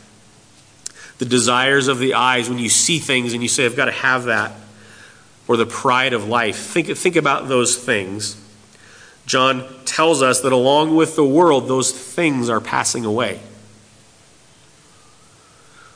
The 1.17 1.25
desires 1.25 1.87
of 1.87 1.99
the 1.99 2.13
eyes, 2.13 2.49
when 2.49 2.59
you 2.59 2.69
see 2.69 2.99
things 2.99 3.33
and 3.33 3.41
you 3.41 3.47
say, 3.47 3.65
I've 3.65 3.75
got 3.75 3.85
to 3.85 3.91
have 3.91 4.25
that. 4.25 4.51
Or 5.47 5.57
the 5.57 5.65
pride 5.65 6.13
of 6.13 6.27
life. 6.27 6.57
Think, 6.57 6.87
think 6.97 7.15
about 7.15 7.47
those 7.47 7.77
things. 7.77 8.41
John 9.25 9.65
tells 9.85 10.21
us 10.21 10.41
that 10.41 10.51
along 10.51 10.95
with 10.95 11.15
the 11.15 11.25
world, 11.25 11.67
those 11.67 11.91
things 11.91 12.49
are 12.49 12.59
passing 12.59 13.05
away. 13.05 13.39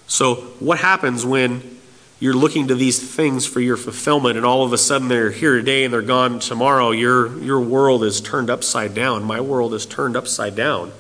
So, 0.08 0.36
what 0.60 0.80
happens 0.80 1.26
when 1.26 1.78
you're 2.20 2.34
looking 2.34 2.68
to 2.68 2.76
these 2.76 3.00
things 3.00 3.46
for 3.46 3.62
your 3.62 3.78
fulfillment 3.78 4.38
and 4.38 4.46
all 4.46 4.66
of 4.66 4.74
a 4.74 4.78
sudden 4.78 5.08
they're 5.08 5.32
here 5.32 5.56
today 5.58 5.86
and 5.86 5.94
they're 5.94 6.02
gone 6.02 6.40
tomorrow? 6.40 6.90
Your, 6.92 7.38
your 7.40 7.62
world 7.62 8.04
is 8.04 8.20
turned 8.20 8.50
upside 8.50 8.96
down. 8.96 9.24
My 9.24 9.40
world 9.40 9.74
is 9.76 9.86
turned 9.86 10.18
upside 10.18 10.56
down. 10.56 10.92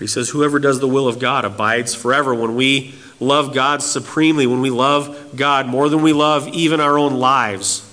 He 0.00 0.06
says, 0.06 0.30
Whoever 0.30 0.58
does 0.58 0.80
the 0.80 0.88
will 0.88 1.06
of 1.06 1.20
God 1.20 1.44
abides 1.44 1.94
forever. 1.94 2.34
When 2.34 2.56
we 2.56 2.94
love 3.20 3.54
God 3.54 3.82
supremely, 3.82 4.46
when 4.46 4.62
we 4.62 4.70
love 4.70 5.36
God 5.36 5.66
more 5.66 5.88
than 5.88 6.02
we 6.02 6.14
love 6.14 6.48
even 6.48 6.80
our 6.80 6.98
own 6.98 7.14
lives, 7.14 7.86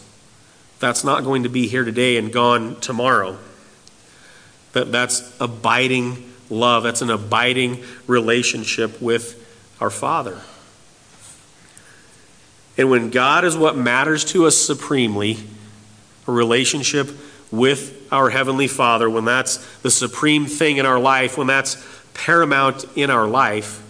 that's 0.80 1.04
not 1.04 1.24
going 1.24 1.44
to 1.44 1.50
be 1.50 1.68
here 1.68 1.84
today 1.84 2.18
and 2.18 2.32
gone 2.32 2.80
tomorrow. 2.80 3.38
That, 4.72 4.92
that's 4.92 5.36
abiding 5.40 6.32
love. 6.50 6.84
That's 6.84 7.02
an 7.02 7.10
abiding 7.10 7.84
relationship 8.08 9.02
with 9.02 9.44
our 9.82 9.90
Father. 9.90 10.42
And 12.78 12.90
when 12.90 13.10
God 13.10 13.44
is 13.44 13.58
what 13.58 13.76
matters 13.76 14.24
to 14.26 14.46
us 14.46 14.56
supremely, 14.56 15.38
a 16.28 16.32
relationship 16.32 17.10
with 17.52 18.08
our 18.12 18.30
Heavenly 18.30 18.68
Father, 18.68 19.10
when 19.10 19.26
that's 19.26 19.58
the 19.80 19.90
supreme 19.90 20.46
thing 20.46 20.78
in 20.78 20.86
our 20.86 21.00
life, 21.00 21.38
when 21.38 21.48
that's 21.48 21.76
paramount 22.18 22.86
in 22.96 23.10
our 23.10 23.28
life, 23.28 23.82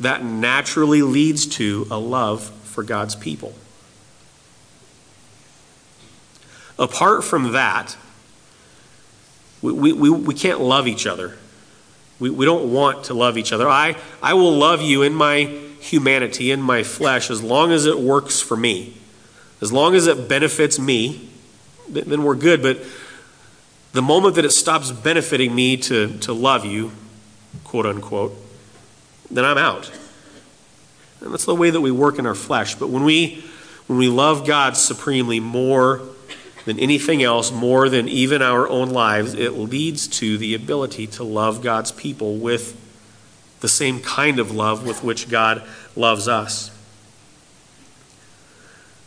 that 0.00 0.24
naturally 0.24 1.02
leads 1.02 1.46
to 1.46 1.86
a 1.90 1.98
love 1.98 2.42
for 2.42 2.82
God's 2.82 3.14
people. 3.14 3.54
Apart 6.78 7.24
from 7.24 7.52
that, 7.52 7.96
we, 9.62 9.92
we, 9.92 10.10
we 10.10 10.34
can't 10.34 10.60
love 10.60 10.86
each 10.88 11.06
other. 11.06 11.38
We, 12.18 12.28
we 12.30 12.44
don't 12.44 12.72
want 12.72 13.04
to 13.04 13.14
love 13.14 13.38
each 13.38 13.52
other. 13.52 13.68
I, 13.68 13.96
I 14.22 14.34
will 14.34 14.52
love 14.52 14.82
you 14.82 15.02
in 15.02 15.14
my 15.14 15.44
humanity, 15.80 16.50
in 16.50 16.60
my 16.60 16.82
flesh, 16.82 17.30
as 17.30 17.42
long 17.42 17.70
as 17.70 17.86
it 17.86 17.98
works 17.98 18.40
for 18.40 18.56
me. 18.56 18.96
As 19.60 19.72
long 19.72 19.94
as 19.94 20.06
it 20.06 20.28
benefits 20.28 20.78
me, 20.78 21.28
then 21.88 22.24
we're 22.24 22.34
good. 22.34 22.62
But 22.62 22.78
the 23.94 24.02
moment 24.02 24.34
that 24.34 24.44
it 24.44 24.50
stops 24.50 24.90
benefiting 24.90 25.54
me 25.54 25.76
to, 25.76 26.18
to 26.18 26.32
love 26.32 26.64
you, 26.64 26.90
quote 27.62 27.86
unquote, 27.86 28.36
then 29.30 29.44
I'm 29.44 29.56
out. 29.56 29.90
And 31.20 31.32
that's 31.32 31.44
the 31.44 31.54
way 31.54 31.70
that 31.70 31.80
we 31.80 31.92
work 31.92 32.18
in 32.18 32.26
our 32.26 32.34
flesh. 32.34 32.74
But 32.74 32.90
when 32.90 33.04
we, 33.04 33.44
when 33.86 33.96
we 33.96 34.08
love 34.08 34.46
God 34.46 34.76
supremely 34.76 35.38
more 35.38 36.02
than 36.64 36.80
anything 36.80 37.22
else, 37.22 37.52
more 37.52 37.88
than 37.88 38.08
even 38.08 38.42
our 38.42 38.68
own 38.68 38.90
lives, 38.90 39.32
it 39.34 39.50
leads 39.50 40.08
to 40.08 40.38
the 40.38 40.54
ability 40.54 41.06
to 41.06 41.22
love 41.22 41.62
God's 41.62 41.92
people 41.92 42.36
with 42.36 42.76
the 43.60 43.68
same 43.68 44.00
kind 44.00 44.40
of 44.40 44.50
love 44.50 44.84
with 44.84 45.04
which 45.04 45.30
God 45.30 45.62
loves 45.94 46.26
us. 46.26 46.72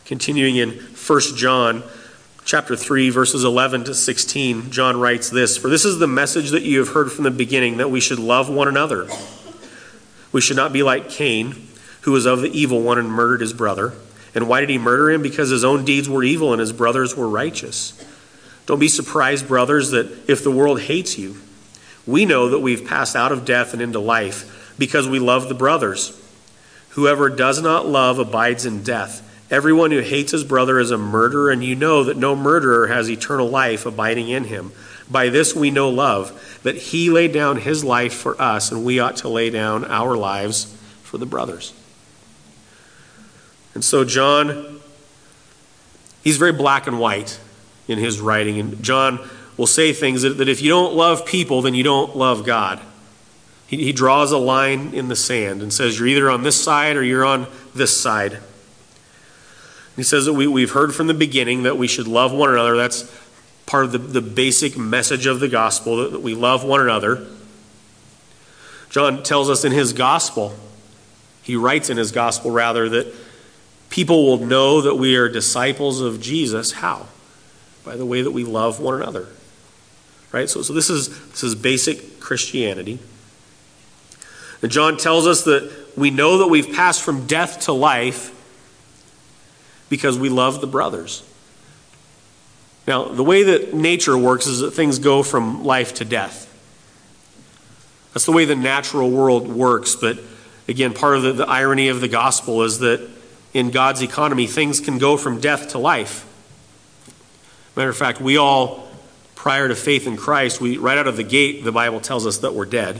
Continuing 0.06 0.56
in 0.56 0.70
1 0.70 1.20
John 1.36 1.82
chapter 2.48 2.74
3 2.74 3.10
verses 3.10 3.44
11 3.44 3.84
to 3.84 3.94
16, 3.94 4.70
John 4.70 4.98
writes 4.98 5.28
this, 5.28 5.58
"For 5.58 5.68
this 5.68 5.84
is 5.84 5.98
the 5.98 6.06
message 6.06 6.48
that 6.52 6.62
you 6.62 6.78
have 6.78 6.88
heard 6.88 7.12
from 7.12 7.24
the 7.24 7.30
beginning 7.30 7.76
that 7.76 7.90
we 7.90 8.00
should 8.00 8.18
love 8.18 8.48
one 8.48 8.66
another. 8.66 9.06
We 10.32 10.40
should 10.40 10.56
not 10.56 10.72
be 10.72 10.82
like 10.82 11.10
Cain, 11.10 11.68
who 12.02 12.12
was 12.12 12.24
of 12.24 12.40
the 12.40 12.58
evil 12.58 12.80
one 12.80 12.98
and 12.98 13.12
murdered 13.12 13.42
his 13.42 13.52
brother." 13.52 13.92
And 14.34 14.48
why 14.48 14.60
did 14.60 14.70
he 14.70 14.78
murder 14.78 15.10
him? 15.10 15.20
Because 15.20 15.50
his 15.50 15.62
own 15.62 15.84
deeds 15.84 16.08
were 16.08 16.24
evil 16.24 16.54
and 16.54 16.60
his 16.60 16.72
brothers 16.72 17.14
were 17.14 17.28
righteous. 17.28 17.92
Don't 18.64 18.78
be 18.78 18.88
surprised, 18.88 19.46
brothers, 19.46 19.90
that 19.90 20.06
if 20.26 20.42
the 20.42 20.50
world 20.50 20.80
hates 20.80 21.18
you, 21.18 21.36
we 22.06 22.24
know 22.24 22.48
that 22.48 22.60
we've 22.60 22.86
passed 22.86 23.14
out 23.14 23.30
of 23.30 23.44
death 23.44 23.74
and 23.74 23.82
into 23.82 23.98
life 23.98 24.72
because 24.78 25.06
we 25.06 25.18
love 25.18 25.48
the 25.48 25.54
brothers. 25.54 26.12
Whoever 26.90 27.28
does 27.28 27.60
not 27.60 27.86
love 27.86 28.18
abides 28.18 28.64
in 28.64 28.82
death. 28.82 29.20
Everyone 29.50 29.90
who 29.90 30.00
hates 30.00 30.32
his 30.32 30.44
brother 30.44 30.78
is 30.78 30.90
a 30.90 30.98
murderer, 30.98 31.50
and 31.50 31.64
you 31.64 31.74
know 31.74 32.04
that 32.04 32.16
no 32.16 32.36
murderer 32.36 32.88
has 32.88 33.10
eternal 33.10 33.48
life 33.48 33.86
abiding 33.86 34.28
in 34.28 34.44
him. 34.44 34.72
By 35.10 35.30
this 35.30 35.54
we 35.54 35.70
know 35.70 35.88
love, 35.88 36.60
that 36.64 36.76
he 36.76 37.08
laid 37.10 37.32
down 37.32 37.56
his 37.56 37.82
life 37.82 38.12
for 38.12 38.40
us, 38.40 38.70
and 38.70 38.84
we 38.84 39.00
ought 39.00 39.16
to 39.18 39.28
lay 39.28 39.48
down 39.48 39.86
our 39.86 40.16
lives 40.16 40.76
for 41.02 41.16
the 41.16 41.24
brothers. 41.24 41.72
And 43.74 43.82
so, 43.82 44.04
John, 44.04 44.80
he's 46.22 46.36
very 46.36 46.52
black 46.52 46.86
and 46.86 47.00
white 47.00 47.40
in 47.86 47.98
his 47.98 48.20
writing. 48.20 48.58
And 48.58 48.82
John 48.82 49.18
will 49.56 49.66
say 49.66 49.94
things 49.94 50.22
that, 50.22 50.30
that 50.38 50.48
if 50.48 50.60
you 50.60 50.68
don't 50.68 50.94
love 50.94 51.24
people, 51.24 51.62
then 51.62 51.74
you 51.74 51.84
don't 51.84 52.14
love 52.16 52.44
God. 52.44 52.80
He, 53.66 53.84
he 53.84 53.92
draws 53.92 54.30
a 54.32 54.38
line 54.38 54.92
in 54.94 55.08
the 55.08 55.16
sand 55.16 55.62
and 55.62 55.72
says, 55.72 55.98
You're 55.98 56.08
either 56.08 56.30
on 56.30 56.42
this 56.42 56.62
side 56.62 56.96
or 56.96 57.02
you're 57.02 57.24
on 57.24 57.46
this 57.74 57.98
side. 57.98 58.38
He 59.98 60.02
says 60.02 60.24
that 60.24 60.32
we, 60.32 60.46
we've 60.46 60.70
heard 60.70 60.94
from 60.94 61.08
the 61.08 61.14
beginning 61.14 61.64
that 61.64 61.76
we 61.76 61.86
should 61.86 62.08
love 62.08 62.32
one 62.32 62.48
another. 62.48 62.74
That's 62.74 63.14
part 63.66 63.84
of 63.84 63.92
the, 63.92 63.98
the 63.98 64.22
basic 64.22 64.78
message 64.78 65.26
of 65.26 65.40
the 65.40 65.48
gospel, 65.48 65.98
that, 65.98 66.12
that 66.12 66.22
we 66.22 66.34
love 66.34 66.64
one 66.64 66.80
another. 66.80 67.26
John 68.88 69.22
tells 69.22 69.50
us 69.50 69.66
in 69.66 69.72
his 69.72 69.92
gospel, 69.92 70.54
he 71.42 71.54
writes 71.54 71.90
in 71.90 71.98
his 71.98 72.12
gospel 72.12 72.50
rather, 72.50 72.88
that 72.88 73.14
People 73.90 74.26
will 74.26 74.44
know 74.44 74.82
that 74.82 74.96
we 74.96 75.16
are 75.16 75.28
disciples 75.28 76.00
of 76.00 76.20
Jesus. 76.20 76.72
How? 76.72 77.06
By 77.84 77.96
the 77.96 78.04
way 78.04 78.22
that 78.22 78.30
we 78.30 78.44
love 78.44 78.80
one 78.80 79.00
another. 79.00 79.26
Right? 80.30 80.48
So, 80.48 80.62
so 80.62 80.74
this, 80.74 80.90
is, 80.90 81.08
this 81.30 81.42
is 81.42 81.54
basic 81.54 82.20
Christianity. 82.20 82.98
And 84.60 84.70
John 84.70 84.98
tells 84.98 85.26
us 85.26 85.44
that 85.44 85.72
we 85.96 86.10
know 86.10 86.38
that 86.38 86.48
we've 86.48 86.74
passed 86.74 87.02
from 87.02 87.26
death 87.26 87.60
to 87.60 87.72
life 87.72 88.34
because 89.88 90.18
we 90.18 90.28
love 90.28 90.60
the 90.60 90.66
brothers. 90.66 91.22
Now, 92.86 93.04
the 93.04 93.22
way 93.24 93.42
that 93.42 93.74
nature 93.74 94.16
works 94.16 94.46
is 94.46 94.60
that 94.60 94.70
things 94.70 94.98
go 94.98 95.22
from 95.22 95.64
life 95.64 95.94
to 95.94 96.04
death. 96.04 96.46
That's 98.14 98.24
the 98.24 98.32
way 98.32 98.46
the 98.46 98.56
natural 98.56 99.10
world 99.10 99.46
works. 99.46 99.94
But 99.94 100.18
again, 100.66 100.94
part 100.94 101.16
of 101.16 101.22
the, 101.22 101.32
the 101.32 101.46
irony 101.46 101.88
of 101.88 102.00
the 102.00 102.08
gospel 102.08 102.62
is 102.62 102.78
that 102.78 103.06
in 103.52 103.70
God's 103.70 104.02
economy, 104.02 104.46
things 104.46 104.80
can 104.80 104.98
go 104.98 105.16
from 105.16 105.40
death 105.40 105.68
to 105.70 105.78
life. 105.78 106.24
Matter 107.76 107.90
of 107.90 107.96
fact, 107.96 108.20
we 108.20 108.36
all, 108.36 108.88
prior 109.34 109.68
to 109.68 109.74
faith 109.74 110.06
in 110.06 110.16
Christ, 110.16 110.60
we 110.60 110.78
right 110.78 110.98
out 110.98 111.06
of 111.06 111.16
the 111.16 111.22
gate, 111.22 111.64
the 111.64 111.72
Bible 111.72 112.00
tells 112.00 112.26
us 112.26 112.38
that 112.38 112.54
we're 112.54 112.66
dead. 112.66 112.96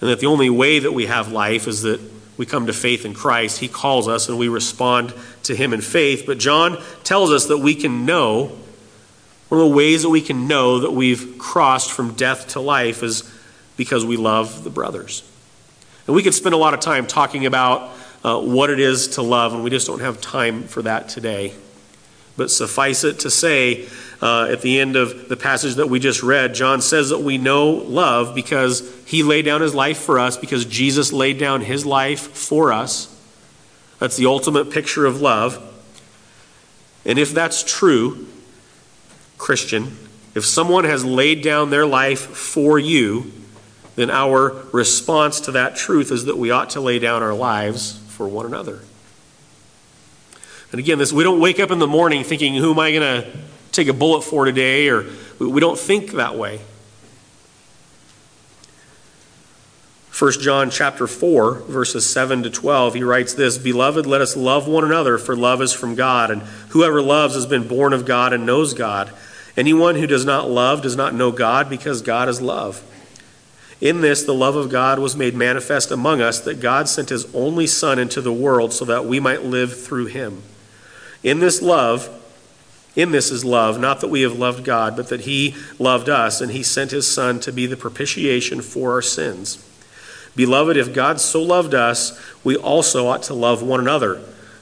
And 0.00 0.10
that 0.10 0.20
the 0.20 0.26
only 0.26 0.50
way 0.50 0.80
that 0.80 0.92
we 0.92 1.06
have 1.06 1.32
life 1.32 1.66
is 1.66 1.82
that 1.82 2.00
we 2.36 2.46
come 2.46 2.66
to 2.66 2.72
faith 2.72 3.04
in 3.04 3.14
Christ. 3.14 3.58
He 3.58 3.68
calls 3.68 4.08
us 4.08 4.28
and 4.28 4.38
we 4.38 4.48
respond 4.48 5.14
to 5.44 5.54
Him 5.54 5.72
in 5.72 5.80
faith. 5.80 6.24
But 6.26 6.38
John 6.38 6.82
tells 7.04 7.30
us 7.30 7.46
that 7.46 7.58
we 7.58 7.74
can 7.74 8.06
know, 8.06 8.56
one 9.48 9.60
of 9.60 9.68
the 9.68 9.76
ways 9.76 10.02
that 10.02 10.10
we 10.10 10.20
can 10.20 10.48
know 10.48 10.80
that 10.80 10.92
we've 10.92 11.36
crossed 11.38 11.92
from 11.92 12.14
death 12.14 12.48
to 12.48 12.60
life 12.60 13.02
is 13.02 13.30
because 13.76 14.04
we 14.04 14.16
love 14.16 14.64
the 14.64 14.70
brothers. 14.70 15.28
And 16.06 16.14
we 16.14 16.22
could 16.22 16.34
spend 16.34 16.54
a 16.54 16.58
lot 16.58 16.74
of 16.74 16.80
time 16.80 17.06
talking 17.06 17.46
about 17.46 17.90
uh, 18.24 18.40
what 18.40 18.70
it 18.70 18.80
is 18.80 19.08
to 19.08 19.22
love, 19.22 19.54
and 19.54 19.62
we 19.62 19.70
just 19.70 19.86
don't 19.86 20.00
have 20.00 20.20
time 20.20 20.64
for 20.64 20.82
that 20.82 21.08
today. 21.08 21.52
But 22.36 22.50
suffice 22.50 23.04
it 23.04 23.20
to 23.20 23.30
say, 23.30 23.86
uh, 24.20 24.48
at 24.50 24.62
the 24.62 24.80
end 24.80 24.96
of 24.96 25.28
the 25.28 25.36
passage 25.36 25.74
that 25.74 25.88
we 25.88 26.00
just 26.00 26.22
read, 26.22 26.54
John 26.54 26.80
says 26.80 27.10
that 27.10 27.20
we 27.20 27.38
know 27.38 27.70
love 27.70 28.34
because 28.34 28.90
he 29.06 29.22
laid 29.22 29.44
down 29.44 29.60
his 29.60 29.74
life 29.74 29.98
for 29.98 30.18
us, 30.18 30.36
because 30.36 30.64
Jesus 30.64 31.12
laid 31.12 31.38
down 31.38 31.60
his 31.60 31.84
life 31.84 32.20
for 32.32 32.72
us. 32.72 33.10
That's 33.98 34.16
the 34.16 34.26
ultimate 34.26 34.70
picture 34.70 35.06
of 35.06 35.20
love. 35.20 35.62
And 37.04 37.18
if 37.18 37.32
that's 37.32 37.62
true, 37.62 38.26
Christian, 39.38 39.96
if 40.34 40.44
someone 40.44 40.84
has 40.84 41.04
laid 41.04 41.42
down 41.42 41.70
their 41.70 41.86
life 41.86 42.20
for 42.20 42.78
you, 42.78 43.30
then 43.94 44.10
our 44.10 44.50
response 44.72 45.40
to 45.40 45.52
that 45.52 45.76
truth 45.76 46.10
is 46.10 46.24
that 46.24 46.36
we 46.36 46.50
ought 46.50 46.70
to 46.70 46.80
lay 46.80 46.98
down 46.98 47.22
our 47.22 47.34
lives 47.34 47.98
for 48.08 48.26
one 48.26 48.46
another. 48.46 48.80
And 50.74 50.80
again, 50.80 50.98
this 50.98 51.12
we 51.12 51.22
don't 51.22 51.38
wake 51.38 51.60
up 51.60 51.70
in 51.70 51.78
the 51.78 51.86
morning 51.86 52.24
thinking, 52.24 52.56
who 52.56 52.72
am 52.72 52.80
I 52.80 52.90
going 52.90 53.22
to 53.22 53.30
take 53.70 53.86
a 53.86 53.92
bullet 53.92 54.22
for 54.22 54.44
today? 54.44 54.88
Or 54.88 55.06
we 55.38 55.60
don't 55.60 55.78
think 55.78 56.14
that 56.14 56.34
way. 56.34 56.60
1 60.18 60.32
John 60.40 60.70
chapter 60.70 61.06
4 61.06 61.54
verses 61.68 62.10
7 62.10 62.42
to 62.42 62.50
12 62.50 62.94
he 62.94 63.04
writes 63.04 63.34
this 63.34 63.56
beloved 63.56 64.04
let 64.06 64.20
us 64.20 64.36
love 64.36 64.66
one 64.66 64.84
another 64.84 65.16
for 65.16 65.36
love 65.36 65.62
is 65.62 65.72
from 65.72 65.94
God 65.94 66.30
and 66.30 66.42
whoever 66.70 67.02
loves 67.02 67.34
has 67.34 67.46
been 67.46 67.66
born 67.66 67.92
of 67.92 68.04
God 68.04 68.32
and 68.32 68.46
knows 68.46 68.74
God 68.74 69.12
anyone 69.56 69.96
who 69.96 70.06
does 70.06 70.24
not 70.24 70.48
love 70.48 70.82
does 70.82 70.94
not 70.94 71.14
know 71.14 71.32
God 71.32 71.68
because 71.68 72.00
God 72.00 72.28
is 72.28 72.40
love 72.40 72.80
in 73.80 74.02
this, 74.02 74.22
the 74.22 74.32
love 74.32 74.54
of 74.54 74.70
God 74.70 75.00
was 75.00 75.16
made 75.16 75.34
manifest 75.34 75.90
among 75.90 76.20
us 76.20 76.40
that 76.40 76.60
God 76.60 76.88
sent 76.88 77.08
his 77.08 77.26
only 77.34 77.66
Son 77.66 77.98
into 77.98 78.20
the 78.20 78.32
world 78.32 78.72
so 78.72 78.84
that 78.84 79.04
we 79.04 79.18
might 79.18 79.42
live 79.42 79.78
through 79.78 80.06
him. 80.06 80.42
In 81.24 81.40
this 81.40 81.60
love, 81.60 82.08
in 82.94 83.10
this 83.10 83.30
is 83.32 83.44
love, 83.44 83.80
not 83.80 84.00
that 84.00 84.08
we 84.08 84.22
have 84.22 84.38
loved 84.38 84.64
God, 84.64 84.94
but 84.94 85.08
that 85.08 85.22
he 85.22 85.56
loved 85.80 86.08
us, 86.08 86.40
and 86.40 86.52
he 86.52 86.62
sent 86.62 86.92
his 86.92 87.10
Son 87.10 87.40
to 87.40 87.50
be 87.50 87.66
the 87.66 87.76
propitiation 87.76 88.60
for 88.60 88.92
our 88.92 89.02
sins. 89.02 89.58
Beloved, 90.36 90.76
if 90.76 90.94
God 90.94 91.20
so 91.20 91.42
loved 91.42 91.74
us, 91.74 92.20
we 92.44 92.56
also 92.56 93.08
ought 93.08 93.24
to 93.24 93.34
love 93.34 93.62
one 93.62 93.80
another. 93.80 94.20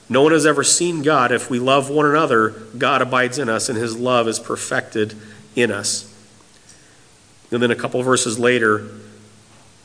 No 0.08 0.22
one 0.22 0.32
has 0.32 0.46
ever 0.46 0.62
seen 0.62 1.02
God. 1.02 1.32
If 1.32 1.50
we 1.50 1.58
love 1.58 1.90
one 1.90 2.06
another, 2.06 2.50
God 2.78 3.02
abides 3.02 3.38
in 3.38 3.48
us, 3.48 3.68
and 3.68 3.76
his 3.76 3.96
love 3.96 4.28
is 4.28 4.38
perfected 4.38 5.14
in 5.56 5.70
us. 5.70 6.08
And 7.50 7.62
then 7.62 7.70
a 7.70 7.76
couple 7.76 8.02
verses 8.02 8.38
later, 8.38 8.88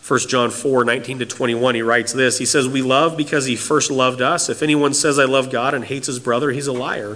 1 0.07 0.19
John 0.21 0.51
4 0.51 0.85
19 0.85 1.19
to 1.19 1.25
21, 1.25 1.75
he 1.75 1.81
writes 1.81 2.13
this. 2.13 2.37
He 2.37 2.45
says, 2.45 2.67
We 2.67 2.81
love 2.81 3.17
because 3.17 3.45
he 3.45 3.57
first 3.57 3.91
loved 3.91 4.21
us. 4.21 4.47
If 4.47 4.63
anyone 4.63 4.93
says, 4.93 5.19
I 5.19 5.25
love 5.25 5.51
God 5.51 5.73
and 5.73 5.83
hates 5.83 6.07
his 6.07 6.19
brother, 6.19 6.51
he's 6.51 6.67
a 6.67 6.73
liar. 6.73 7.15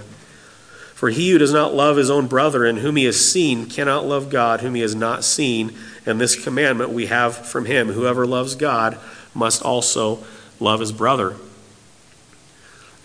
For 0.94 1.10
he 1.10 1.32
who 1.32 1.38
does 1.38 1.54
not 1.54 1.74
love 1.74 1.96
his 1.96 2.10
own 2.10 2.28
brother 2.28 2.66
and 2.66 2.80
whom 2.80 2.98
he 2.98 3.06
has 3.06 3.26
seen 3.26 3.66
cannot 3.68 4.06
love 4.06 4.30
God 4.30 4.60
whom 4.60 4.76
he 4.76 4.82
has 4.82 4.94
not 4.94 5.24
seen. 5.24 5.74
And 6.06 6.20
this 6.20 6.42
commandment 6.42 6.90
we 6.92 7.06
have 7.06 7.36
from 7.36 7.66
him 7.66 7.88
whoever 7.88 8.28
loves 8.28 8.56
God 8.56 9.00
must 9.34 9.64
also 9.64 10.20
love 10.60 10.82
his 10.82 10.92
brother. 10.92 11.38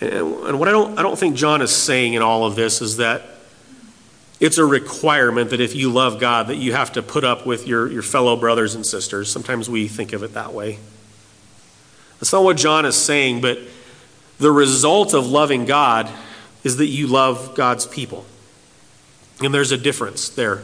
And 0.01 0.59
what 0.59 0.69
I 0.69 0.73
don't, 0.73 0.99
I 0.99 1.03
don't 1.03 1.19
think 1.19 1.37
John 1.37 1.63
is 1.63 1.71
saying 1.71 2.15
in 2.15 2.23
all 2.23 2.45
of 2.45 2.57
this 2.57 2.83
is 2.83 2.97
that 2.99 3.36
it's 4.39 4.59
a 4.59 4.65
requirement 4.65 5.51
that 5.51 5.61
if 5.61 5.75
you 5.75 5.91
love 5.91 6.21
God, 6.21 6.49
that 6.49 6.57
you 6.57 6.73
have 6.73 6.93
to 6.93 7.03
put 7.03 7.25
up 7.25 7.47
with 7.47 7.67
your, 7.67 7.91
your 7.91 8.03
fellow 8.03 8.37
brothers 8.37 8.75
and 8.75 8.85
sisters. 8.85 9.31
Sometimes 9.31 9.71
we 9.71 9.89
think 9.89 10.13
of 10.13 10.23
it 10.23 10.35
that 10.35 10.53
way. 10.53 10.79
That's 12.21 12.33
not 12.33 12.45
what 12.45 12.57
John 12.57 12.85
is 12.85 12.97
saying, 12.97 13.41
but 13.41 13.59
the 14.39 14.51
result 14.51 15.15
of 15.15 15.27
loving 15.27 15.65
God 15.65 16.11
is 16.65 16.77
that 16.79 16.87
you 16.87 17.07
love 17.07 17.55
God's 17.55 17.87
people. 17.87 18.27
And 19.43 19.53
there's 19.55 19.73
a 19.73 19.79
difference 19.79 20.29
there. 20.31 20.63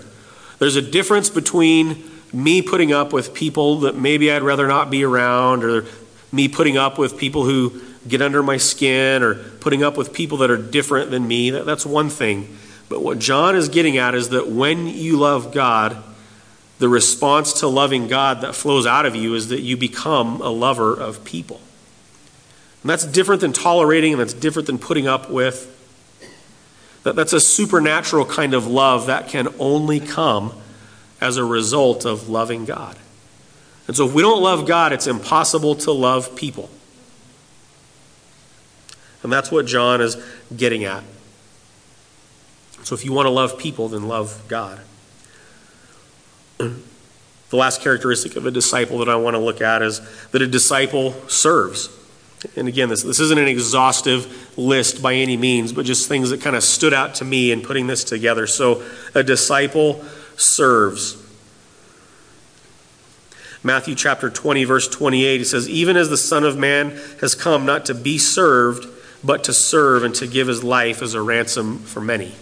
There's 0.59 0.77
a 0.77 0.83
difference 0.83 1.31
between 1.31 2.05
me 2.33 2.63
putting 2.63 2.93
up 2.93 3.13
with 3.13 3.35
people 3.35 3.81
that 3.81 3.97
maybe 3.97 4.31
I'd 4.31 4.43
rather 4.43 4.67
not 4.67 4.91
be 4.91 5.05
around, 5.05 5.65
or 5.65 5.87
me 6.31 6.49
putting 6.49 6.77
up 6.77 6.99
with 6.99 7.19
people 7.19 7.45
who 7.45 7.83
get 8.09 8.23
under 8.23 8.43
my 8.43 8.57
skin, 8.57 9.23
or 9.23 9.35
putting 9.35 9.83
up 9.83 9.97
with 9.97 10.13
people 10.13 10.39
that 10.39 10.51
are 10.51 10.57
different 10.57 11.11
than 11.11 11.27
me. 11.27 11.51
That, 11.51 11.67
that's 11.67 11.85
one 11.85 12.09
thing. 12.09 12.57
But 12.93 13.03
what 13.03 13.19
John 13.19 13.57
is 13.57 13.71
getting 13.71 13.97
at 13.97 14.15
is 14.15 14.29
that 14.29 14.51
when 14.51 14.87
you 14.87 15.17
love 15.17 15.51
God, 15.51 15.97
the 16.79 16.91
response 16.91 17.61
to 17.61 17.67
loving 17.67 18.07
God 18.07 18.43
that 18.43 18.55
flows 18.55 18.85
out 18.85 19.07
of 19.07 19.17
you 19.17 19.35
is 19.35 19.49
that 19.49 19.63
you 19.63 19.79
become 19.79 20.43
a 20.43 20.51
lover 20.51 20.93
of 20.93 21.25
people. 21.25 21.59
And 22.83 22.91
that's 22.91 23.07
different 23.07 23.41
than 23.41 23.55
tolerating, 23.55 24.13
and 24.13 24.21
that's 24.21 24.35
different 24.35 24.67
than 24.67 24.77
putting 24.77 25.07
up 25.07 25.31
with. 25.31 25.71
That, 27.05 27.17
that's 27.17 27.33
a 27.33 27.41
supernatural 27.41 28.27
kind 28.27 28.53
of 28.53 28.67
love 28.67 29.07
that 29.07 29.29
can 29.29 29.49
only 29.59 29.99
come 29.99 30.53
as 31.19 31.39
a 31.39 31.45
result 31.47 32.05
of 32.05 32.29
loving 32.29 32.67
God. 32.67 32.99
And 33.87 33.97
so 33.97 34.07
if 34.07 34.13
we 34.13 34.21
don't 34.21 34.43
love 34.43 34.67
God, 34.67 34.93
it's 34.93 35.07
impossible 35.07 35.77
to 35.77 35.93
love 35.93 36.37
people. 36.37 36.69
And 39.23 39.33
that's 39.33 39.51
what 39.51 39.65
John 39.65 40.03
is 40.03 40.23
getting 40.55 40.85
at. 40.85 41.03
So 42.85 42.95
if 42.95 43.05
you 43.05 43.13
want 43.13 43.27
to 43.27 43.31
love 43.31 43.59
people, 43.59 43.89
then 43.89 44.09
love 44.09 44.43
God. 44.49 44.81
The 46.59 47.57
last 47.57 47.83
characteristic 47.83 48.37
of 48.37 48.47
a 48.47 48.51
disciple 48.51 48.99
that 49.01 49.11
I 49.11 49.17
want 49.17 49.35
to 49.35 49.39
look 49.39 49.61
at 49.61 49.83
is 49.83 50.01
that 50.31 50.41
a 50.41 50.47
disciple 50.47 51.13
serves. 51.29 51.91
And 52.57 52.67
again, 52.67 52.89
this, 52.89 53.03
this 53.03 53.21
isn't 53.21 53.39
an 53.39 53.47
exhaustive 53.47 54.59
list 54.59 55.03
by 55.03 55.15
any 55.15 55.37
means, 55.37 55.71
but 55.73 55.85
just 55.85 56.09
things 56.09 56.31
that 56.31 56.41
kind 56.41 56.57
of 56.57 56.63
stood 56.63 56.95
out 56.95 57.17
to 57.17 57.27
me 57.27 57.53
in 57.53 57.61
putting 57.61 57.87
this 57.87 58.05
together. 58.05 58.47
So, 58.47 58.83
a 59.15 59.23
disciple 59.23 60.03
serves. 60.37 61.23
Matthew 63.63 63.95
chapter 63.95 64.31
20, 64.31 64.65
verse 64.65 64.89
28, 64.89 65.39
he 65.39 65.45
says, 65.45 65.69
Even 65.69 65.99
as 65.99 66.09
the 66.09 66.17
Son 66.17 66.45
of 66.45 66.57
Man 66.57 66.99
has 67.21 67.35
come 67.35 67.67
not 67.67 67.85
to 67.87 67.95
be 67.95 68.17
served, 68.17 68.89
but 69.23 69.45
to 69.45 69.53
serve 69.53 70.03
and 70.03 70.15
to 70.15 70.27
give 70.27 70.49
his 70.49 70.65
life 70.65 71.03
as 71.03 71.13
a 71.13 71.21
ransom 71.21 71.81
for 71.81 72.01
many. 72.01 72.33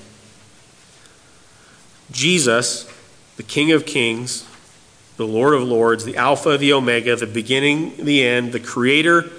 Jesus, 2.13 2.91
the 3.37 3.43
King 3.43 3.73
of 3.73 3.87
Kings, 3.87 4.47
the 5.17 5.27
Lord 5.27 5.55
of 5.55 5.63
Lords, 5.63 6.05
the 6.05 6.17
Alpha, 6.17 6.57
the 6.57 6.73
Omega, 6.73 7.15
the 7.17 7.27
beginning, 7.27 8.05
the 8.05 8.27
end, 8.27 8.53
the 8.53 8.61
creator 8.61 9.31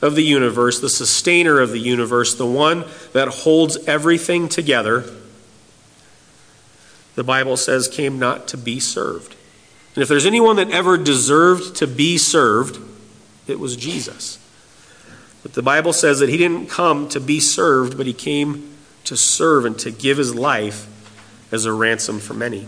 of 0.00 0.14
the 0.14 0.22
universe, 0.22 0.80
the 0.80 0.88
sustainer 0.88 1.60
of 1.60 1.70
the 1.70 1.78
universe, 1.78 2.34
the 2.34 2.46
one 2.46 2.84
that 3.12 3.28
holds 3.28 3.76
everything 3.88 4.48
together, 4.48 5.04
the 7.14 7.24
Bible 7.24 7.56
says 7.56 7.88
came 7.88 8.18
not 8.18 8.48
to 8.48 8.56
be 8.56 8.78
served. 8.80 9.34
And 9.94 10.02
if 10.02 10.08
there's 10.08 10.26
anyone 10.26 10.56
that 10.56 10.70
ever 10.70 10.96
deserved 10.96 11.76
to 11.76 11.86
be 11.86 12.18
served, 12.18 12.78
it 13.46 13.58
was 13.58 13.76
Jesus. 13.76 14.38
But 15.42 15.52
the 15.52 15.62
Bible 15.62 15.92
says 15.92 16.20
that 16.20 16.28
he 16.28 16.36
didn't 16.36 16.68
come 16.68 17.08
to 17.10 17.20
be 17.20 17.38
served, 17.38 17.96
but 17.96 18.06
he 18.06 18.12
came 18.12 18.76
to 19.04 19.16
serve 19.16 19.64
and 19.64 19.78
to 19.80 19.90
give 19.90 20.18
his 20.18 20.34
life 20.34 20.86
as 21.54 21.64
a 21.64 21.72
ransom 21.72 22.18
for 22.18 22.34
many. 22.34 22.66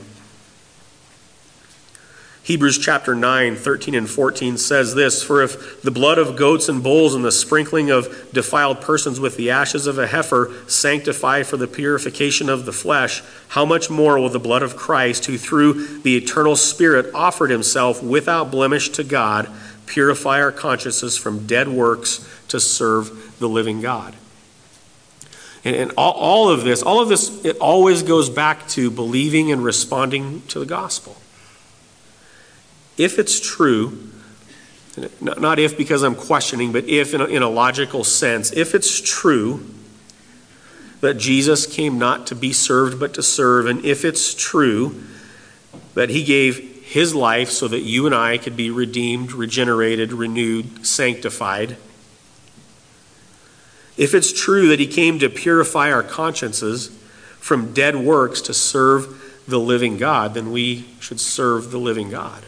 Hebrews 2.44 2.78
chapter 2.78 3.16
9, 3.16 3.56
13 3.56 3.96
and 3.96 4.08
14 4.08 4.56
says 4.56 4.94
this 4.94 5.20
For 5.20 5.42
if 5.42 5.82
the 5.82 5.90
blood 5.90 6.18
of 6.18 6.36
goats 6.36 6.68
and 6.68 6.80
bulls 6.80 7.12
and 7.12 7.24
the 7.24 7.32
sprinkling 7.32 7.90
of 7.90 8.30
defiled 8.32 8.80
persons 8.80 9.18
with 9.18 9.36
the 9.36 9.50
ashes 9.50 9.88
of 9.88 9.98
a 9.98 10.06
heifer 10.06 10.52
sanctify 10.68 11.42
for 11.42 11.56
the 11.56 11.66
purification 11.66 12.48
of 12.48 12.64
the 12.64 12.72
flesh, 12.72 13.24
how 13.48 13.64
much 13.64 13.90
more 13.90 14.20
will 14.20 14.28
the 14.28 14.38
blood 14.38 14.62
of 14.62 14.76
Christ, 14.76 15.24
who 15.24 15.36
through 15.36 15.98
the 16.02 16.16
eternal 16.16 16.54
Spirit 16.54 17.12
offered 17.12 17.50
himself 17.50 18.00
without 18.00 18.52
blemish 18.52 18.90
to 18.90 19.02
God, 19.02 19.50
purify 19.86 20.40
our 20.40 20.52
consciences 20.52 21.18
from 21.18 21.48
dead 21.48 21.66
works 21.66 22.24
to 22.46 22.60
serve 22.60 23.36
the 23.40 23.48
living 23.48 23.80
God? 23.80 24.14
And, 25.66 25.74
and 25.74 25.92
all, 25.96 26.12
all 26.12 26.48
of 26.48 26.62
this, 26.62 26.80
all 26.80 27.00
of 27.00 27.08
this, 27.08 27.44
it 27.44 27.58
always 27.58 28.04
goes 28.04 28.30
back 28.30 28.68
to 28.68 28.88
believing 28.88 29.50
and 29.50 29.64
responding 29.64 30.42
to 30.42 30.60
the 30.60 30.64
gospel. 30.64 31.16
If 32.96 33.18
it's 33.18 33.40
true, 33.40 34.10
not 35.20 35.58
if 35.58 35.76
because 35.76 36.04
I'm 36.04 36.14
questioning, 36.14 36.70
but 36.70 36.84
if 36.84 37.14
in 37.14 37.20
a, 37.20 37.24
in 37.24 37.42
a 37.42 37.48
logical 37.48 38.04
sense, 38.04 38.52
if 38.52 38.76
it's 38.76 39.00
true 39.00 39.66
that 41.00 41.14
Jesus 41.14 41.66
came 41.66 41.98
not 41.98 42.28
to 42.28 42.36
be 42.36 42.52
served 42.52 43.00
but 43.00 43.12
to 43.14 43.22
serve, 43.22 43.66
and 43.66 43.84
if 43.84 44.04
it's 44.04 44.34
true 44.34 45.02
that 45.94 46.10
he 46.10 46.22
gave 46.22 46.84
his 46.84 47.12
life 47.12 47.50
so 47.50 47.66
that 47.66 47.80
you 47.80 48.06
and 48.06 48.14
I 48.14 48.38
could 48.38 48.56
be 48.56 48.70
redeemed, 48.70 49.32
regenerated, 49.32 50.12
renewed, 50.12 50.86
sanctified, 50.86 51.76
if 53.96 54.14
it's 54.14 54.32
true 54.32 54.68
that 54.68 54.80
he 54.80 54.86
came 54.86 55.18
to 55.20 55.28
purify 55.28 55.90
our 55.90 56.02
consciences 56.02 56.88
from 57.38 57.72
dead 57.72 57.96
works 57.96 58.40
to 58.42 58.54
serve 58.54 59.44
the 59.46 59.58
living 59.58 59.96
God, 59.96 60.34
then 60.34 60.50
we 60.50 60.84
should 61.00 61.20
serve 61.20 61.70
the 61.70 61.78
living 61.78 62.10
God. 62.10 62.44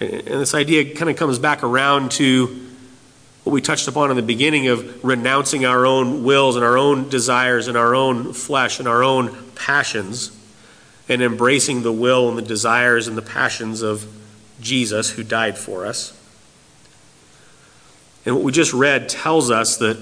And 0.00 0.26
this 0.26 0.54
idea 0.54 0.94
kind 0.94 1.10
of 1.10 1.16
comes 1.16 1.38
back 1.38 1.62
around 1.62 2.10
to 2.12 2.68
what 3.44 3.52
we 3.52 3.60
touched 3.60 3.88
upon 3.88 4.10
in 4.10 4.16
the 4.16 4.22
beginning 4.22 4.68
of 4.68 5.04
renouncing 5.04 5.64
our 5.64 5.86
own 5.86 6.24
wills 6.24 6.56
and 6.56 6.64
our 6.64 6.76
own 6.76 7.08
desires 7.08 7.68
and 7.68 7.76
our 7.76 7.94
own 7.94 8.32
flesh 8.32 8.78
and 8.78 8.88
our 8.88 9.02
own 9.02 9.36
passions 9.54 10.36
and 11.08 11.22
embracing 11.22 11.82
the 11.82 11.92
will 11.92 12.28
and 12.28 12.38
the 12.38 12.42
desires 12.42 13.08
and 13.08 13.16
the 13.16 13.22
passions 13.22 13.82
of 13.82 14.06
Jesus 14.60 15.10
who 15.10 15.24
died 15.24 15.58
for 15.58 15.86
us. 15.86 16.18
And 18.24 18.34
what 18.34 18.44
we 18.44 18.52
just 18.52 18.72
read 18.72 19.08
tells 19.08 19.50
us 19.50 19.78
that 19.78 19.96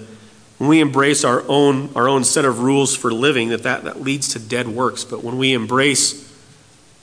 when 0.58 0.68
we 0.68 0.80
embrace 0.80 1.24
our 1.24 1.42
own, 1.48 1.90
our 1.94 2.08
own 2.08 2.24
set 2.24 2.44
of 2.44 2.60
rules 2.60 2.94
for 2.94 3.10
living, 3.10 3.48
that, 3.48 3.62
that 3.62 3.84
that 3.84 4.02
leads 4.02 4.34
to 4.34 4.38
dead 4.38 4.68
works. 4.68 5.04
But 5.04 5.24
when 5.24 5.38
we 5.38 5.54
embrace 5.54 6.30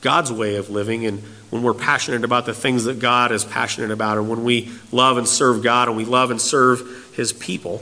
God's 0.01 0.31
way 0.31 0.57
of 0.57 0.69
living 0.69 1.05
and 1.05 1.23
when 1.49 1.63
we're 1.63 1.73
passionate 1.73 2.23
about 2.23 2.45
the 2.45 2.53
things 2.53 2.83
that 2.83 2.99
God 2.99 3.31
is 3.31 3.43
passionate 3.43 3.89
about, 3.89 4.17
and 4.17 4.29
when 4.29 4.43
we 4.43 4.71
love 4.91 5.17
and 5.17 5.27
serve 5.27 5.63
God 5.63 5.87
and 5.87 5.97
we 5.97 6.05
love 6.05 6.29
and 6.29 6.39
serve 6.39 7.13
His 7.15 7.33
people, 7.33 7.81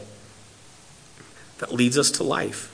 that 1.58 1.74
leads 1.74 1.98
us 1.98 2.12
to 2.12 2.24
life. 2.24 2.72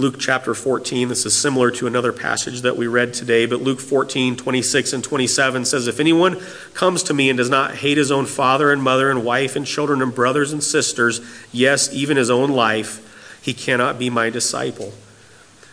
Luke 0.00 0.18
chapter 0.18 0.54
14, 0.54 1.08
this 1.08 1.26
is 1.26 1.36
similar 1.36 1.70
to 1.72 1.86
another 1.86 2.10
passage 2.10 2.62
that 2.62 2.74
we 2.74 2.86
read 2.86 3.12
today, 3.12 3.44
but 3.44 3.60
Luke 3.60 3.80
14, 3.80 4.34
26 4.34 4.94
and 4.94 5.04
27 5.04 5.66
says, 5.66 5.86
If 5.88 6.00
anyone 6.00 6.40
comes 6.72 7.02
to 7.02 7.12
me 7.12 7.28
and 7.28 7.36
does 7.36 7.50
not 7.50 7.74
hate 7.74 7.98
his 7.98 8.10
own 8.10 8.24
father 8.24 8.72
and 8.72 8.82
mother 8.82 9.10
and 9.10 9.22
wife 9.22 9.56
and 9.56 9.66
children 9.66 10.00
and 10.00 10.14
brothers 10.14 10.54
and 10.54 10.64
sisters, 10.64 11.20
yes, 11.52 11.92
even 11.92 12.16
his 12.16 12.30
own 12.30 12.48
life, 12.48 13.42
he 13.42 13.52
cannot 13.52 13.98
be 13.98 14.08
my 14.08 14.30
disciple. 14.30 14.94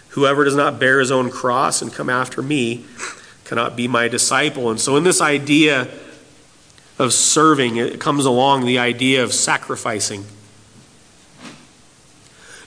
Whoever 0.10 0.44
does 0.44 0.56
not 0.58 0.78
bear 0.78 1.00
his 1.00 1.10
own 1.10 1.32
cross 1.32 1.82
and 1.82 1.94
come 1.94 2.10
after 2.10 2.42
me 2.42 2.86
cannot 3.46 3.78
be 3.78 3.88
my 3.88 4.10
disciple. 4.10 4.70
And 4.70 4.78
so, 4.78 4.98
in 4.98 5.06
this 5.06 5.22
idea 5.22 5.88
of 7.00 7.14
serving, 7.14 7.78
it 7.78 8.02
comes 8.02 8.26
along 8.26 8.66
the 8.66 8.78
idea 8.78 9.24
of 9.24 9.34
sacrificing. 9.34 10.26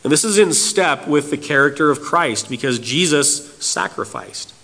And 0.03 0.13
this 0.13 0.25
is 0.25 0.39
in 0.39 0.53
step 0.55 1.07
with 1.07 1.31
the 1.31 1.37
character 1.37 1.91
of 1.91 2.01
Christ 2.01 2.49
because 2.49 2.79
Jesus 2.79 3.55
sacrificed. 3.59 4.55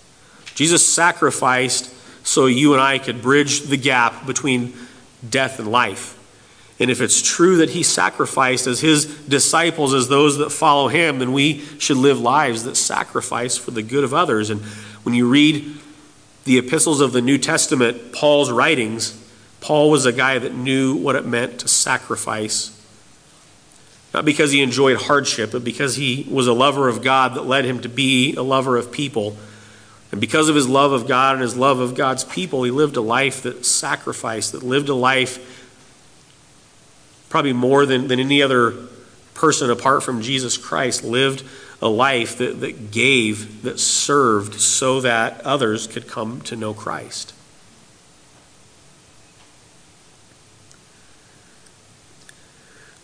Jesus 0.55 0.85
sacrificed 0.85 1.93
so 2.25 2.47
you 2.47 2.73
and 2.73 2.81
I 2.81 2.97
could 2.97 3.21
bridge 3.21 3.61
the 3.61 3.77
gap 3.77 4.25
between 4.25 4.73
death 5.27 5.59
and 5.59 5.71
life. 5.71 6.15
And 6.79 6.91
if 6.91 7.01
it's 7.01 7.21
true 7.21 7.57
that 7.57 7.71
he 7.71 7.83
sacrificed 7.83 8.67
as 8.67 8.81
his 8.81 9.05
disciples, 9.05 9.93
as 9.93 10.07
those 10.07 10.37
that 10.37 10.51
follow 10.51 10.87
him, 10.87 11.19
then 11.19 11.33
we 11.33 11.59
should 11.79 11.97
live 11.97 12.19
lives 12.19 12.63
that 12.63 12.75
sacrifice 12.75 13.57
for 13.57 13.71
the 13.71 13.81
good 13.81 14.03
of 14.03 14.13
others. 14.13 14.49
And 14.49 14.61
when 15.03 15.15
you 15.15 15.27
read 15.27 15.77
the 16.43 16.57
epistles 16.57 17.01
of 17.01 17.13
the 17.13 17.21
New 17.21 17.37
Testament, 17.37 18.13
Paul's 18.13 18.51
writings, 18.51 19.23
Paul 19.59 19.89
was 19.89 20.05
a 20.05 20.13
guy 20.13 20.37
that 20.37 20.53
knew 20.53 20.95
what 20.95 21.15
it 21.15 21.25
meant 21.25 21.59
to 21.61 21.67
sacrifice 21.67 22.76
not 24.13 24.25
because 24.25 24.51
he 24.51 24.61
enjoyed 24.61 24.97
hardship, 24.97 25.51
but 25.51 25.63
because 25.63 25.95
he 25.95 26.27
was 26.29 26.47
a 26.47 26.53
lover 26.53 26.87
of 26.87 27.03
God 27.03 27.35
that 27.35 27.45
led 27.45 27.65
him 27.65 27.81
to 27.81 27.89
be 27.89 28.35
a 28.35 28.41
lover 28.41 28.77
of 28.77 28.91
people. 28.91 29.35
And 30.11 30.21
because 30.21 30.47
of 30.49 30.55
his 30.55 30.67
love 30.67 30.93
of 30.93 31.07
God 31.07 31.33
and 31.33 31.41
his 31.41 31.57
love 31.57 31.79
of 31.79 31.95
God's 31.95 32.23
people, 32.23 32.63
he 32.63 32.71
lived 32.71 32.95
a 32.95 33.01
life 33.01 33.43
that 33.43 33.65
sacrificed, 33.65 34.53
that 34.53 34.63
lived 34.63 34.89
a 34.89 34.95
life 34.95 35.65
probably 37.29 37.53
more 37.53 37.85
than, 37.85 38.07
than 38.07 38.19
any 38.19 38.41
other 38.41 38.73
person 39.33 39.69
apart 39.69 40.03
from 40.03 40.21
Jesus 40.21 40.57
Christ, 40.57 41.03
lived 41.03 41.43
a 41.81 41.89
life 41.89 42.37
that, 42.37 42.61
that 42.61 42.91
gave, 42.91 43.63
that 43.63 43.79
served, 43.79 44.55
so 44.55 45.01
that 45.01 45.41
others 45.41 45.85
could 45.85 46.07
come 46.07 46.41
to 46.41 46.55
know 46.55 46.73
Christ. 46.73 47.33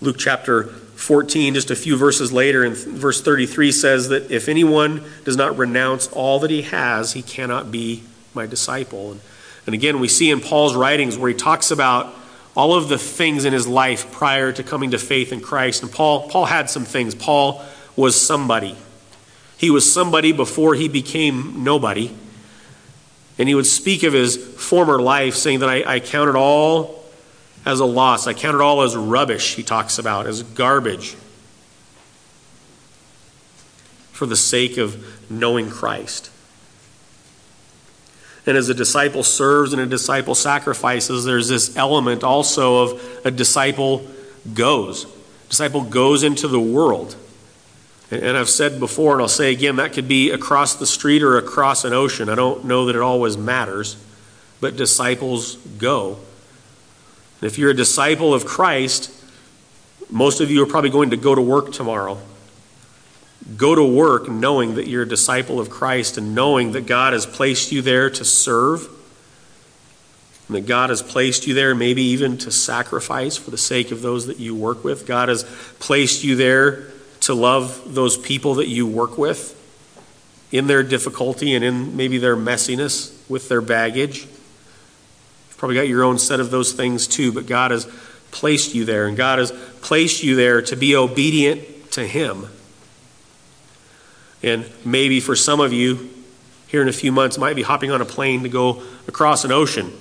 Luke 0.03 0.17
chapter 0.19 0.65
14, 0.65 1.53
just 1.53 1.71
a 1.71 1.77
few 1.77 1.95
verses 1.95 2.33
later, 2.33 2.65
in 2.65 2.73
verse 2.73 3.21
33 3.21 3.71
says 3.71 4.09
that 4.09 4.29
if 4.31 4.49
anyone 4.49 5.01
does 5.23 5.37
not 5.37 5.57
renounce 5.57 6.07
all 6.07 6.39
that 6.39 6.51
he 6.51 6.63
has, 6.63 7.13
he 7.13 7.21
cannot 7.21 7.71
be 7.71 8.03
my 8.33 8.45
disciple. 8.45 9.11
And, 9.11 9.21
and 9.65 9.73
again, 9.73 10.01
we 10.01 10.09
see 10.09 10.29
in 10.29 10.41
Paul's 10.41 10.75
writings 10.75 11.17
where 11.17 11.29
he 11.29 11.35
talks 11.35 11.71
about 11.71 12.13
all 12.53 12.75
of 12.75 12.89
the 12.89 12.97
things 12.97 13.45
in 13.45 13.53
his 13.53 13.65
life 13.65 14.11
prior 14.11 14.51
to 14.51 14.61
coming 14.61 14.91
to 14.91 14.97
faith 14.97 15.31
in 15.31 15.39
Christ. 15.39 15.83
And 15.83 15.91
Paul, 15.91 16.27
Paul 16.27 16.45
had 16.45 16.69
some 16.69 16.83
things. 16.83 17.15
Paul 17.15 17.63
was 17.95 18.19
somebody. 18.19 18.75
He 19.57 19.69
was 19.69 19.91
somebody 19.91 20.33
before 20.33 20.75
he 20.75 20.89
became 20.89 21.63
nobody. 21.63 22.13
And 23.37 23.47
he 23.47 23.55
would 23.55 23.67
speak 23.67 24.03
of 24.03 24.11
his 24.11 24.35
former 24.35 25.01
life, 25.01 25.35
saying 25.35 25.59
that 25.59 25.69
I, 25.69 25.95
I 25.95 25.99
counted 26.01 26.35
all 26.35 27.02
as 27.65 27.79
a 27.79 27.85
loss. 27.85 28.27
I 28.27 28.33
count 28.33 28.55
it 28.55 28.61
all 28.61 28.81
as 28.81 28.95
rubbish, 28.95 29.55
he 29.55 29.63
talks 29.63 29.97
about, 29.97 30.27
as 30.27 30.43
garbage 30.43 31.15
for 34.11 34.25
the 34.25 34.35
sake 34.35 34.77
of 34.77 35.31
knowing 35.31 35.69
Christ. 35.69 36.29
And 38.45 38.57
as 38.57 38.69
a 38.69 38.73
disciple 38.73 39.23
serves 39.23 39.73
and 39.73 39.81
a 39.81 39.85
disciple 39.85 40.35
sacrifices, 40.35 41.23
there's 41.23 41.47
this 41.47 41.75
element 41.77 42.23
also 42.23 42.83
of 42.83 43.21
a 43.25 43.31
disciple 43.31 44.05
goes. 44.53 45.05
A 45.05 45.49
disciple 45.49 45.81
goes 45.81 46.23
into 46.23 46.47
the 46.47 46.59
world. 46.59 47.15
And 48.11 48.37
I've 48.37 48.49
said 48.49 48.79
before, 48.79 49.13
and 49.13 49.21
I'll 49.21 49.27
say 49.27 49.51
again, 49.51 49.77
that 49.77 49.93
could 49.93 50.07
be 50.07 50.29
across 50.29 50.75
the 50.75 50.85
street 50.85 51.23
or 51.23 51.37
across 51.37 51.83
an 51.83 51.93
ocean. 51.93 52.29
I 52.29 52.35
don't 52.35 52.65
know 52.65 52.85
that 52.85 52.95
it 52.95 53.01
always 53.01 53.37
matters, 53.37 53.95
but 54.59 54.75
disciples 54.75 55.55
go. 55.55 56.19
If 57.43 57.57
you're 57.57 57.71
a 57.71 57.75
disciple 57.75 58.33
of 58.33 58.45
Christ, 58.45 59.11
most 60.09 60.39
of 60.39 60.49
you 60.49 60.63
are 60.63 60.65
probably 60.65 60.89
going 60.89 61.09
to 61.09 61.17
go 61.17 61.35
to 61.35 61.41
work 61.41 61.73
tomorrow. 61.73 62.17
Go 63.57 63.75
to 63.75 63.83
work 63.83 64.29
knowing 64.29 64.75
that 64.75 64.87
you're 64.87 65.03
a 65.03 65.07
disciple 65.07 65.59
of 65.59 65.69
Christ 65.69 66.17
and 66.17 66.33
knowing 66.33 66.71
that 66.71 66.85
God 66.85 67.13
has 67.13 67.25
placed 67.25 67.71
you 67.71 67.81
there 67.81 68.09
to 68.09 68.23
serve, 68.23 68.87
and 70.47 70.55
that 70.55 70.65
God 70.67 70.89
has 70.89 71.01
placed 71.01 71.45
you 71.45 71.53
there 71.53 71.75
maybe 71.75 72.03
even 72.03 72.37
to 72.39 72.51
sacrifice 72.51 73.35
for 73.35 73.51
the 73.51 73.57
sake 73.57 73.91
of 73.91 74.01
those 74.01 74.27
that 74.27 74.39
you 74.39 74.55
work 74.55 74.83
with. 74.83 75.05
God 75.05 75.29
has 75.29 75.43
placed 75.79 76.23
you 76.23 76.35
there 76.35 76.91
to 77.21 77.33
love 77.33 77.93
those 77.93 78.17
people 78.17 78.55
that 78.55 78.67
you 78.67 78.87
work 78.87 79.17
with 79.17 79.59
in 80.51 80.67
their 80.67 80.83
difficulty 80.83 81.55
and 81.55 81.65
in 81.65 81.97
maybe 81.97 82.17
their 82.17 82.37
messiness 82.37 83.17
with 83.29 83.49
their 83.49 83.61
baggage 83.61 84.27
probably 85.63 85.77
got 85.77 85.87
your 85.87 86.03
own 86.03 86.19
set 86.19 86.41
of 86.41 86.51
those 86.51 86.73
things 86.73 87.07
too, 87.07 87.31
but 87.31 87.45
God 87.45 87.71
has 87.71 87.85
placed 88.31 88.75
you 88.75 88.83
there, 88.83 89.07
and 89.07 89.15
God 89.15 89.39
has 89.39 89.53
placed 89.79 90.21
you 90.21 90.35
there 90.35 90.61
to 90.61 90.75
be 90.75 90.93
obedient 90.93 91.89
to 91.93 92.05
Him. 92.05 92.47
And 94.43 94.69
maybe 94.83 95.21
for 95.21 95.37
some 95.37 95.61
of 95.61 95.71
you, 95.71 96.09
here 96.67 96.81
in 96.81 96.89
a 96.89 96.91
few 96.91 97.13
months, 97.13 97.37
might 97.37 97.55
be 97.55 97.61
hopping 97.61 97.91
on 97.91 98.01
a 98.01 98.05
plane 98.05 98.43
to 98.43 98.49
go 98.49 98.83
across 99.07 99.45
an 99.45 99.53
ocean. 99.53 99.93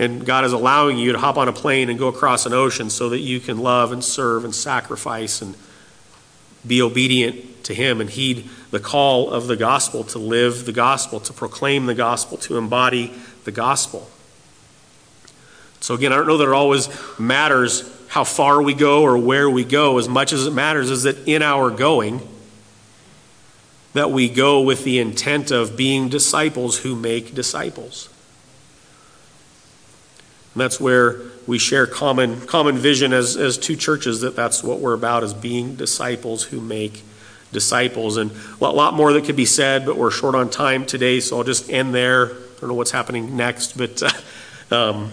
And 0.00 0.26
God 0.26 0.44
is 0.44 0.52
allowing 0.52 0.98
you 0.98 1.12
to 1.12 1.18
hop 1.18 1.36
on 1.36 1.46
a 1.46 1.52
plane 1.52 1.88
and 1.88 1.96
go 1.96 2.08
across 2.08 2.44
an 2.44 2.52
ocean 2.52 2.90
so 2.90 3.10
that 3.10 3.20
you 3.20 3.38
can 3.38 3.58
love 3.58 3.92
and 3.92 4.02
serve 4.02 4.44
and 4.44 4.52
sacrifice 4.52 5.40
and 5.40 5.54
be 6.66 6.82
obedient 6.82 7.62
to 7.62 7.74
Him 7.74 8.00
and 8.00 8.10
heed 8.10 8.50
the 8.72 8.80
call 8.80 9.30
of 9.30 9.46
the 9.46 9.56
gospel 9.56 10.02
to 10.02 10.18
live 10.18 10.66
the 10.66 10.72
gospel, 10.72 11.20
to 11.20 11.32
proclaim 11.32 11.86
the 11.86 11.94
gospel, 11.94 12.36
to 12.38 12.58
embody 12.58 13.14
the 13.44 13.52
gospel. 13.52 14.10
So, 15.80 15.94
again, 15.94 16.12
I 16.12 16.16
don't 16.16 16.26
know 16.26 16.36
that 16.38 16.48
it 16.48 16.52
always 16.52 16.88
matters 17.18 17.90
how 18.08 18.24
far 18.24 18.60
we 18.60 18.74
go 18.74 19.02
or 19.02 19.16
where 19.16 19.48
we 19.48 19.64
go. 19.64 19.98
As 19.98 20.08
much 20.08 20.32
as 20.32 20.46
it 20.46 20.52
matters 20.52 20.90
is 20.90 21.04
that 21.04 21.28
in 21.28 21.42
our 21.42 21.70
going, 21.70 22.20
that 23.92 24.10
we 24.10 24.28
go 24.28 24.60
with 24.60 24.84
the 24.84 24.98
intent 24.98 25.50
of 25.50 25.76
being 25.76 26.08
disciples 26.08 26.78
who 26.78 26.94
make 26.94 27.34
disciples. 27.34 28.08
And 30.54 30.60
that's 30.60 30.80
where 30.80 31.20
we 31.46 31.58
share 31.58 31.86
common, 31.86 32.40
common 32.46 32.76
vision 32.76 33.12
as, 33.12 33.36
as 33.36 33.56
two 33.56 33.76
churches 33.76 34.20
that 34.20 34.36
that's 34.36 34.62
what 34.62 34.80
we're 34.80 34.94
about 34.94 35.22
is 35.22 35.32
being 35.32 35.76
disciples 35.76 36.44
who 36.44 36.60
make 36.60 37.02
disciples. 37.52 38.16
And 38.16 38.32
a 38.60 38.68
lot, 38.68 38.94
more 38.94 39.12
that 39.12 39.24
could 39.24 39.36
be 39.36 39.44
said, 39.44 39.86
but 39.86 39.96
we're 39.96 40.10
short 40.10 40.34
on 40.34 40.50
time 40.50 40.86
today, 40.86 41.20
so 41.20 41.38
I'll 41.38 41.44
just 41.44 41.70
end 41.70 41.94
there. 41.94 42.26
I 42.32 42.60
don't 42.60 42.68
know 42.68 42.74
what's 42.74 42.90
happening 42.90 43.36
next, 43.36 43.76
but 43.76 44.02
uh, 44.02 44.10
um, 44.74 45.10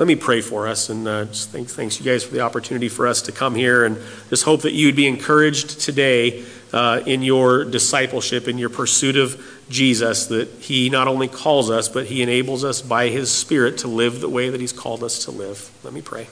let 0.00 0.06
me 0.06 0.16
pray 0.16 0.40
for 0.40 0.66
us 0.66 0.88
and 0.88 1.06
uh, 1.06 1.26
just 1.26 1.50
thank, 1.50 1.68
thanks 1.68 2.00
you 2.00 2.10
guys 2.10 2.24
for 2.24 2.32
the 2.32 2.40
opportunity 2.40 2.88
for 2.88 3.06
us 3.06 3.20
to 3.20 3.32
come 3.32 3.54
here 3.54 3.84
and 3.84 3.98
just 4.30 4.44
hope 4.44 4.62
that 4.62 4.72
you'd 4.72 4.96
be 4.96 5.06
encouraged 5.06 5.78
today 5.78 6.42
uh, 6.72 7.02
in 7.04 7.20
your 7.20 7.66
discipleship, 7.66 8.48
in 8.48 8.56
your 8.56 8.70
pursuit 8.70 9.18
of 9.18 9.38
Jesus, 9.68 10.28
that 10.28 10.48
He 10.48 10.88
not 10.88 11.06
only 11.06 11.28
calls 11.28 11.68
us, 11.70 11.90
but 11.90 12.06
He 12.06 12.22
enables 12.22 12.64
us 12.64 12.80
by 12.80 13.08
His 13.08 13.30
Spirit 13.30 13.76
to 13.78 13.88
live 13.88 14.22
the 14.22 14.28
way 14.30 14.48
that 14.48 14.58
He's 14.58 14.72
called 14.72 15.04
us 15.04 15.26
to 15.26 15.32
live. 15.32 15.70
Let 15.84 15.92
me 15.92 16.00
pray. 16.00 16.28